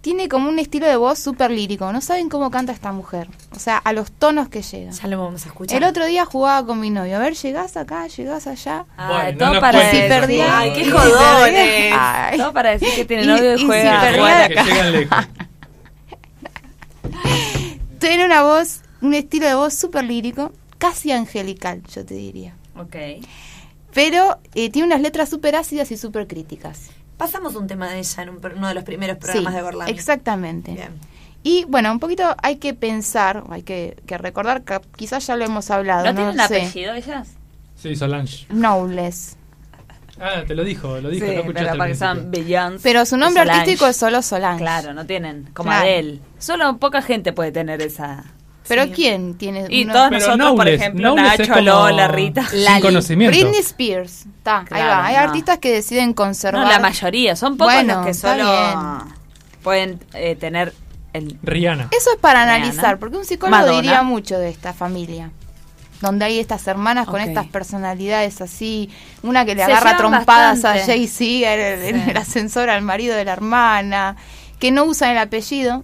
[0.00, 1.92] Tiene como un estilo de voz súper lírico.
[1.92, 3.28] No saben cómo canta esta mujer.
[3.54, 4.92] O sea, a los tonos que llega.
[4.92, 5.76] Ya lo vamos a escuchar.
[5.76, 7.16] El otro día jugaba con mi novio.
[7.16, 8.86] A ver, llegás acá, llegás allá.
[8.96, 10.42] Ay, no todo nos para decir.
[10.42, 11.94] Ay, qué jodones.
[11.94, 12.38] Ay.
[12.38, 14.00] Todo para decir que tiene novio y y si juega.
[14.00, 14.64] perdía acá.
[14.64, 15.08] Que.
[17.98, 22.54] Tiene una voz, un estilo de voz súper lírico, casi angelical, yo te diría.
[22.78, 22.96] Ok.
[23.92, 26.90] Pero eh, tiene unas letras súper ácidas y súper críticas.
[27.16, 29.90] Pasamos un tema de ella en un uno de los primeros programas Sí, de Gorlami.
[29.90, 30.72] exactamente.
[30.72, 30.90] Bien.
[31.42, 35.44] Y bueno, un poquito hay que pensar, hay que, que recordar que quizás ya lo
[35.44, 36.04] hemos hablado.
[36.04, 36.56] ¿No No, tienen sé.
[36.62, 37.28] apellido ellas?
[37.76, 38.46] Sí, Solange.
[38.48, 39.36] Knowles.
[40.20, 42.30] Ah, te lo dijo, lo dijo, Sí, no escuchaste pero.
[42.30, 42.80] Beyoncé.
[42.82, 43.60] Pero su nombre Solange.
[43.60, 44.60] artístico es solo Solange.
[44.60, 45.50] Claro, no tienen.
[45.52, 45.82] Como Claro.
[45.86, 46.20] Adele.
[46.38, 48.24] Solo poca gente puede tener esa.
[48.66, 52.46] Pero ¿quién tiene Y uno- todos Pero nosotros, por Knowles, ejemplo, Nacho, como Lola, Rita.
[52.48, 53.36] sin conocimiento.
[53.36, 54.24] Britney Spears.
[54.38, 55.04] Está, ahí va.
[55.06, 55.20] Hay no.
[55.20, 56.62] artistas que deciden conservar.
[56.64, 57.36] No, la mayoría.
[57.36, 59.04] Son pocos Bueno, los que solo
[59.62, 60.72] pueden eh, tener
[61.12, 61.38] el.
[61.42, 61.88] Rihanna.
[61.90, 62.54] Eso es para Rihanna.
[62.64, 63.80] analizar, porque un psicólogo Madonna.
[63.82, 65.30] diría mucho de esta familia.
[66.00, 68.90] Donde hay estas hermanas con estas personalidades así,
[69.22, 70.82] una que le Se agarra trompadas bastante.
[70.82, 72.10] a Jay-Z en, el- Sí.
[72.10, 74.16] el ascensor al marido de la hermana,
[74.58, 75.82] que no usan el apellido,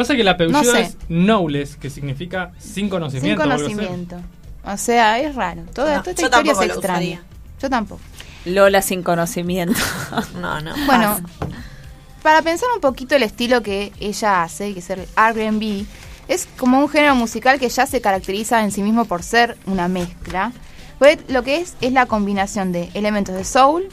[0.00, 0.80] Pasa que No sé.
[0.80, 3.42] es knowless, que significa sin sin conocimiento.
[3.42, 3.50] así.
[3.74, 4.16] conocimiento.
[4.64, 5.64] O sea, es raro.
[5.74, 7.22] Toda, No, toda esta yo historia es extraña.
[7.60, 8.00] Yo tampoco.
[8.46, 9.78] Lola sin conocimiento.
[10.40, 10.72] No, no.
[10.86, 11.54] Bueno, pasa.
[12.22, 15.84] para pensar un poquito el estilo que ella hace, que es el R&B,
[16.28, 19.86] es como un género musical que ya se caracteriza en sí mismo por ser una
[19.88, 20.52] mezcla.
[20.98, 23.86] Pues lo que es es la combinación de elementos de soul,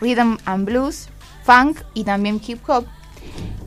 [0.00, 1.10] rhythm and blues,
[1.44, 2.86] funk y también hip hop.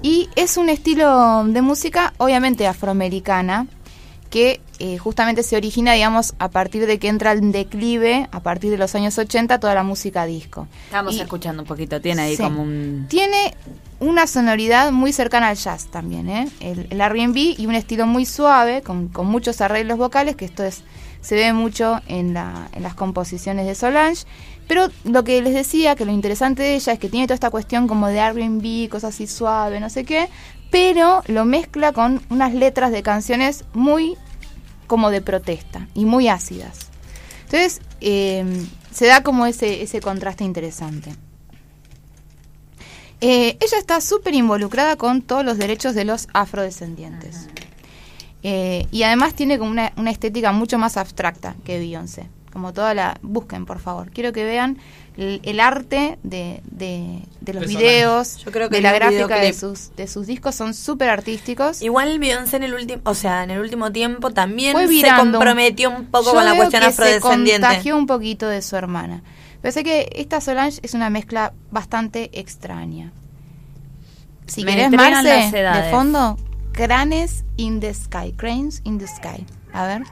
[0.01, 3.67] Y es un estilo de música obviamente afroamericana
[4.29, 8.71] que eh, justamente se origina, digamos, a partir de que entra en declive, a partir
[8.71, 10.67] de los años 80, toda la música disco.
[10.85, 12.01] Estamos Y- escuchando un poquito.
[12.01, 12.41] Tiene ahí Sí.
[12.43, 13.05] como un.
[13.09, 13.53] Tiene
[13.99, 16.49] una sonoridad muy cercana al jazz también, ¿eh?
[16.59, 20.63] El, el R&B y un estilo muy suave, con, con muchos arreglos vocales, que esto
[20.63, 20.81] es
[21.21, 24.25] se ve mucho en, la- en las composiciones de Solange.
[24.73, 27.51] Pero lo que les decía, que lo interesante de ella es que tiene toda esta
[27.51, 30.29] cuestión como de R&B, cosas así suave, no sé qué,
[30.71, 34.17] pero lo mezcla con unas letras de canciones muy
[34.87, 36.87] como de protesta y muy ácidas.
[37.43, 38.43] Entonces, eh,
[38.91, 41.11] se da como ese, ese contraste interesante.
[43.21, 47.47] Eh, ella está súper involucrada con todos los derechos de los afrodescendientes.
[48.41, 52.27] Eh, y además tiene como una, una estética mucho más abstracta que Beyoncé.
[52.53, 53.17] Como toda la...
[53.23, 54.11] Busquen, por favor.
[54.11, 54.77] Quiero que vean
[55.17, 58.45] el, el arte de, de- de los De videos, Solange.
[58.45, 60.53] Yo creo que de la gráfica de sus, de sus discos.
[60.55, 61.81] Son súper artísticos.
[61.81, 65.89] Igual Beyoncé en el último, o sea, en el último tiempo también Fue se comprometió
[65.89, 67.67] un poco Yo con la cuestión que Se afrodescendiente.
[67.67, 69.23] contagió un poquito de su hermana.
[69.61, 73.11] Pensé que esta Solange es una mezcla bastante extraña.
[74.45, 76.37] Si Me querés, Marce, de fondo,
[76.73, 78.33] Cranes in the Sky.
[78.35, 79.45] Cranes in the Sky.
[79.73, 80.03] A ver.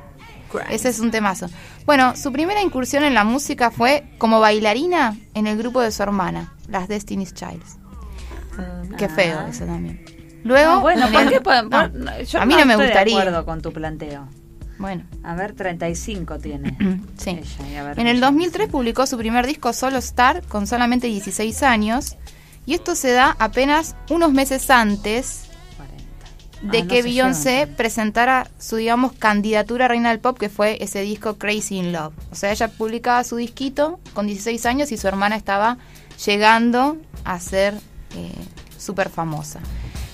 [0.69, 1.47] Ese es un temazo.
[1.85, 6.03] Bueno, su primera incursión en la música fue como bailarina en el grupo de su
[6.03, 7.77] hermana, las Destiny's Childs.
[8.97, 10.03] Qué feo eso también.
[10.43, 10.81] Luego, No, Ah.
[10.81, 11.39] bueno, en ¿por qué
[11.93, 13.15] no, yo a mí no, me estoy gustaría.
[13.15, 14.27] de acuerdo con tu planteo.
[14.79, 15.03] Bueno.
[15.23, 16.75] A ver, 35 tiene.
[17.17, 17.39] Sí.
[17.69, 18.25] Ella, ver, En el ella.
[18.27, 22.17] 2003 publicó su primer disco Solo Star con solamente 16 años
[22.65, 25.43] y esto se da apenas unos meses antes
[26.61, 30.77] de Ah, no que Beyoncé presentara su, digamos, candidatura a Reina del Pop, que fue
[30.81, 32.13] ese disco Crazy in Love.
[32.31, 35.77] O sea, ella publicaba su disquito con 16 años y su hermana estaba
[36.25, 37.73] llegando a ser
[38.15, 38.31] eh,
[38.77, 39.59] súper famosa.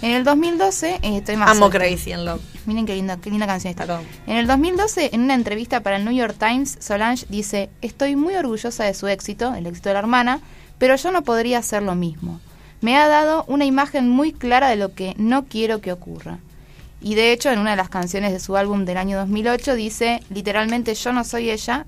[0.01, 1.85] En el 2012, eh, estoy más Amo cerca.
[1.85, 2.41] Crazy in Love.
[2.65, 4.01] Miren qué linda, qué linda canción esta.
[4.27, 8.35] En el 2012, en una entrevista para el New York Times, Solange dice, estoy muy
[8.35, 10.41] orgullosa de su éxito, el éxito de la hermana,
[10.77, 12.39] pero yo no podría hacer lo mismo.
[12.81, 16.39] Me ha dado una imagen muy clara de lo que no quiero que ocurra.
[17.01, 20.21] Y de hecho, en una de las canciones de su álbum del año 2008 dice,
[20.29, 21.85] literalmente yo no soy ella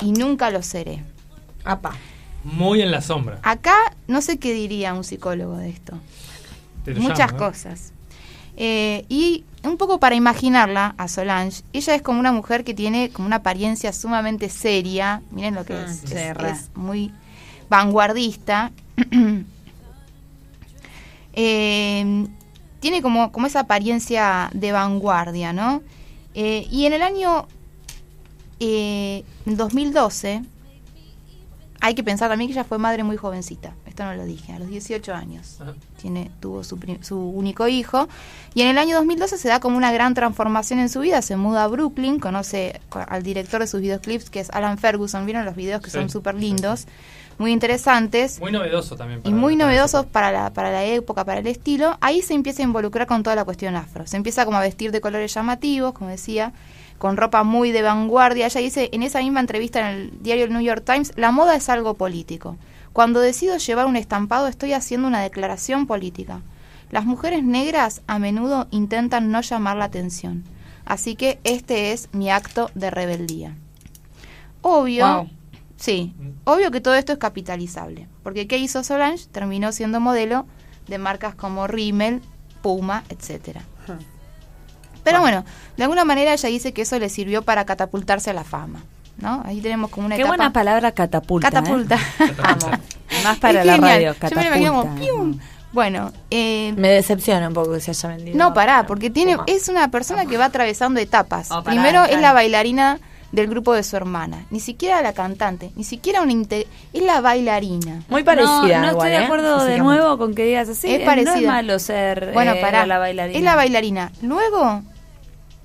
[0.00, 1.02] y nunca lo seré.
[2.44, 3.38] Muy en la sombra.
[3.42, 3.74] Acá
[4.06, 5.98] no sé qué diría un psicólogo de esto.
[6.86, 7.50] Muchas llamo, ¿eh?
[7.50, 7.92] cosas.
[8.56, 13.08] Eh, y un poco para imaginarla a Solange, ella es como una mujer que tiene
[13.10, 15.22] como una apariencia sumamente seria.
[15.30, 15.96] Miren lo que Mm, es.
[16.04, 17.10] sí, es, es muy
[17.70, 18.70] vanguardista.
[21.34, 22.26] Eh,
[22.80, 25.82] tiene como, como esa apariencia de vanguardia, ¿no?
[26.34, 27.46] Eh, y en el año
[28.60, 30.42] eh, 2012,
[31.80, 34.58] hay que pensar también que ella fue madre muy jovencita, esto no lo dije, a
[34.58, 35.58] los 18 años.
[36.00, 38.08] Tiene, tuvo su, su único hijo.
[38.54, 41.20] Y en el año 2012 se da como una gran transformación en su vida.
[41.22, 45.24] Se muda a Brooklyn, conoce co- al director de sus videoclips, que es Alan Ferguson.
[45.26, 46.86] ¿Vieron los videos que Sí, son sí, súper lindos?
[47.38, 49.20] Muy interesantes Muy novedoso también.
[49.24, 52.64] y muy novedosos para la, para la época, para el estilo, ahí se empieza a
[52.64, 54.06] involucrar con toda la cuestión afro.
[54.06, 56.52] Se empieza como a vestir de colores llamativos, como decía,
[56.98, 58.46] con ropa muy de vanguardia.
[58.46, 61.68] Ella dice en esa misma entrevista en el diario New York Times, la moda es
[61.68, 62.56] algo político.
[62.92, 66.40] Cuando decido llevar un estampado estoy haciendo una declaración política.
[66.90, 70.44] Las mujeres negras a menudo intentan no llamar la atención.
[70.84, 73.56] Así que este es mi acto de rebeldía.
[74.62, 75.30] Obvio, Wow.
[75.76, 76.14] Sí,
[76.44, 78.08] obvio que todo esto es capitalizable.
[78.22, 79.26] Porque ¿qué hizo Solange?
[79.32, 80.46] Terminó siendo modelo
[80.88, 82.22] de marcas como Rimmel,
[82.62, 83.62] Puma, etcétera.
[85.02, 85.44] Pero bueno,
[85.76, 88.80] de alguna manera ella dice que eso le sirvió para catapultarse a la fama.
[89.18, 89.42] ¿No?
[89.44, 90.36] Ahí tenemos como una Qué etapa.
[90.36, 91.46] buena palabra catapulta.
[91.48, 91.50] ¿eh?
[91.52, 91.98] Catapulta.
[93.24, 93.90] Más para Es la genial.
[94.14, 95.00] radio, Yo me lo imagino como catapulta.
[95.12, 95.38] ¡pium!
[95.72, 98.36] Bueno, eh, Me decepciona un poco que se haya vendido.
[98.38, 101.50] no, pará, porque tiene es una persona que va atravesando etapas.
[101.50, 102.98] Oh, pará, Primero es la bailarina
[103.34, 108.04] del grupo de su hermana, ni siquiera la cantante, ni siquiera una es la bailarina.
[108.08, 110.92] Muy No, no estoy de acuerdo de nuevo con que digas así.
[110.92, 111.34] es eh, parecida.
[111.34, 112.86] No es malo ser Bueno, eh, pará.
[112.86, 113.38] la bailarina.
[113.38, 114.12] Es la bailarina.
[114.22, 114.82] Luego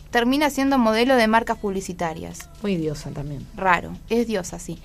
[0.10, 2.50] termina siendo modelo de marcas publicitarias.
[2.64, 3.46] Muy diosa también.
[3.56, 4.80] Raro, es diosa, sí.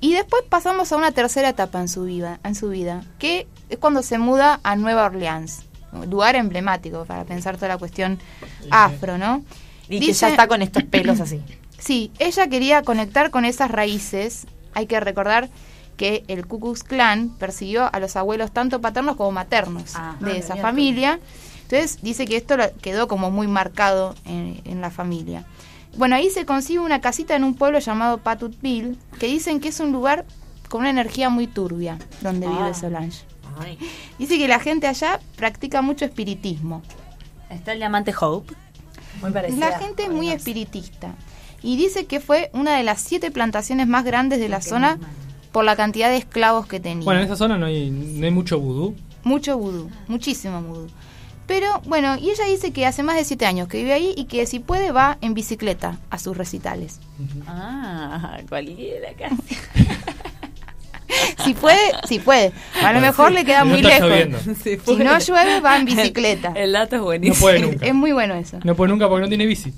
[0.00, 3.78] Y después pasamos a una tercera etapa en su vida, en su vida, que es
[3.78, 5.64] cuando se muda a Nueva Orleans,
[6.08, 8.18] lugar emblemático para pensar toda la cuestión
[8.70, 9.44] afro, ¿no?
[9.90, 11.42] Y que ya está con estos pelos así.
[11.80, 14.46] Sí, ella quería conectar con esas raíces.
[14.74, 15.48] Hay que recordar
[15.96, 20.56] que el Ku Klux Klan persiguió a los abuelos tanto paternos como maternos de esa
[20.56, 21.18] familia.
[21.62, 25.44] Entonces dice que esto quedó como muy marcado en, en la familia.
[25.96, 29.80] Bueno, ahí se consigue una casita en un pueblo llamado Patutville, que dicen que es
[29.80, 30.24] un lugar
[30.68, 32.50] con una energía muy turbia, donde Ah.
[32.50, 33.24] vive Solange.
[34.18, 36.82] Dice que la gente allá practica mucho espiritismo.
[37.50, 38.54] Está el diamante Hope.
[39.20, 41.14] Muy La gente es muy espiritista.
[41.62, 44.98] Y dice que fue una de las siete plantaciones más grandes de la zona
[45.52, 47.04] por la cantidad de esclavos que tenía.
[47.04, 48.94] Bueno, en esa zona no hay, no hay mucho vudú.
[49.24, 50.86] Mucho vudú, muchísimo vudú.
[51.46, 54.26] Pero bueno, y ella dice que hace más de siete años que vive ahí y
[54.26, 57.00] que si puede va en bicicleta a sus recitales.
[57.46, 59.56] Ah, cualquiera casi.
[61.44, 62.52] Si puede, si puede.
[62.84, 64.10] A lo mejor le queda no muy lejos.
[64.62, 66.52] Si Si no llueve, va en bicicleta.
[66.54, 67.40] El dato es No buenísimo.
[67.40, 67.86] puede nunca.
[67.86, 68.58] Es muy bueno eso.
[68.62, 69.72] No puede nunca porque no tiene bici.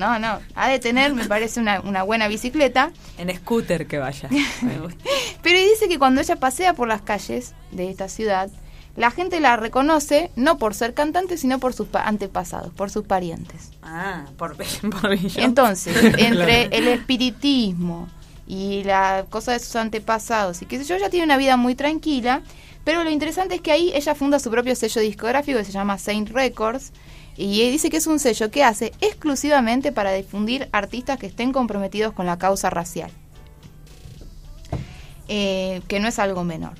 [0.00, 0.40] No, no.
[0.54, 2.90] Ha de tener, me parece, una, una buena bicicleta.
[3.18, 4.28] En scooter que vaya.
[4.62, 5.04] Me gusta.
[5.42, 8.50] Pero dice que cuando ella pasea por las calles de esta ciudad,
[8.96, 13.04] la gente la reconoce no por ser cantante, sino por sus pa- antepasados, por sus
[13.06, 13.70] parientes.
[13.82, 14.56] Ah, por,
[15.00, 15.12] por.
[15.36, 18.08] Entonces, entre el espiritismo
[18.46, 21.74] y la cosa de sus antepasados y qué sé yo, ella tiene una vida muy
[21.76, 22.42] tranquila,
[22.84, 25.98] pero lo interesante es que ahí ella funda su propio sello discográfico que se llama
[25.98, 26.92] Saint Records
[27.42, 32.12] y dice que es un sello que hace exclusivamente para difundir artistas que estén comprometidos
[32.12, 33.10] con la causa racial,
[35.28, 36.72] Eh, que no es algo menor.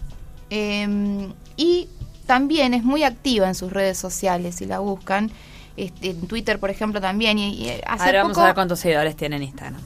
[0.51, 1.89] Eh, y
[2.27, 5.31] también es muy activa en sus redes sociales, si la buscan,
[5.77, 7.39] este, en Twitter, por ejemplo, también.
[7.39, 9.81] Y, y hace Ahora vamos poco- a ver cuántos seguidores tiene en Instagram.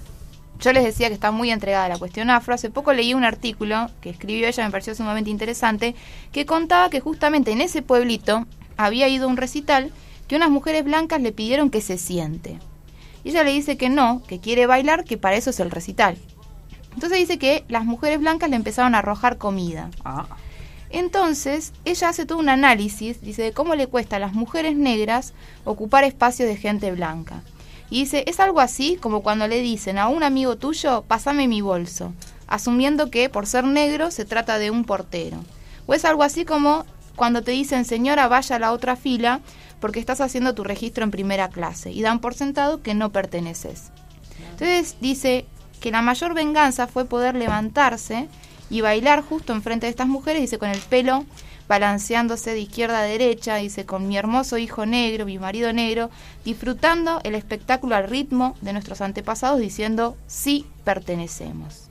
[0.60, 2.54] yo les decía que está muy entregada a la cuestión afro.
[2.54, 5.94] Hace poco leí un artículo que escribió ella, me pareció sumamente interesante,
[6.32, 8.46] que contaba que justamente en ese pueblito
[8.78, 9.92] había ido a un recital
[10.28, 12.58] que unas mujeres blancas le pidieron que se siente.
[13.24, 16.16] Y ella le dice que no, que quiere bailar, que para eso es el recital.
[16.94, 19.90] Entonces dice que las mujeres blancas le empezaron a arrojar comida.
[20.04, 20.26] Ah.
[20.90, 25.34] Entonces, ella hace todo un análisis, dice, de cómo le cuesta a las mujeres negras
[25.64, 27.42] ocupar espacios de gente blanca.
[27.90, 31.60] Y dice, es algo así como cuando le dicen a un amigo tuyo, pásame mi
[31.60, 32.12] bolso,
[32.46, 35.38] asumiendo que por ser negro se trata de un portero.
[35.86, 36.86] O es algo así como
[37.16, 39.40] cuando te dicen, señora, vaya a la otra fila
[39.84, 43.90] porque estás haciendo tu registro en primera clase y dan por sentado que no perteneces.
[44.52, 45.44] Entonces dice
[45.78, 48.30] que la mayor venganza fue poder levantarse
[48.70, 51.26] y bailar justo enfrente de estas mujeres, dice, con el pelo
[51.68, 56.08] balanceándose de izquierda a derecha, dice, con mi hermoso hijo negro, mi marido negro,
[56.46, 61.90] disfrutando el espectáculo al ritmo de nuestros antepasados, diciendo, sí pertenecemos.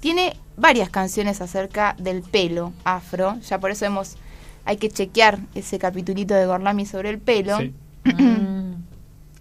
[0.00, 4.16] Tiene varias canciones acerca del pelo afro, ya por eso hemos,
[4.64, 7.58] hay que chequear ese capitulito de Gorlami sobre el pelo.
[7.58, 7.72] Sí.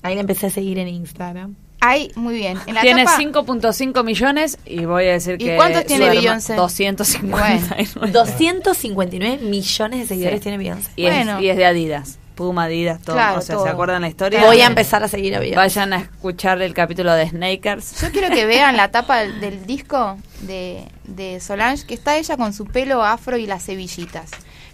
[0.03, 1.55] Ahí la empecé a seguir en Instagram.
[1.83, 2.59] Hay, muy bien.
[2.67, 5.55] En la Tiene tapa- 5.5 millones y voy a decir ¿Y que.
[5.55, 6.53] cuántos tiene Beyoncé?
[6.55, 8.11] 259.
[8.11, 10.43] 259 millones de seguidores Sí.
[10.43, 10.91] tiene Beyoncé.
[10.95, 12.17] Y, es, y es de Adidas.
[12.35, 13.15] Puma, Adidas, todo.
[13.15, 13.65] Claro, o sea, todo.
[13.65, 14.43] ¿se acuerdan la historia?
[14.45, 15.57] Voy a empezar a seguir a Beyoncé.
[15.57, 18.01] Vayan a escuchar el capítulo de Snakers.
[18.01, 22.37] Yo quiero que vean la tapa del, del disco de, de Solange, que está ella
[22.37, 24.29] con su pelo afro y las cebillitas.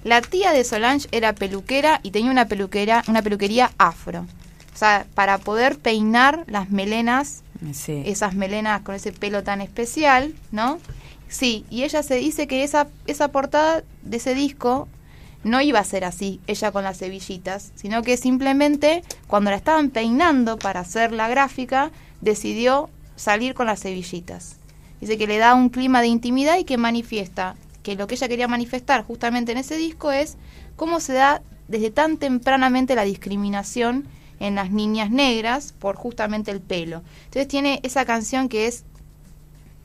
[0.08, 4.22] La tía de Solange era peluquera y tenía una peluquera, una peluquería afro.
[4.74, 7.44] O sea, para poder peinar las melenas,
[7.74, 8.04] Sí.
[8.06, 10.80] esas melenas con ese pelo tan especial, ¿no?
[11.28, 14.88] Sí, y ella se dice que esa, esa portada de ese disco
[15.44, 19.90] no iba a ser así, ella con las cebillitas, sino que simplemente cuando la estaban
[19.90, 24.56] peinando para hacer la gráfica, decidió salir con las cebillitas.
[25.02, 27.56] Dice que le da un clima de intimidad y que manifiesta
[27.88, 30.36] que lo que ella quería manifestar justamente en ese disco es
[30.76, 34.10] cómo se da desde tan tempranamente la discriminación
[34.42, 37.02] en las niñas negras por justamente el pelo.
[37.24, 38.84] Entonces tiene esa canción que es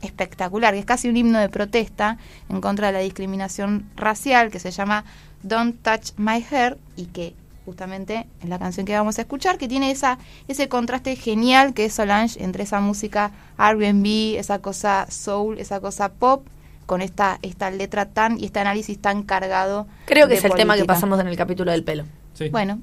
[0.01, 2.17] espectacular, que es casi un himno de protesta
[2.49, 5.05] en contra de la discriminación racial, que se llama
[5.41, 9.69] Don't Touch My Hair, y que justamente es la canción que vamos a escuchar, que
[9.69, 10.17] tiene esa,
[10.49, 16.11] ese contraste genial que es Solange entre esa música RB, esa cosa soul, esa cosa
[16.11, 16.45] pop,
[16.85, 19.87] con esta, esta letra tan y este análisis tan cargado.
[20.05, 22.05] Creo que de es el tema que pasamos en el capítulo del pelo.
[22.33, 22.49] Sí.
[22.49, 22.79] Bueno,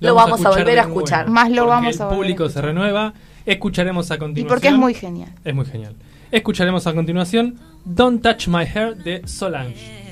[0.00, 1.28] Lo vamos a volver a escuchar.
[1.28, 3.14] Más lo vamos a el volver a público se renueva.
[3.46, 4.48] Escucharemos a y continuación.
[4.48, 5.30] porque es muy genial.
[5.44, 5.94] Es muy genial.
[6.30, 10.02] Escucharemos a continuación Don't Touch My Hair de Solange.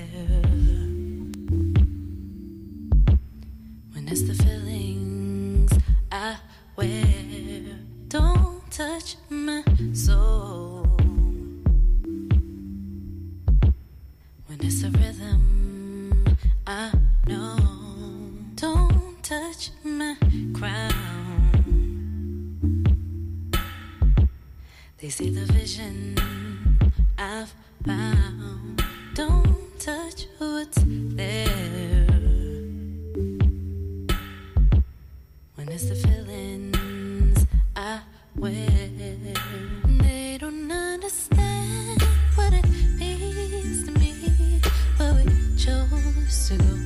[3.94, 5.72] When it's the feelings
[6.10, 6.36] I
[6.76, 7.78] wear,
[8.08, 9.62] don't touch my
[9.94, 10.71] soul.
[14.64, 16.36] It's a rhythm
[16.66, 16.92] I
[17.26, 17.56] know,
[18.54, 20.16] don't touch my
[20.54, 20.92] crown.
[24.98, 26.16] They see the vision
[27.18, 27.52] I've
[27.84, 28.84] found.
[29.14, 32.06] Don't touch what's there.
[35.56, 38.00] When it's the feelings I
[38.36, 38.88] wear,
[46.54, 46.81] ago.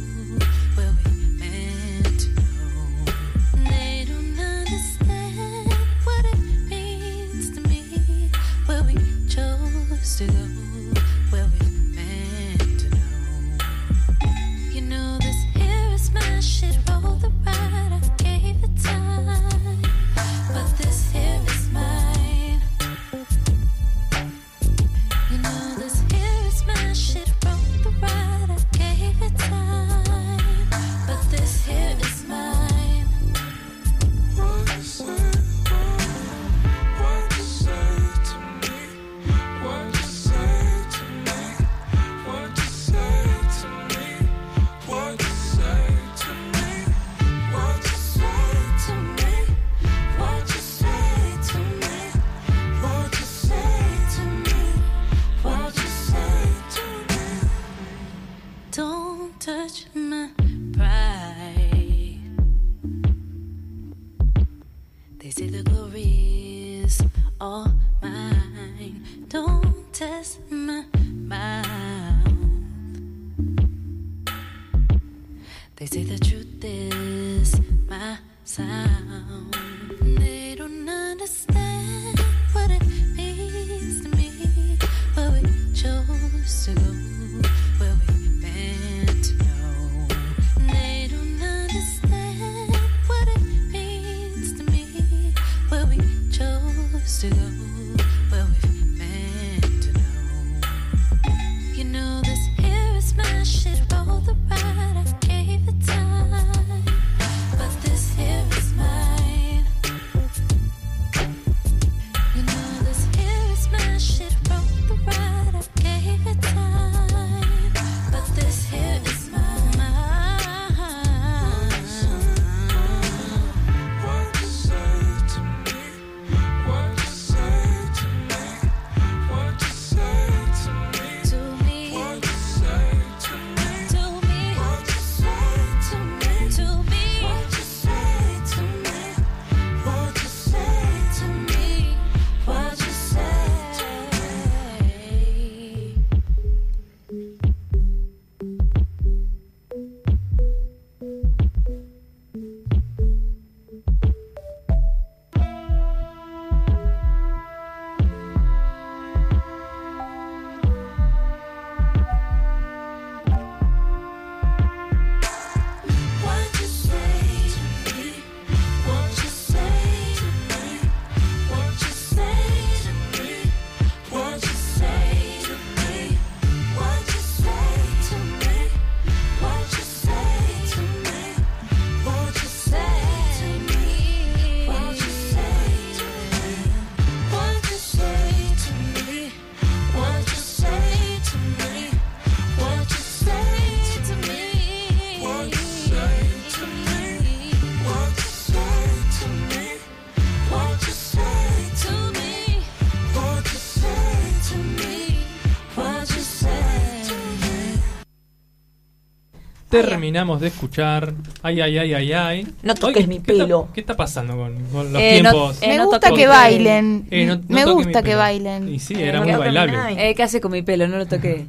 [209.82, 211.12] Terminamos de escuchar.
[211.42, 212.46] Ay, ay, ay, ay, ay.
[212.62, 213.68] No toques Oye, mi ¿qué está- pelo.
[213.74, 215.58] ¿Qué está pasando con, con los Eh, no- tiempos?
[215.62, 217.06] eh, Me no gusta que bailen.
[217.10, 218.72] Eh, no- no Me gusta que bailen.
[218.72, 219.76] Y sí, Eh, era no muy bailable.
[220.10, 220.86] Eh, ¿Qué hace con mi pelo?
[220.88, 221.46] No lo toqué.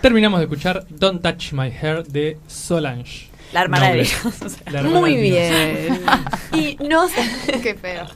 [0.00, 3.28] Terminamos de escuchar Don't Touch My Hair de Solange.
[3.52, 4.02] La hermana de.
[4.02, 4.84] Dios.
[4.84, 6.00] Muy bien.
[6.52, 7.10] Y nos,
[7.62, 8.06] Qué feo.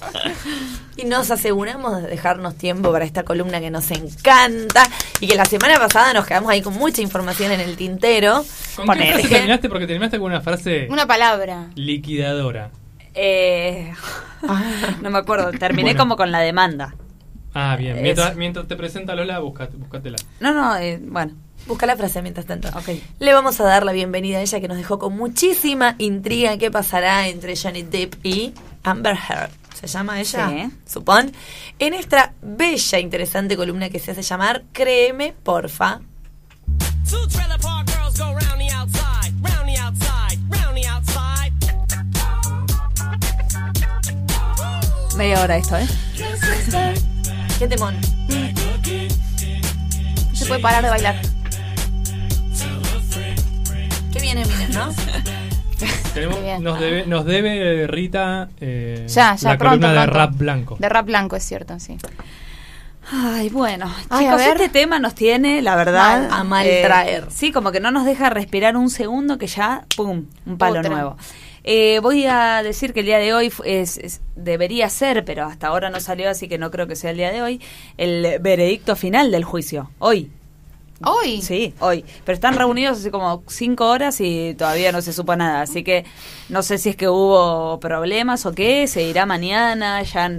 [0.96, 4.84] y nos aseguramos de dejarnos tiempo para esta columna que nos encanta
[5.20, 8.42] y que la semana pasada nos quedamos ahí con mucha información en el tintero.
[8.76, 9.68] ¿Con qué frase terminaste?
[9.68, 11.66] Porque terminaste con una frase Una palabra.
[11.74, 12.70] liquidadora.
[13.12, 13.92] Eh,
[15.02, 15.50] no me acuerdo.
[15.52, 15.98] Terminé Bueno.
[15.98, 16.94] como con la demanda.
[17.52, 18.00] Ah, bien.
[18.00, 20.16] Mientras, mientras te presenta Lola, buscate, búscatela.
[20.38, 21.34] No, no, eh, bueno.
[21.66, 22.68] Busca la frase mientras tanto.
[22.68, 22.88] Ok.
[23.18, 26.70] Le vamos a dar la bienvenida a ella que nos dejó con muchísima intriga qué
[26.70, 29.50] pasará entre Johnny Depp y Amber Heard.
[29.80, 30.48] ¿Se llama ella?
[30.48, 30.70] Sí.
[30.86, 31.32] Supón.
[31.78, 36.00] En esta bella, interesante columna que se hace llamar Créeme, porfa.
[45.16, 45.86] Media hora esto, ¿eh?
[47.58, 47.94] Qué temón.
[50.32, 51.39] Se puede parar de bailar.
[54.12, 54.92] Qué bien, Eminem, ¿no?
[56.14, 56.62] Tenemos- Qué bien.
[56.62, 60.18] nos, debe, nos debe Rita eh, Ya, ya, la pronto, columna de pronto.
[60.18, 60.76] rap blanco.
[60.78, 61.96] De rap blanco, es cierto, sí.
[63.12, 63.86] Ay, bueno.
[64.08, 64.56] Ay, a Chicos, ver.
[64.60, 66.28] este tema nos tiene, la verdad.
[66.28, 67.26] Mal- a mal eh, traer.
[67.30, 70.26] Sí, como que no nos deja respirar un segundo que ya, ¡pum!
[70.46, 70.90] Un palo Otra.
[70.90, 71.16] nuevo.
[71.62, 75.68] Eh, voy a decir que el día de hoy es, es- debería ser, pero hasta
[75.68, 77.60] ahora no salió, así que no creo que sea el día de hoy,
[77.96, 79.90] el veredicto final del juicio.
[79.98, 80.30] Hoy.
[81.04, 81.40] Hoy.
[81.42, 82.04] Sí, hoy.
[82.24, 85.62] Pero están reunidos hace como cinco horas y todavía no se supo nada.
[85.62, 86.04] Así que
[86.48, 88.86] no sé si es que hubo problemas o qué.
[88.86, 90.02] Se irá mañana.
[90.02, 90.30] Ya.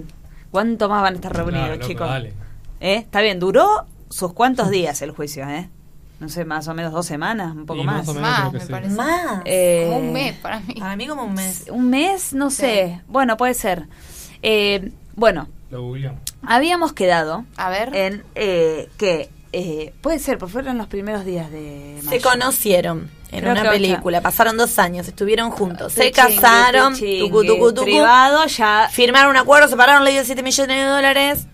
[0.52, 2.08] ¿Cuánto más van a estar reunidos, Claro, loco, chicos?
[2.10, 2.34] dale.
[2.80, 2.96] ¿Eh?
[2.96, 5.70] Está bien, duró sus cuantos días el juicio, ¿eh?
[6.20, 7.98] No sé, más o menos dos semanas, un poco Y más.
[8.06, 8.72] más o menos Más, creo que me sí.
[8.72, 8.96] parece.
[8.96, 9.42] Más.
[9.46, 10.74] Eh, Como un mes para mí.
[10.78, 11.66] Para mí como un mes.
[11.72, 13.02] Un mes, no sé.
[13.08, 13.88] Bueno, puede ser.
[14.44, 16.20] Eh, bueno, Lo googleamos.
[16.44, 17.96] habíamos quedado A ver.
[17.96, 19.30] en eh, que.
[19.54, 22.22] Eh, puede ser, porque fueron los primeros días de Se mayo.
[22.22, 23.72] conocieron en Creo una ocho.
[23.72, 28.90] película, pasaron dos años, estuvieron juntos, se Pichingui, casaron, pichingui, tucu, tucu, tucu, privado, ya
[28.92, 31.48] firmaron un acuerdo, separaron, le dio 7 millones de dólares.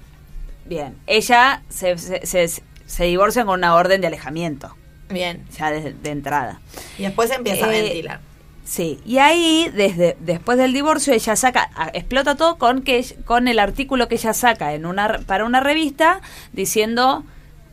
[0.66, 2.48] Bien, ella se, se, se,
[2.86, 4.76] se divorcian con una orden de alejamiento,
[5.10, 5.46] Bien.
[5.58, 6.60] ya de, de entrada.
[6.98, 8.20] Y después empieza a Eh, ventilar.
[8.66, 13.60] Sí, y ahí, desde después del divorcio, ella saca, explota todo con que con el
[13.60, 16.20] artículo que ella saca en una para una revista
[16.52, 17.24] diciendo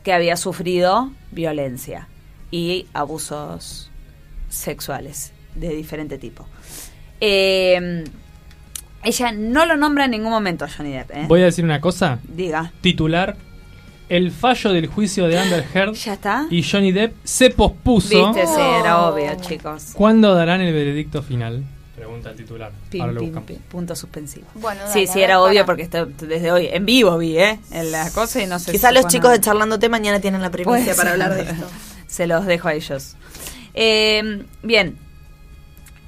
[0.05, 2.07] que había sufrido violencia
[2.51, 3.89] y abusos
[4.47, 6.47] sexuales de diferente tipo.
[7.19, 8.05] Eh,
[9.03, 11.11] ella no lo nombra en ningún momento a Johnny Depp.
[11.11, 11.25] ¿eh?
[11.27, 12.19] Voy a decir una cosa.
[12.23, 12.71] Diga.
[12.81, 13.35] Titular.
[14.07, 16.45] El fallo del juicio de Amber Heard ¿Ya está?
[16.51, 18.31] y Johnny Depp se pospuso.
[18.31, 19.93] Viste, sí, era obvio, chicos.
[19.95, 21.63] ¿Cuándo darán el veredicto final?
[21.95, 22.71] Pregunta el titular.
[22.89, 24.45] Pim, Ahora lo pim, punto suspensivo.
[24.55, 25.65] Bueno, dale, Sí, sí, era obvio para.
[25.65, 27.59] porque está desde hoy, en vivo vi, ¿eh?
[27.71, 30.51] En la cosa y no sé Quizás si los chicos de Charlándote mañana tienen la
[30.51, 31.65] primicia para hablar de esto.
[32.07, 33.15] Se los dejo a ellos.
[33.73, 34.97] Eh, bien.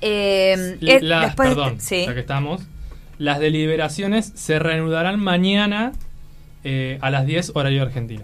[0.02, 2.06] Eh, eh, Las- después de- perdón, sí.
[2.06, 2.62] ya que estamos.
[3.18, 5.94] Las deliberaciones se reanudarán mañana
[6.64, 8.24] eh, a las 10 horario argentina.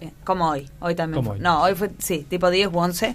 [0.00, 1.16] Bien, Como hoy, hoy también.
[1.22, 1.40] Como hoy.
[1.40, 3.14] No, hoy fue, sí, tipo 10 u 11.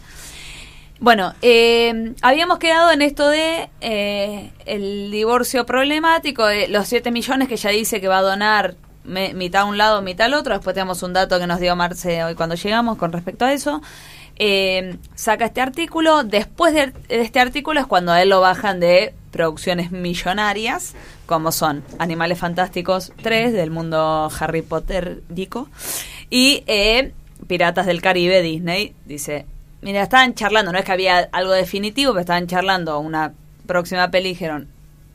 [1.00, 7.48] Bueno, eh, habíamos quedado en esto de eh, el divorcio problemático, de los 7 millones
[7.48, 10.56] que ella dice que va a donar me- mitad a un lado, mitad al otro.
[10.56, 13.82] Después tenemos un dato que nos dio Marce hoy cuando llegamos con respecto a eso.
[14.40, 16.24] Eh, saca este artículo.
[16.24, 20.96] Después de, de este artículo es cuando a él lo bajan de producciones millonarias,
[21.28, 25.70] como son Animales Fantásticos 3 del mundo Harry Potter dico
[26.32, 27.14] y eh,
[27.46, 28.94] Piratas del Caribe Disney.
[29.06, 29.46] Dice,
[29.88, 33.34] mira, estaban charlando, no es que había algo definitivo, pero estaban charlando una
[33.66, 34.68] próxima peli y dijeron,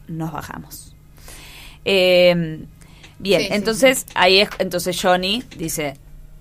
[0.09, 0.97] nos bajamos.
[1.85, 2.65] Eh,
[3.19, 5.99] bien, Sí, sí, entonces ahí es, entonces Johnny dice,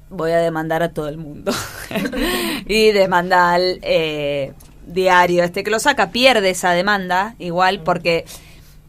[0.09, 1.51] voy a demandar a todo el mundo.
[2.67, 4.53] y demanda al eh,
[4.87, 8.23] diario este que lo saca, pierde esa demanda igual porque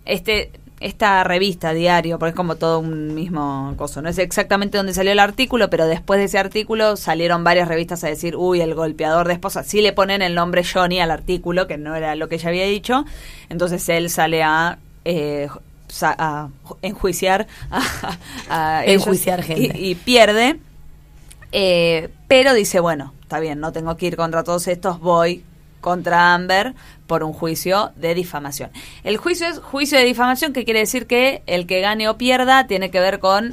[0.05, 0.53] este
[0.83, 5.13] esta revista diario, porque es como todo un mismo coso, no es exactamente donde salió
[5.13, 9.27] el artículo, pero después de ese artículo salieron varias revistas a decir, uy, el golpeador
[9.29, 12.37] de esposa, sí le ponen el nombre Johnny al artículo, que no era lo que
[12.37, 13.05] ella había dicho,
[13.49, 14.79] entonces él sale a...
[15.05, 15.49] eh,
[16.01, 16.49] a
[16.81, 17.83] enjuiciar a,
[18.49, 19.79] a ellos Enjuiciar gente.
[19.79, 20.59] y, y pierde.
[21.53, 25.45] Eh, pero dice, bueno, está bien, no tengo que ir contra todos estos, voy
[25.83, 26.75] contra Amber
[27.13, 28.71] por un juicio de difamación.
[29.05, 32.67] El juicio es juicio de difamación, que quiere decir que el que gane o pierda
[32.67, 33.53] tiene que ver con,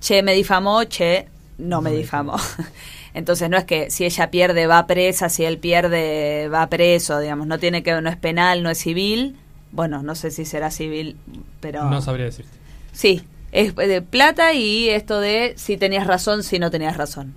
[0.00, 2.34] che, me difamó, che, no me difamó.
[3.14, 7.46] Entonces no es que si ella pierde va presa, si él pierde va preso, digamos,
[7.46, 9.36] no tiene que no es penal, no es civil.
[9.70, 11.16] Bueno, no sé si será civil,
[11.60, 12.50] pero No sabría decirte.
[12.90, 13.22] Sí,
[13.52, 17.34] es de plata y esto de si tenías razón, si no tenías razón.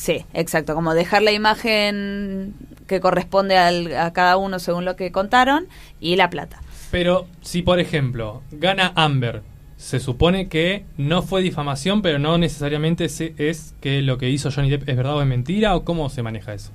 [0.00, 2.54] Sí, exacto, como dejar la imagen
[2.86, 5.66] que corresponde al- a cada uno según lo que contaron
[6.00, 6.58] y la plata.
[6.90, 9.42] Pero si, por ejemplo, gana Amber,
[9.76, 14.50] se supone que no fue difamación, pero no necesariamente se- es que lo que hizo
[14.50, 16.70] Johnny Depp es verdad o es mentira, o cómo se maneja eso.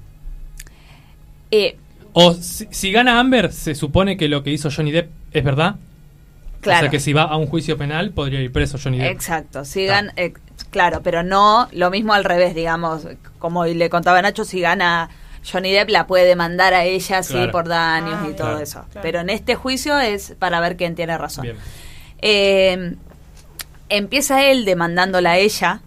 [1.49, 1.77] Eh,
[2.13, 5.75] O si, si gana Amber, se supone que lo que hizo Johnny Depp es verdad.
[5.75, 6.81] O Claro.
[6.81, 9.11] sea que si va a un juicio penal, podría ir preso Johnny Depp.
[9.11, 10.31] Exacto, si gan- eh,
[10.75, 13.07] claro, pero no lo mismo al revés, digamos,
[13.39, 15.09] como le contaba Nacho, si gana
[15.49, 18.59] Johnny Depp la puede demandar a ella, sí, por daños Ah, y todo claro.
[18.59, 18.83] eso.
[18.91, 18.99] Claro.
[19.01, 21.43] Pero en este juicio es para ver quién tiene razón.
[21.43, 21.55] Bien.
[22.21, 22.95] Eh,
[23.87, 25.79] empieza él demandándola a ella,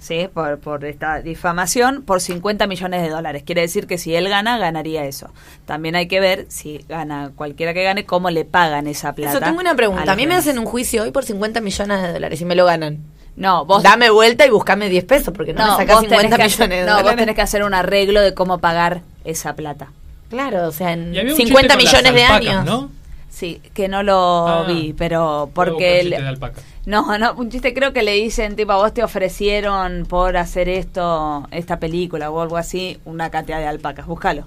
[0.00, 0.28] ¿sí?
[0.34, 3.44] Por, por esta difamación, por 50 millones de dólares.
[3.46, 5.30] Quiere decir que si él gana, ganaría eso.
[5.66, 9.30] También hay que ver, si gana cualquiera que gane, cómo le pagan esa plata.
[9.32, 10.10] Eso tengo una pregunta.
[10.10, 12.64] A mí me hacen un juicio hoy por 50 millones de dólares y me lo
[12.64, 12.98] ganan.
[13.36, 16.36] No, vos Dame vuelta y buscame 10 pesos porque no, me sacás vos tenés 50
[16.36, 17.04] que millones hacer- de no, dólares.
[17.04, 19.88] vos tenés que hacer un arreglo de cómo pagar esa plata.
[20.28, 22.64] Claro, o sea, en Y había un 50 chiste con las millones de alpacas, años.
[22.64, 22.90] ¿no?
[23.30, 24.64] Sí, que no lo Ah.
[24.68, 26.04] vi, pero porque...
[26.04, 26.52] le- de.
[26.84, 30.68] No, no, un chiste creo que le dicen, tipo, a vos te ofrecieron por hacer
[30.68, 34.44] esto, esta película o algo así, una cantidad de alpacas, búscalo.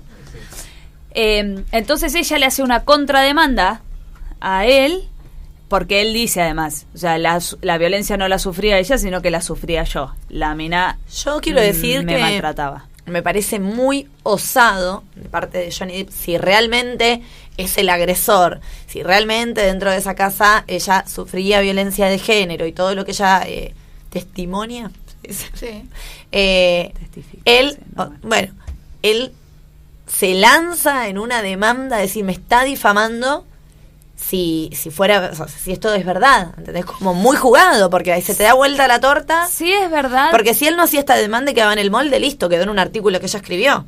[1.11, 3.81] Eh, entonces ella le hace una contrademanda
[4.41, 5.07] a él,
[5.67, 9.21] porque él dice además, o sea, la, su- la violencia no la sufría ella, sino
[9.21, 10.13] que la sufría yo.
[10.29, 12.87] La mina Yo quiero decir me que maltrataba.
[13.07, 17.21] me parece muy osado de parte de Johnny Depp si realmente
[17.57, 22.71] es el agresor, si realmente dentro de esa casa ella sufría violencia de género y
[22.71, 23.73] todo lo que ella eh,
[24.09, 24.91] testimonia.
[25.55, 25.89] Sí.
[26.31, 26.93] Eh,
[27.45, 27.79] él,
[28.21, 28.53] bueno,
[29.01, 29.31] él
[30.05, 33.43] se lanza en una demanda de decir me está difamando
[34.27, 36.85] si, si fuera, o sea, si esto es verdad, ¿entendés?
[36.85, 39.47] Como muy jugado, porque ahí se te da vuelta la torta.
[39.47, 40.30] Sí, es verdad.
[40.31, 42.69] Porque si él no hacía esta demanda y quedaba en el molde, listo, quedó en
[42.69, 43.85] un artículo que ella escribió.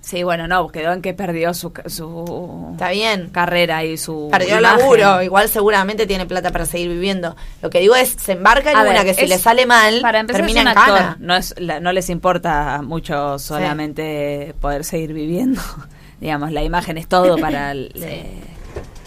[0.00, 3.30] Sí, bueno, no, quedó en que perdió su, su Está bien.
[3.30, 4.78] carrera y su Perdió imagen.
[4.80, 7.34] laburo, igual seguramente tiene plata para seguir viviendo.
[7.62, 9.64] Lo que digo es, se embarca en A una ver, que si es- le sale
[9.64, 11.16] mal, para empezar termina en actor, cana.
[11.20, 15.60] no es la- no les importa mucho solamente poder seguir viviendo
[16.20, 18.42] digamos la imagen es todo para el- eh,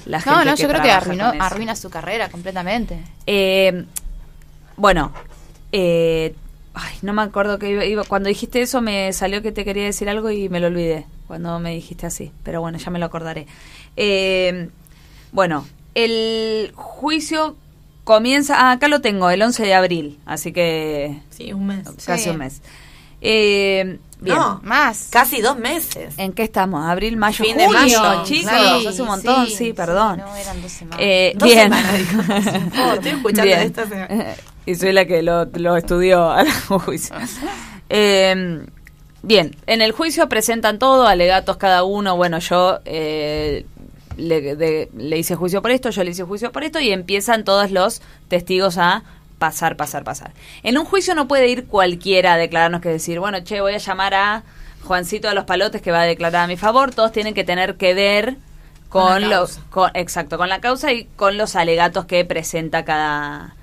[0.08, 3.00] la gente No, no, yo creo que arruinó, arruina su carrera completamente.
[3.26, 3.86] Eh,
[4.76, 5.12] bueno
[5.72, 6.34] eh,
[6.74, 9.84] ay, no me acuerdo que iba, iba- cuando dijiste eso me salió que te quería
[9.86, 13.06] decir algo y me lo olvidé cuando me dijiste así pero bueno ya me lo
[13.06, 13.48] acordaré
[13.96, 14.70] Eh,
[15.32, 17.56] bueno el juicio
[18.04, 21.90] comienza ah, acá lo tengo el 11 de abril así que Sí, un mes.
[22.06, 22.30] casi Sí.
[22.30, 22.62] un mes
[23.20, 25.08] Eh, bien No, más.
[25.12, 26.14] Casi dos meses.
[26.18, 26.86] ¿En qué estamos?
[26.86, 27.80] ¿Abril, mayo, Fin de junio?
[28.02, 28.52] mayo, chicos,
[28.88, 30.18] hace un montón, Sí, sí, sí, perdón.
[30.20, 31.00] no, eran dos semanas.
[31.02, 31.72] Eh, Dos bien.
[31.74, 32.74] semanas.
[32.80, 33.60] Oh, estoy escuchando Bien.
[33.62, 33.84] esto,
[34.66, 37.16] y soy la que lo, lo estudió al juicio.
[37.90, 38.66] Eh,
[39.24, 42.16] bien, en el juicio presentan todo, alegatos cada uno.
[42.18, 43.66] Bueno, yo eh,
[44.18, 47.44] le, de- le hice juicio por esto, yo le hice juicio por esto, y empiezan
[47.44, 49.04] todos los testigos a
[49.38, 50.32] pasar, pasar, pasar.
[50.64, 53.78] En un juicio no puede ir cualquiera a declararnos que decir, bueno, che, voy a
[53.78, 54.44] llamar a
[54.84, 56.94] Juancito de los Palotes que va a declarar a mi favor.
[56.94, 58.38] Todos tienen que tener que ver
[58.90, 63.56] Con los, con- exacto, con la causa y con los alegatos que presenta cada,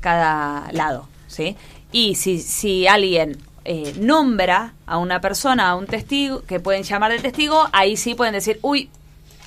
[0.00, 1.56] cada lado, ¿sí?
[1.90, 7.12] Y si, si alguien eh, nombra a una persona, a un testigo, que pueden llamar
[7.12, 8.90] de testigo, ahí sí pueden decir, uy,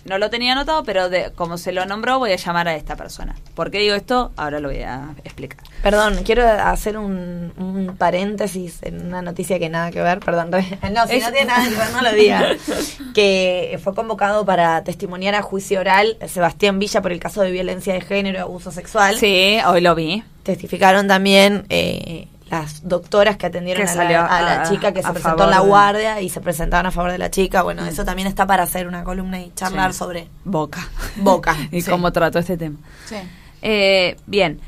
[0.07, 2.95] no lo tenía anotado, pero de, como se lo nombró, voy a llamar a esta
[2.95, 3.35] persona.
[3.53, 4.31] ¿Por qué digo esto?
[4.37, 5.59] Ahora lo voy a explicar.
[5.83, 10.47] Perdón, quiero hacer un, un paréntesis en una noticia que nada que ver, perdón.
[10.97, 12.47] No, si no tiene nada que ver, no lo diga.
[13.13, 17.93] Que fue convocado para testimoniar a juicio oral Sebastián Villa por el caso de violencia
[17.93, 19.17] de género y abuso sexual.
[19.17, 20.23] Sí, hoy lo vi.
[20.43, 25.01] Testificaron también eh, las doctoras que atendieron Que a, la, a la a- chica que
[25.03, 27.61] se presentó en la de- guardia y se presentaron a favor de la chica.
[27.63, 29.99] Bueno, eso también está para hacer una columna y charlar Sí.
[29.99, 30.87] sobre Boca.
[31.17, 31.55] Boca.
[31.71, 31.89] y sí.
[31.91, 32.77] cómo trató este tema.
[33.05, 33.15] Sí.
[33.61, 34.59] Eh, bien.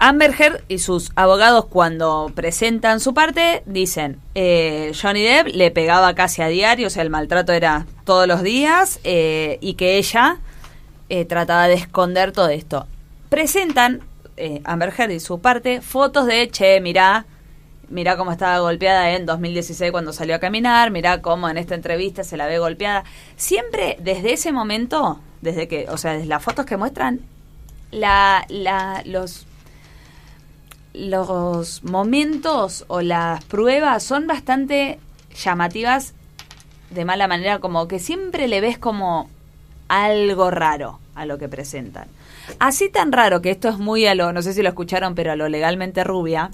[0.00, 6.14] Amber Heard y sus abogados cuando presentan su parte dicen eh, Johnny Depp le pegaba
[6.14, 10.36] casi a diario, o sea el maltrato era todos los días eh, y que ella
[11.08, 12.86] eh, trataba de esconder todo esto.
[13.28, 14.00] Presentan
[14.38, 17.26] eh, Amber Heard y su parte fotos de che mirá
[17.90, 22.24] mirá cómo estaba golpeada en 2016 cuando salió a caminar, mirá cómo en esta entrevista
[22.24, 23.04] se la ve golpeada.
[23.36, 27.20] Siempre desde ese momento, desde que, o sea, desde las fotos que muestran,
[27.90, 29.46] la, la, los,
[30.92, 34.98] los momentos o las pruebas son bastante
[35.34, 36.14] llamativas
[36.90, 39.28] de mala manera, como que siempre le ves como
[39.88, 42.08] algo raro a lo que presentan.
[42.58, 45.32] Así tan raro que esto es muy a lo, no sé si lo escucharon, pero
[45.32, 46.50] a lo legalmente rubia.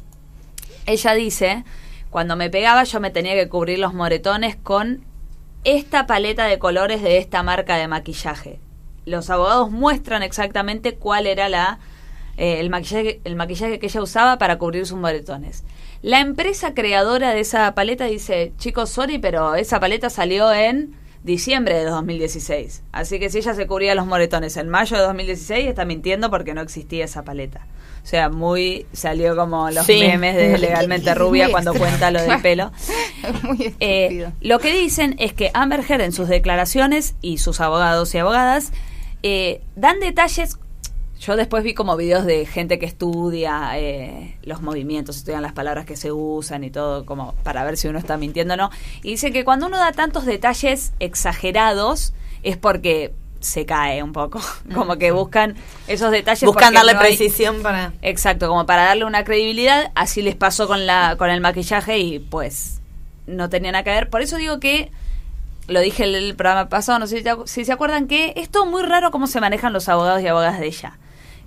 [0.87, 1.65] Ella dice,
[2.11, 5.05] cuando me pegaba yo me tenía que cubrir los moretones con
[5.65, 8.61] esta paleta de colores de esta marca de maquillaje.
[9.07, 11.79] Los abogados muestran exactamente cuál era la
[12.37, 15.65] eh, el, maquillaje, el maquillaje que ella usaba para cubrir sus moretones.
[16.03, 20.95] La empresa creadora de esa paleta dice, chicos, sorry, pero esa paleta salió en
[21.25, 22.83] diciembre de 2016.
[22.93, 26.55] Así que si ella se cubría los moretones en mayo de 2016, está mintiendo porque
[26.55, 27.67] no existía esa paleta.
[28.03, 29.99] O sea, muy salió como los Sí.
[30.07, 32.71] memes de legalmente rubia cuando cuenta lo del pelo.
[33.43, 38.15] Muy Eh, lo que dicen es que Amber Heard en sus declaraciones y sus abogados
[38.15, 38.73] y abogadas
[39.23, 40.59] eh, dan detalles.
[41.27, 45.87] Yo después vi como videos de gente que estudia eh, los movimientos, estudian las palabras
[45.87, 48.71] que se usan y todo, como para ver si uno está mintiendo o no.
[49.03, 54.41] Y dicen que cuando uno da tantos detalles exagerados es porque se cae un poco.
[54.75, 55.55] Como que buscan
[55.87, 56.45] esos detalles.
[56.45, 57.93] Buscan darle no hay- precisión para...
[58.01, 59.93] Exacto, como para darle una credibilidad.
[59.95, 62.81] Así les pasó con la con el maquillaje y pues
[63.27, 64.09] no tenía nada que ver.
[64.09, 64.91] Por eso digo que
[65.69, 68.65] lo dije el, el programa pasado, no sé si, si se acuerdan que es todo
[68.67, 70.99] muy raro cómo se manejan los abogados y abogadas de ella.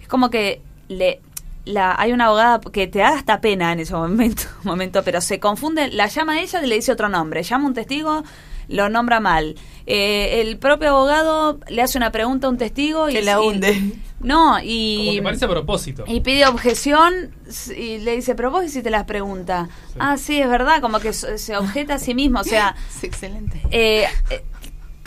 [0.08, 1.20] Es como que le
[1.66, 5.42] la, hay una abogada que te da hasta pena en ese momento, momento, pero se
[5.42, 8.24] confunde, la llama a ella y le dice otro nombre, llama a un testigo,
[8.70, 9.56] lo nombra mal.
[9.86, 13.36] Eh, el propio abogado le hace una pregunta a un testigo y Que la y-
[13.48, 13.82] hunde.
[14.22, 16.06] no, y Como que parece a propósito.
[16.08, 17.32] y pide objeción
[17.78, 19.68] y le dice, pero vos hiciste las preguntas.
[20.00, 22.40] Ah, sí, es verdad, como que se objeta a sí mismo.
[22.40, 23.62] O sea, Es excelente.
[23.72, 24.42] eh, eh,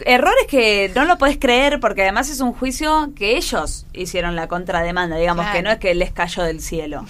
[0.07, 4.49] errores que no lo podés creer porque además es un juicio que ellos hicieron la
[4.49, 5.57] contrademanda, digamos, Claro.
[5.57, 7.05] que no es que les cayó del cielo.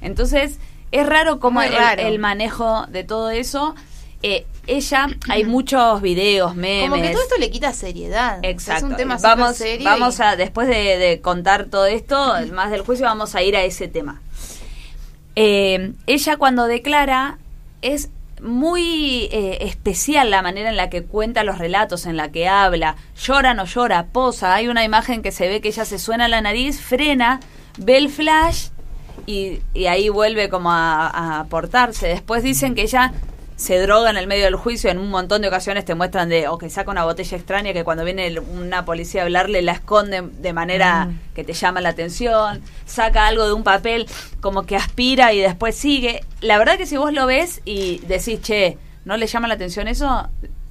[0.00, 0.58] Entonces,
[0.92, 2.02] es raro Muy el, raro.
[2.02, 3.74] el manejo de todo eso.
[4.22, 6.88] Eh, ella, hay muchos videos, memes.
[6.90, 8.38] Como que todo esto le quita seriedad.
[8.42, 8.86] Exacto.
[8.86, 9.84] Es un tema vamos, serio.
[9.84, 13.56] vamos y- a, después de, de contar todo esto, más del juicio, vamos a ir
[13.56, 14.20] a ese tema.
[15.36, 17.38] Eh, ella cuando declara
[17.82, 18.08] es
[18.42, 22.96] muy eh, especial la manera en la que cuenta los relatos, en la que habla,
[23.16, 24.54] llora, no llora, posa.
[24.54, 27.40] Hay una imagen que se ve que ella se suena la nariz, frena,
[27.78, 28.68] ve el flash
[29.26, 32.08] y, y ahí vuelve como a, a aportarse.
[32.08, 33.12] Después dicen que ella
[33.56, 34.90] se droga en el medio del juicio.
[34.90, 37.84] En un montón de ocasiones te muestran de, o que saca una botella extraña que
[37.84, 42.62] cuando viene una policía a hablarle la esconde de manera que te llama la atención.
[42.84, 44.06] Saca algo de un papel
[44.40, 46.24] como que aspira y después sigue.
[46.40, 49.88] La verdad que si vos lo ves y decís, che, ¿no le llama la atención
[49.88, 50.28] eso?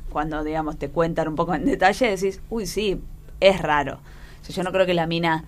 [0.09, 3.01] Cuando, digamos, te cuentan un poco en detalle, decís, uy, sí,
[3.39, 3.99] es raro.
[4.41, 5.45] O sea, yo no creo que la mina...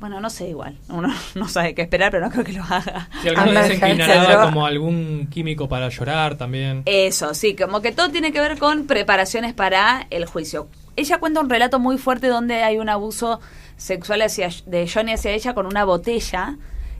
[0.00, 0.76] Bueno, no sé igual.
[0.88, 3.08] Uno no sabe qué esperar, pero no creo que lo haga.
[3.22, 4.44] Si algunos Amber dicen que Heard se inhalaba droga.
[4.46, 6.82] como algún químico para llorar también.
[6.86, 10.68] Eso, sí, como que todo tiene que ver con preparaciones para el juicio.
[10.96, 13.40] Ella cuenta un relato muy fuerte donde hay un abuso
[13.76, 16.56] sexual hacia, de Johnny hacia ella con una botella,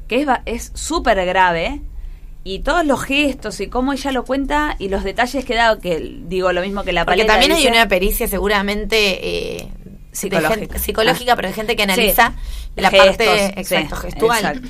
[0.08, 1.80] que es ba- es súper grave,
[2.42, 6.18] y todos los gestos y cómo ella lo cuenta y los detalles que da, que
[6.26, 7.70] digo lo mismo que la Porque paleta también hay dice.
[7.72, 9.68] una pericia seguramente eh,
[10.14, 10.54] Psicológica.
[10.60, 11.36] gente- psicológica, Ah.
[11.36, 11.90] pero de gente que Sí.
[11.90, 12.32] analiza
[12.76, 14.38] la Gestos, parte exacto, sí, gestual.
[14.38, 14.68] exacto.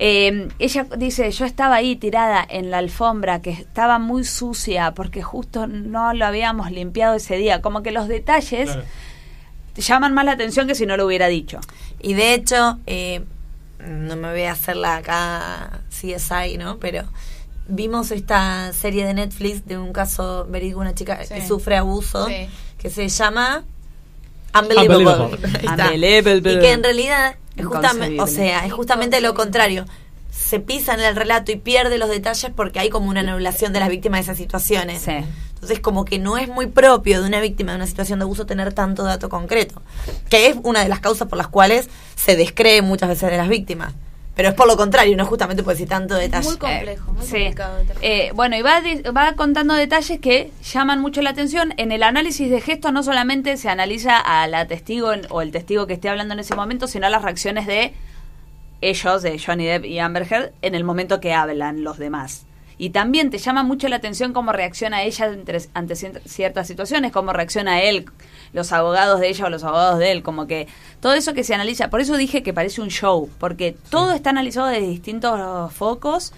[0.00, 5.22] Eh, ella dice, yo estaba ahí tirada en la alfombra que estaba muy sucia porque
[5.22, 7.60] justo no lo habíamos limpiado ese día.
[7.60, 8.84] Como que los detalles Claro.
[9.74, 11.58] te llaman más la atención que si no lo hubiera dicho.
[12.00, 13.24] Y de hecho, eh,
[13.80, 16.78] no me voy a hacer la acá CSI, ¿no?
[16.78, 17.02] Pero
[17.66, 21.34] vimos esta serie de Netflix de un caso verídico, una chica Sí.
[21.34, 22.48] que sufre abuso, Sí.
[22.78, 23.64] que se llama
[24.54, 25.38] Unbelievable.
[25.66, 26.52] Unbelievable.
[26.52, 29.84] Y que en realidad justamente, o sea, es justamente lo contrario.
[30.30, 33.80] Se pisa en el relato y pierde los detalles porque hay como una anulación de
[33.80, 35.02] las víctimas de esas situaciones.
[35.02, 35.16] Sí.
[35.54, 38.46] Entonces, como que no es muy propio de una víctima de una situación de abuso
[38.46, 39.82] tener tanto dato concreto,
[40.30, 43.48] que es una de las causas por las cuales se descree muchas veces de las
[43.48, 43.92] víctimas.
[44.38, 46.46] Pero es por lo contrario, no justamente por decir tanto detalle.
[46.46, 47.32] Muy complejo, muy Sí.
[47.32, 47.80] complicado.
[48.02, 51.74] Eh, bueno, y va, di- va contando detalles que llaman mucho la atención.
[51.76, 55.50] En el análisis de gestos no solamente se analiza a la testigo en- o el
[55.50, 57.94] testigo que esté hablando en ese momento, sino las reacciones de
[58.80, 62.46] ellos, de Johnny Depp y Amber Heard, en el momento que hablan los demás.
[62.80, 67.10] Y también te llama mucho la atención cómo reacciona ella entre- ante cier- ciertas situaciones,
[67.10, 68.06] cómo reacciona él,
[68.52, 70.68] los abogados de ella o los abogados de él, como que
[71.00, 71.90] todo eso que se analiza.
[71.90, 76.32] Por eso dije que parece un show, porque todo está analizado desde distintos focos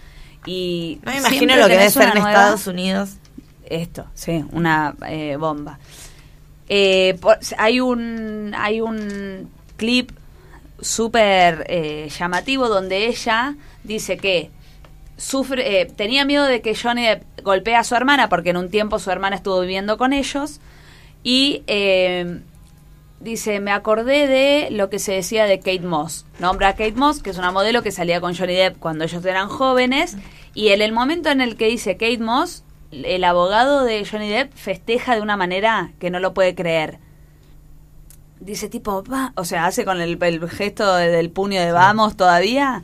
[0.47, 0.99] y...
[1.05, 3.11] No me imagino lo que debe ser en nueva- Estados Unidos.
[3.67, 5.79] esto, sí, una eh, bomba.
[6.71, 10.11] Eh, por- hay un hay un clip
[10.81, 14.51] súper eh, llamativo donde ella dice que
[15.21, 18.71] sufre, eh, tenía miedo de que Johnny Depp golpee a su hermana, porque en un
[18.71, 20.61] tiempo su hermana estuvo viviendo con ellos,
[21.23, 22.41] y eh,
[23.21, 26.25] dice, me acordé de lo que se decía de Kate Moss.
[26.39, 29.23] Nombra a Kate Moss, que es una modelo que salía con Johnny Depp cuando ellos
[29.27, 30.17] eran jóvenes,
[30.55, 34.53] y en el momento en el que dice Kate Moss, el abogado de Johnny Depp
[34.55, 36.99] festeja de una manera que no lo puede creer.
[38.41, 42.17] Dice tipo, va, o sea, hace con el, el gesto de- del puño de vamos
[42.17, 42.83] todavía.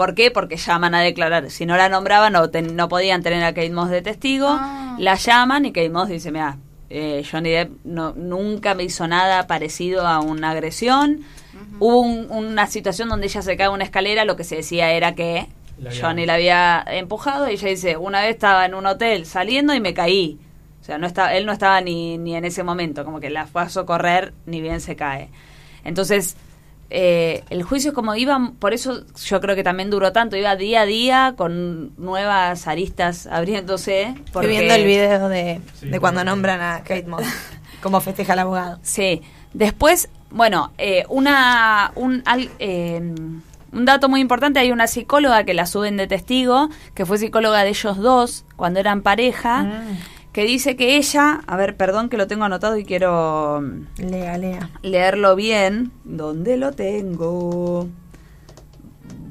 [0.00, 0.30] ¿Por qué?
[0.30, 1.50] Porque llaman a declarar.
[1.50, 4.48] Si no la nombraban, no, ten- no podían tener a Kate Moss de testigo.
[4.98, 6.56] La llaman y Kate Moss dice, mira,
[6.88, 11.20] eh, Johnny Depp no, nunca me hizo nada parecido a una agresión.
[11.80, 14.90] Hubo un- una situación donde ella se cae en una escalera, lo que se decía
[14.92, 15.48] era que
[15.78, 19.74] La Johnny la había empujado y ella dice, una vez estaba en un hotel saliendo
[19.74, 20.38] y me caí.
[20.80, 23.46] O sea, no estaba, él no estaba ni, ni en ese momento, como que la
[23.46, 25.28] fue a socorrer ni bien se cae.
[25.84, 26.36] Entonces,
[26.90, 30.82] eh, el juicio como iba, por eso yo creo que también duró tanto, iba día
[30.82, 34.14] a día con nuevas aristas abriéndose.
[34.32, 37.22] Porque, Estoy viendo el video de, de cuando nombran a Kate Moss.
[37.82, 38.78] Cómo festeja el abogado.
[38.82, 39.22] Sí.
[39.54, 43.00] Después, bueno, eh, una, un, al- eh,
[43.72, 47.62] un dato muy importante, hay una psicóloga que la suben de testigo, que fue psicóloga
[47.62, 49.84] de ellos dos cuando eran pareja,
[50.32, 53.62] que dice que ella, a ver, perdón que lo tengo anotado y quiero
[53.98, 54.70] Lea, lea.
[54.82, 55.90] leerlo bien.
[56.04, 57.88] ¿Dónde lo tengo?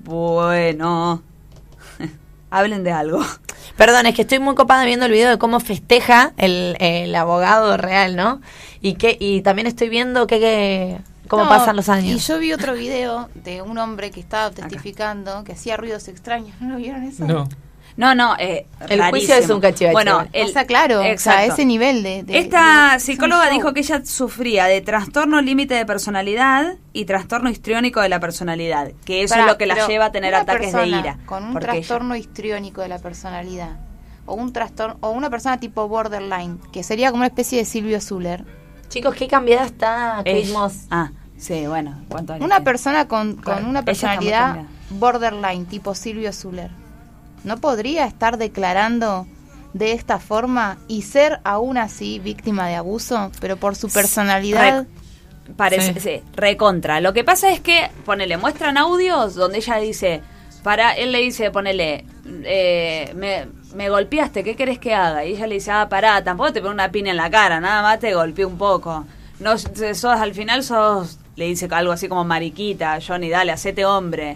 [0.03, 1.21] Bueno.
[2.49, 3.23] Hablen de algo.
[3.77, 7.77] Perdón, es que estoy muy copada viendo el video de cómo festeja el, el abogado
[7.77, 8.41] real, ¿no?
[8.81, 10.99] Y que y también estoy viendo que, que-
[11.29, 12.27] cómo No, pasan los Y años.
[12.27, 16.59] yo vi otro video de un hombre que estaba testificando, que hacía ruidos extraños.
[16.59, 17.25] ¿No lo vieron eso?
[17.25, 17.47] No.
[17.99, 19.91] No, no, eh, El juicio es un cachivache.
[19.91, 21.53] Bueno, o sea, claro, o sea, exacto.
[21.53, 22.23] ese nivel de...
[22.23, 27.49] de- Esta de- psicóloga dijo que ella sufría de trastorno límite de personalidad y trastorno
[27.49, 30.71] histriónico de la personalidad, que eso Pará, es lo que la lleva a tener ataques
[30.71, 31.17] de ira.
[31.25, 33.77] Con un trastorno histriónico de la personalidad,
[34.25, 37.99] o un trastorno, o una persona tipo borderline, que sería como una especie de Silvio
[37.99, 38.45] Zuller.
[38.87, 40.23] Chicos, qué cambiada está
[40.53, 40.85] Moss.
[40.89, 42.65] Ah, sí, bueno, ¿cuánto años Una tiene?
[42.65, 46.71] persona con, con una personalidad borderline, tipo Silvio Zuller,
[47.43, 49.27] ¿no podría estar declarando
[49.73, 54.81] de esta forma y ser aún así víctima de abuso, pero por su personalidad?
[54.81, 56.21] Re- parece, sí.
[56.35, 57.01] recontra.
[57.01, 60.21] Lo que pasa es que, ponele, muestran audios donde ella dice,
[60.63, 62.05] para, él le dice, ponele,
[62.43, 65.25] eh, me, me golpeaste, ¿qué querés que haga?
[65.25, 67.81] Y ella le dice, ah, pará, tampoco te pongo una piña en la cara, nada
[67.81, 69.05] más te golpeé un poco.
[69.39, 74.35] No, sos, al final sos, le dice algo así como mariquita, Johnny, dale, hacete hombre.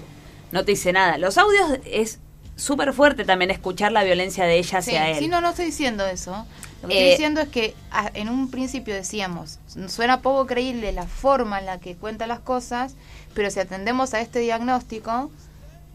[0.53, 1.17] No te dice nada.
[1.17, 2.19] Los audios es
[2.55, 5.19] súper fuerte también escuchar la violencia de ella Sí, hacia él.
[5.19, 6.45] sí, no, no estoy diciendo eso.
[6.81, 10.91] Lo que Eh, estoy diciendo es que a- en un principio decíamos, suena poco creíble
[10.91, 12.95] la forma en la que cuenta las cosas,
[13.33, 15.31] pero si atendemos a este diagnóstico,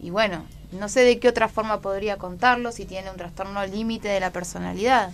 [0.01, 4.07] y bueno, no sé de qué otra forma podría contarlo si tiene un trastorno límite
[4.07, 5.11] de la personalidad.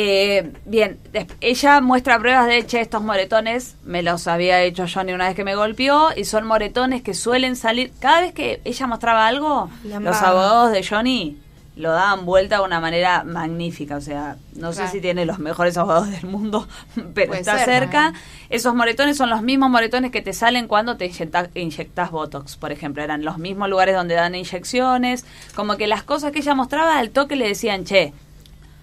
[0.00, 0.96] Eh, bien,
[1.40, 5.42] ella muestra pruebas de, che, estos moretones me los había hecho Johnny una vez que
[5.42, 10.22] me golpeó y son moretones que suelen salir, cada vez que ella mostraba algo, los
[10.22, 11.36] abogados de Johnny
[11.74, 14.86] lo daban vuelta de una manera magnífica, o sea, no Claro.
[14.86, 16.68] sé si tiene los mejores abogados del mundo,
[17.14, 18.12] pero Puede está ser cerca.
[18.50, 22.70] Esos moretones son los mismos moretones que te salen cuando te inyecta- inyectas Botox, por
[22.70, 25.24] ejemplo, eran los mismos lugares donde dan inyecciones,
[25.56, 28.12] como que las cosas que ella mostraba al toque le decían, che,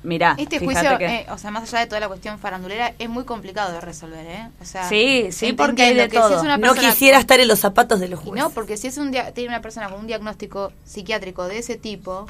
[0.06, 1.06] mirá, Este juicio, que...
[1.06, 4.26] eh, o sea, más allá de toda la cuestión farandulera, es muy complicado de resolver,
[4.26, 4.48] ¿eh?
[4.61, 6.38] O sea, Sí, sí, porque hay de si todo.
[6.38, 8.44] es una No quisiera estar en los zapatos de los jueces.
[8.44, 11.76] no, porque si es un dia- tiene una persona con un diagnóstico psiquiátrico de ese
[11.77, 12.27] tipo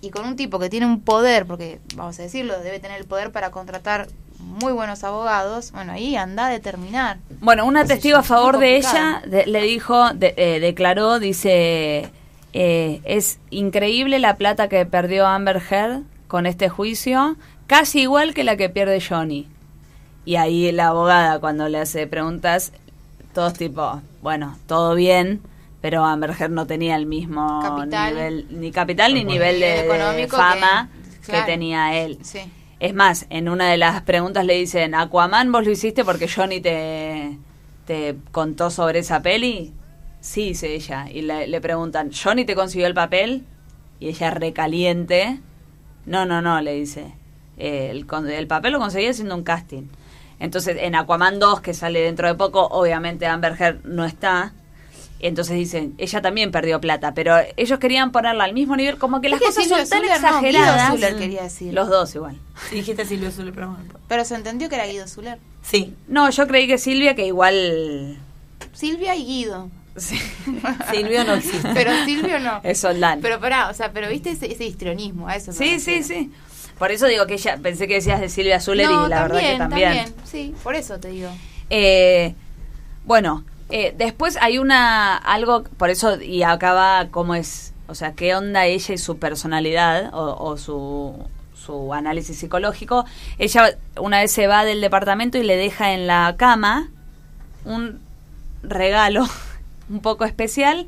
[0.00, 3.06] y con un tipo que tiene un poder, porque vamos a decirlo, debe tener el
[3.06, 4.08] poder para contratar
[4.38, 7.18] muy buenos abogados, bueno, ahí anda a determinar.
[7.40, 12.10] Bueno, una testigo a favor de ella de- le dijo, de- eh, declaró, dice,
[12.54, 17.36] eh, es increíble la plata que perdió Amber Heard con este juicio,
[17.66, 19.48] casi igual que la que pierde Johnny.
[20.24, 22.72] Y ahí la abogada cuando le hace preguntas,
[23.34, 25.40] todos tipo, bueno, todo bien,
[25.80, 28.14] pero Amber Heard no tenía el mismo Capital.
[28.14, 31.46] nivel, ni capital ni nivel de, fama que- que, claro.
[31.46, 32.18] tenía él.
[32.22, 32.38] Sí.
[32.78, 36.60] Es más, en una de las preguntas le dicen, Aquaman, ¿vos lo hiciste porque Johnny
[36.60, 37.36] te,
[37.86, 39.72] te contó sobre esa peli?
[40.20, 41.06] Sí, dice ella.
[41.10, 43.44] Y le, le preguntan, ¿Johnny te consiguió el papel?
[43.98, 45.40] Y ella recaliente.
[46.06, 47.12] No, no, no, le dice.
[47.58, 49.84] "Eh, el, con- el papel lo conseguí haciendo un casting.
[50.38, 54.52] Entonces, en Aquaman 2, que sale dentro de poco, obviamente Amber Heard no está.
[55.22, 59.28] Entonces dicen, ella también perdió plata, pero ellos querían ponerla al mismo nivel, como que
[59.28, 60.14] las cosas Silvio son tan Zuller, no, Guido
[60.62, 60.90] exageradas.
[60.92, 61.74] Zuller quería decir.
[61.74, 62.38] Los dos igual.
[62.70, 63.92] Sí, dijiste Silvio Zuller, pero bueno.
[64.08, 65.38] Pero se entendió que era Guido Zuller.
[65.60, 65.94] Sí.
[66.08, 68.16] No, yo creí que Silvia, que igual.
[68.72, 69.68] Silvia y Guido.
[70.90, 71.68] Silvio no existe.
[71.74, 72.60] Pero Silvio no.
[72.62, 73.20] Es Soldán.
[73.20, 75.52] Pero pará, o sea, pero viste ese, ese histrionismo, a eso.
[75.52, 76.32] me Sí, sí, sí.
[76.78, 79.40] Por eso digo que ella, pensé que decías de Silvia Zuller No, y la verdad
[79.40, 80.14] que también.
[80.24, 81.30] Sí, por eso te digo.
[81.68, 82.34] Eh,
[83.04, 88.34] bueno, eh, después hay una, algo, por eso, y acaba cómo es, o sea, qué
[88.34, 91.14] onda ella y su personalidad o, o su,
[91.54, 93.04] su análisis psicológico.
[93.38, 96.88] Ella una vez se va del departamento y le deja en la cama
[97.64, 98.00] un
[98.62, 99.28] regalo
[99.90, 100.86] un poco especial,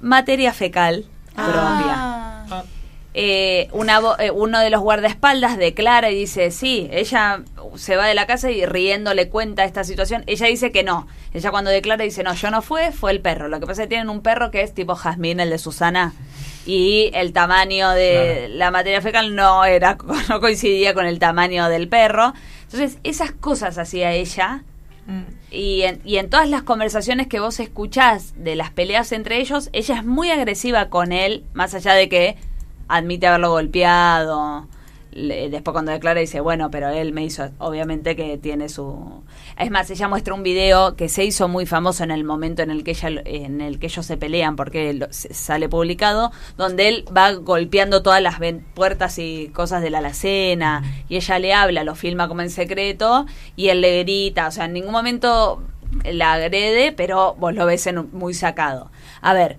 [0.00, 1.54] materia fecal propia.
[2.48, 2.62] Ah,
[3.18, 7.40] Eh, una vo- eh, uno de los guardaespaldas declara y dice, sí, ella
[7.76, 10.22] se va de la casa y riendo le cuenta esta situación.
[10.26, 11.06] Ella dice que no.
[11.32, 13.48] Ella cuando declara dice, no, yo no fue, fue el perro.
[13.48, 16.12] Lo que pasa es que tienen un perro que es tipo Jazmín, el de Susana.
[16.66, 19.96] Y el tamaño de la materia fecal no era
[20.28, 22.34] no coincidía con el tamaño del perro.
[22.64, 24.62] Entonces, esas cosas hacía ella.
[25.50, 29.70] Y en, y en todas las conversaciones que vos escuchás de las peleas entre ellos,
[29.72, 32.36] ella es muy agresiva con él, más allá de que
[32.88, 34.68] admite haberlo golpeado.
[35.16, 39.22] Le- después cuando declara dice, bueno, pero él me hizo, obviamente que tiene su...
[39.58, 42.70] Es más, ella muestra un video que se hizo muy famoso en el momento en
[42.70, 46.88] el que ella, en el que ellos se pelean, porque lo- se- sale publicado, donde
[46.88, 48.36] él va golpeando todas las
[48.74, 53.24] puertas y cosas de la alacena, y ella le habla, lo filma como en secreto,
[53.56, 55.62] y él le grita, o sea, en ningún momento
[56.04, 58.90] la agrede, pero vos lo ves en muy sacado.
[59.22, 59.56] A ver,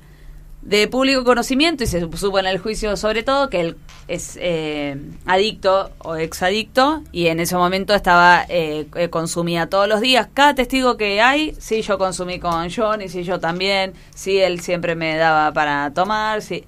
[0.68, 3.78] de público conocimiento, y se supo en el juicio sobre todo que él
[4.10, 10.02] es eh, adicto o exadicto, y en ese momento estaba, eh, eh, consumía todos los
[10.02, 10.28] días.
[10.34, 14.60] Cada testigo que hay, sí, yo consumí con John, y sí, yo también, sí, él
[14.60, 16.66] siempre me daba para tomar, sí,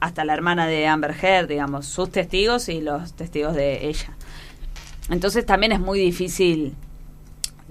[0.00, 4.16] hasta la hermana de Amber Heard, digamos, sus testigos y los testigos de ella.
[5.10, 6.74] Entonces también es muy difícil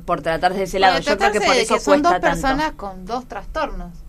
[0.05, 0.99] por tratarse de ese lado.
[0.99, 2.27] Yo creo que por de eso son dos tanto.
[2.27, 4.00] personas con dos trastornos.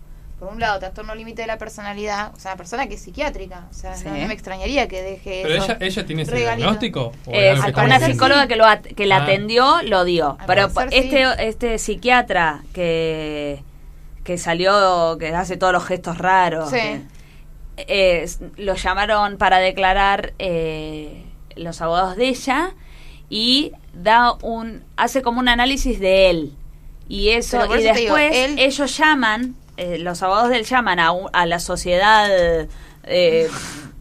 [0.43, 3.67] Por un lado, trastorno límite de la personalidad, o sea, una persona que es psiquiátrica.
[3.71, 4.05] O sea, Sí.
[4.05, 5.41] no, no me extrañaría que deje.
[5.43, 6.57] Pero eso ella, ella tiene ese regalito.
[6.57, 7.11] diagnóstico.
[7.25, 9.23] ¿O Eh, una psicóloga que lo at- que la Ah.
[9.23, 10.35] atendió lo dio.
[10.39, 11.31] Al Pero parecer, este sí.
[11.39, 13.63] este psiquiatra que
[14.25, 16.69] que salió que hace todos los gestos raros.
[16.69, 16.77] Sí.
[16.77, 17.01] que,
[17.77, 18.25] eh,
[18.57, 21.23] lo llamaron para declarar eh,
[21.55, 22.71] los abogados de ella
[23.29, 26.53] y da un hace como un análisis de él
[27.09, 31.11] y eso y digo, después él- ellos llaman eh, los abogados de él llaman a,
[31.11, 32.67] un- a la sociedad eh,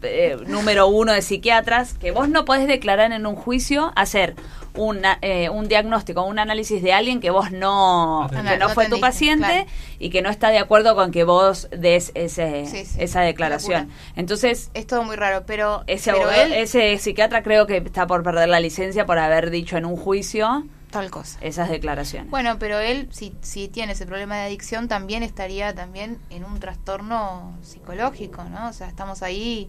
[0.02, 4.34] eh, número uno de psiquiatras que vos no podés declarar en un juicio hacer
[4.74, 8.88] una, eh, un diagnóstico, un análisis de alguien que vos no, que no No fue
[8.88, 9.66] tu paciente claro.
[9.98, 13.90] y que no está de acuerdo con que vos des ese, Sí, sí, esa declaración.
[14.16, 18.06] Entonces, Es todo muy raro, pero, ese, pero abogado- él, ese psiquiatra creo que está
[18.06, 21.38] por perder la licencia por haber dicho en un juicio tal cosa.
[21.40, 22.30] esas declaraciones.
[22.30, 26.60] Bueno, pero él, si, si tiene ese problema de adicción, también estaría también en un
[26.60, 28.68] trastorno psicológico, ¿no?
[28.68, 29.68] O sea, estamos ahí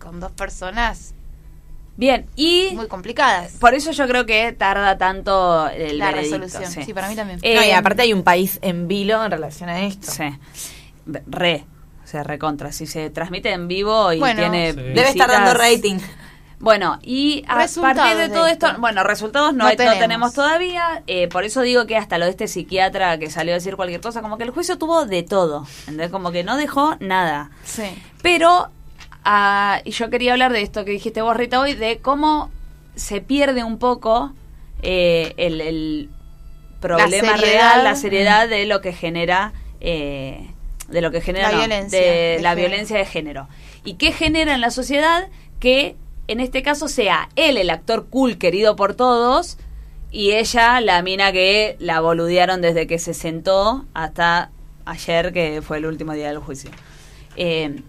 [0.00, 1.14] con dos personas
[1.98, 3.52] Bien, y muy complicadas.
[3.52, 6.82] por eso yo creo que tarda tanto el La veredicto, resolución, sí.
[6.84, 7.38] sí, para mí también.
[7.42, 10.10] Eh, No, y aparte hay un país en vilo en relación a esto.
[10.10, 10.24] Sí.
[11.26, 11.64] Re,
[12.04, 12.70] o sea, recontra.
[12.72, 14.72] Si se transmite en vivo y Bueno, tiene.
[14.72, 14.76] Sí.
[14.76, 15.98] Debe estar dando rating.
[16.58, 18.80] Bueno, y a Resultados partir de de todo esto, esto.
[18.80, 20.32] bueno, resultados no, No hay- no tenemos.
[20.32, 21.02] todavía.
[21.06, 24.00] eh, por eso digo que hasta lo de este psiquiatra que salió a decir cualquier
[24.00, 25.66] cosa, como que el juicio tuvo de todo.
[25.80, 26.10] ¿entendés?
[26.10, 27.50] Como que no dejó nada.
[27.64, 27.82] Sí.
[28.22, 28.70] Pero,
[29.24, 32.50] ah, y yo quería hablar de esto que dijiste vos, Rita, hoy, de cómo
[32.94, 34.32] se pierde un poco
[34.82, 36.10] eh, el, el
[36.80, 40.50] problema real, la seriedad de lo que genera, eh,
[40.88, 42.68] de lo que genera La no, violencia de de la género.
[42.68, 43.48] violencia de género.
[43.84, 45.28] ¿Y qué genera en la sociedad
[45.60, 45.96] que
[46.28, 49.58] en este caso sea él el actor cool querido por todos
[50.10, 54.50] y ella la mina que la boludearon desde que se sentó hasta
[54.84, 56.70] ayer que fue el último día del juicio.
[57.36, 57.82] Eh,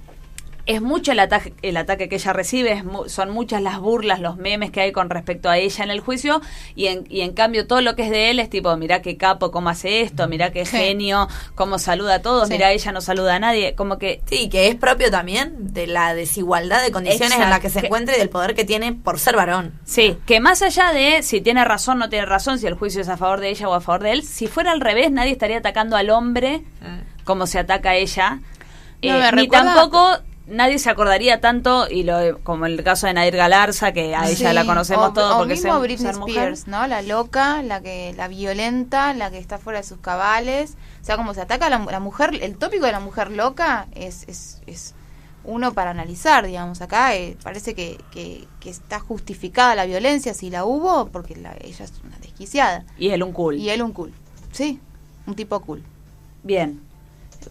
[0.67, 4.19] es mucho el ataque, el ataque que ella recibe, es mu- son muchas las burlas,
[4.19, 6.41] los memes que hay con respecto a ella en el juicio,
[6.75, 9.17] y en, y en cambio todo lo que es de él es tipo, mirá qué
[9.17, 10.77] capo, cómo hace esto, mirá qué Sí.
[10.77, 12.53] genio, cómo saluda a todos, Sí.
[12.55, 16.13] mirá ella no saluda a nadie, como que Sí, que es propio también de la
[16.13, 19.35] desigualdad de condiciones en la que se encuentra y del poder que tiene por ser
[19.37, 19.73] varón.
[19.85, 23.01] Sí, que más allá de si tiene razón o no tiene razón, si el juicio
[23.01, 25.31] es a favor de ella o a favor de él, si fuera al revés, nadie
[25.31, 26.63] estaría atacando al hombre
[27.23, 28.39] como se ataca a ella.
[29.03, 30.17] No, Eh, ni recuerda- tampoco
[30.47, 34.49] nadie se acordaría tanto, y lo como el caso de Nadir Galarza, que a ella
[34.49, 36.35] Sí, la conocemos o, todos o porque mismo ser- Britney mujer.
[36.53, 36.87] Spears, ¿no?
[36.87, 40.75] La loca, la que la violenta, la que está fuera de sus cabales.
[41.01, 43.87] O sea, como se ataca a la, la mujer, el tópico de la mujer loca
[43.95, 44.93] es, es, es
[45.43, 46.81] uno para analizar, digamos.
[46.81, 51.55] Acá eh, parece que, que, que está justificada la violencia, si la hubo, porque la-
[51.61, 52.83] ella es una desquiciada.
[52.97, 53.55] Y él un cool.
[53.57, 54.11] Y él un cool.
[54.51, 54.79] Sí,
[55.25, 55.83] un tipo cool.
[56.43, 56.81] Bien.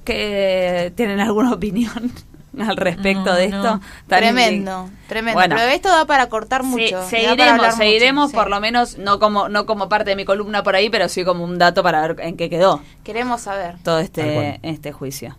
[0.05, 2.12] que tienen alguna opinión
[2.68, 3.56] al respecto No, de no.
[3.56, 3.80] esto.
[4.06, 5.38] Tan Tremendo, tremendo.
[5.38, 5.56] Bueno.
[5.56, 7.06] Pero esto da para cortar mucho.
[7.08, 8.36] seguiremos, mucho, seguiremos sí.
[8.36, 11.24] por lo menos, no como, no como parte de mi columna por ahí, pero sí
[11.24, 13.76] como un dato para ver en qué quedó Queremos saber.
[13.82, 15.36] todo este, este juicio.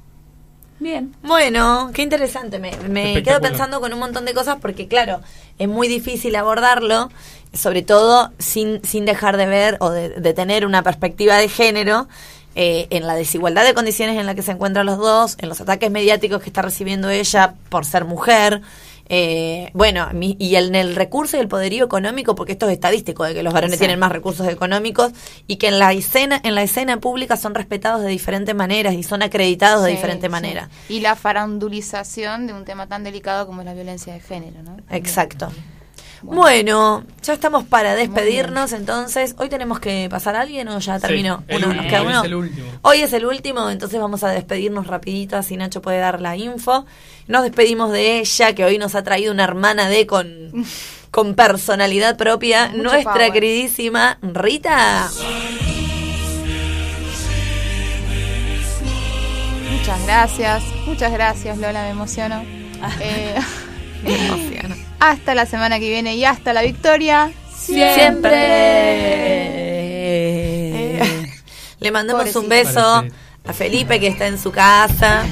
[0.79, 1.15] Bien.
[1.23, 2.59] Bueno, qué interesante.
[2.59, 5.21] Me, me quedo pensando con un montón de cosas porque, claro,
[5.57, 7.09] es muy difícil abordarlo,
[7.51, 12.07] sobre todo sin, sin dejar de ver o de, de tener una perspectiva de género
[12.59, 15.61] eh, en la desigualdad de condiciones en la que se encuentran los dos, en los
[15.61, 18.61] ataques mediáticos que está recibiendo ella por ser mujer.
[19.09, 23.23] eh, bueno, mi- y en el recurso y el poderío económico, porque esto es estadístico,
[23.23, 23.79] de que los varones Sí.
[23.79, 25.13] tienen más recursos económicos
[25.47, 29.03] y que en la escena, en la escena pública son respetados de diferentes maneras y
[29.03, 30.29] son acreditados de diferentes sí.
[30.29, 30.67] maneras.
[30.89, 34.75] Y la farandulización de un tema tan delicado como es la violencia de género, ¿no?
[34.89, 35.49] Exacto.
[36.23, 41.43] Bueno, ya estamos para despedirnos, entonces, ¿hoy tenemos que pasar a alguien o ya terminó?
[41.49, 42.19] Uno, nos queda hoy uno.
[42.19, 42.67] es el último.
[42.81, 46.85] Hoy es el último, entonces vamos a despedirnos rapidito, así Nacho puede dar la info.
[47.27, 50.27] Nos despedimos de ella, que hoy nos ha traído una hermana de con,
[51.11, 53.33] con personalidad propia, Mucho nuestra power.
[53.33, 55.09] queridísima Rita.
[59.71, 62.43] Muchas gracias, muchas gracias Lola, me emociono.
[62.99, 63.35] Eh,
[64.03, 64.75] Me emociona.
[64.99, 67.31] Hasta la semana que viene y hasta la victoria.
[70.07, 70.99] Siempre.
[71.79, 73.03] Le mandamos un beso
[73.47, 75.23] a Felipe que está en su casa.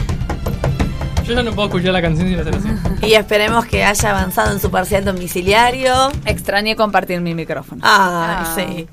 [1.25, 2.67] Yo ya no puedo escuchar la canción sin hacer así.
[3.07, 6.11] Y esperemos que haya avanzado en su parcial domiciliario.
[6.25, 7.81] Extrañé compartir mi micrófono.
[7.83, 8.55] Ah, Ah.
[8.55, 8.87] sí.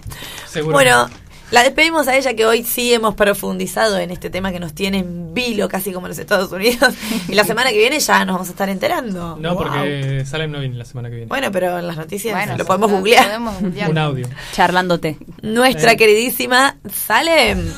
[0.49, 0.73] Seguro.
[0.75, 1.11] Bueno,
[1.53, 4.99] la despedimos a ella que hoy sí hemos profundizado en este tema que nos tiene
[4.99, 6.95] en vilo casi como en los Estados Unidos.
[7.29, 9.37] Y la semana que viene ya nos vamos a estar enterando.
[9.39, 9.59] No, Wow.
[9.63, 11.29] porque Salem no viene la semana que viene.
[11.29, 13.25] Bueno, pero en las noticias Bueno, lo podemos googlear.
[13.27, 13.91] podemos googlear.
[13.91, 14.27] Un audio.
[14.53, 15.19] Charlándote.
[15.43, 15.97] Nuestra Eh.
[15.97, 17.71] queridísima Salem.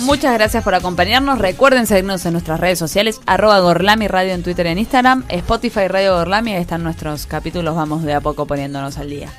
[0.00, 1.38] Muchas gracias por acompañarnos.
[1.38, 5.88] Recuerden seguirnos en nuestras redes sociales, arroba Gorlami Radio en Twitter y en Instagram, Spotify
[5.88, 9.30] Radio Gorlami, ahí están nuestros capítulos, vamos de a poco poniéndonos al día.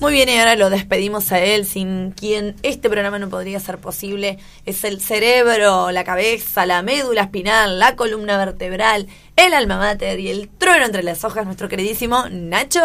[0.00, 3.78] Muy bien, y ahora lo despedimos a él, sin quien este programa no podría ser
[3.78, 4.38] posible.
[4.64, 10.28] Es el cerebro, la cabeza, la médula espinal, la columna vertebral, el alma mater y
[10.30, 12.80] el trueno entre las hojas, nuestro queridísimo Nacho.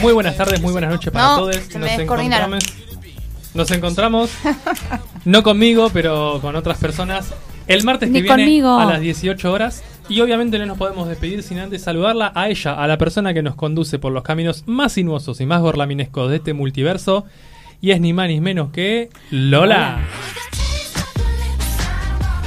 [0.00, 1.56] Muy buenas tardes, muy buenas noches para No, todos.
[1.56, 2.54] se me descoordinaron.
[2.54, 4.30] encontramos, nos encontramos,
[5.24, 7.26] no conmigo, pero con otras personas,
[7.66, 8.78] el martes que viene conmigo.
[8.78, 9.82] a las 18 horas.
[10.08, 13.42] Y obviamente no nos podemos despedir sin antes saludarla a ella, a la persona que
[13.42, 17.26] nos conduce por los caminos más sinuosos y más gorlaminescos de este multiverso.
[17.80, 20.00] Y es ni más ni menos que Lola.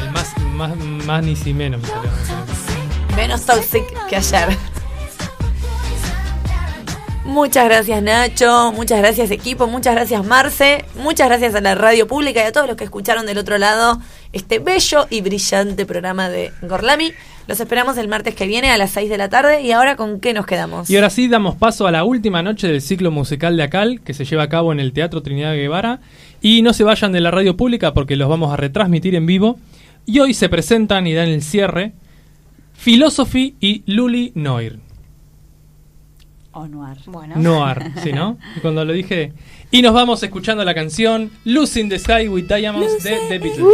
[0.04, 0.76] El más, más,
[1.06, 1.82] más ni si menos.
[1.82, 2.10] me salió.
[3.16, 4.58] Menos toxic que ayer.
[7.26, 12.42] Muchas gracias Nacho, muchas gracias equipo, muchas gracias Marce, muchas gracias a la radio pública
[12.42, 14.00] y a todos los que escucharon del otro lado
[14.34, 17.12] este bello y brillante programa de Gorlami.
[17.48, 20.20] Los esperamos el martes que viene a las 6 de la tarde y ahora con
[20.20, 20.90] qué nos quedamos.
[20.90, 24.14] Y ahora sí damos paso a la última noche del ciclo musical de Acal, que
[24.14, 26.00] se lleva a cabo en el Teatro Trinidad Guevara.
[26.42, 29.60] Y no se vayan de la radio pública porque los vamos a retransmitir en vivo.
[30.06, 31.94] Y hoy se presentan y dan el cierre
[32.84, 34.80] Philosophy y Luli Noir.
[36.54, 36.98] O Noir.
[37.08, 37.36] Bueno.
[37.36, 38.38] Noir, ¿sí, no?
[38.56, 39.34] Y cuando lo dije.
[39.72, 43.74] Y nos vamos escuchando la canción Lucy in the Sky with Diamonds de The Beatles.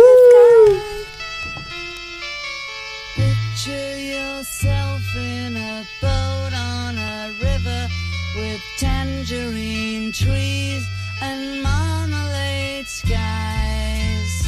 [3.15, 7.89] Picture yourself in a boat on a river
[8.37, 10.87] with tangerine trees
[11.21, 14.47] and marmalade skies.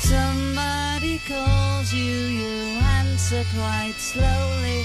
[0.00, 4.84] Somebody calls you, you answer quite slowly.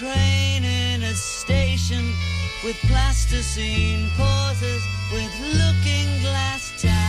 [0.00, 2.02] train in a station
[2.64, 4.82] with plasticine pauses
[5.12, 6.99] with looking glass towers.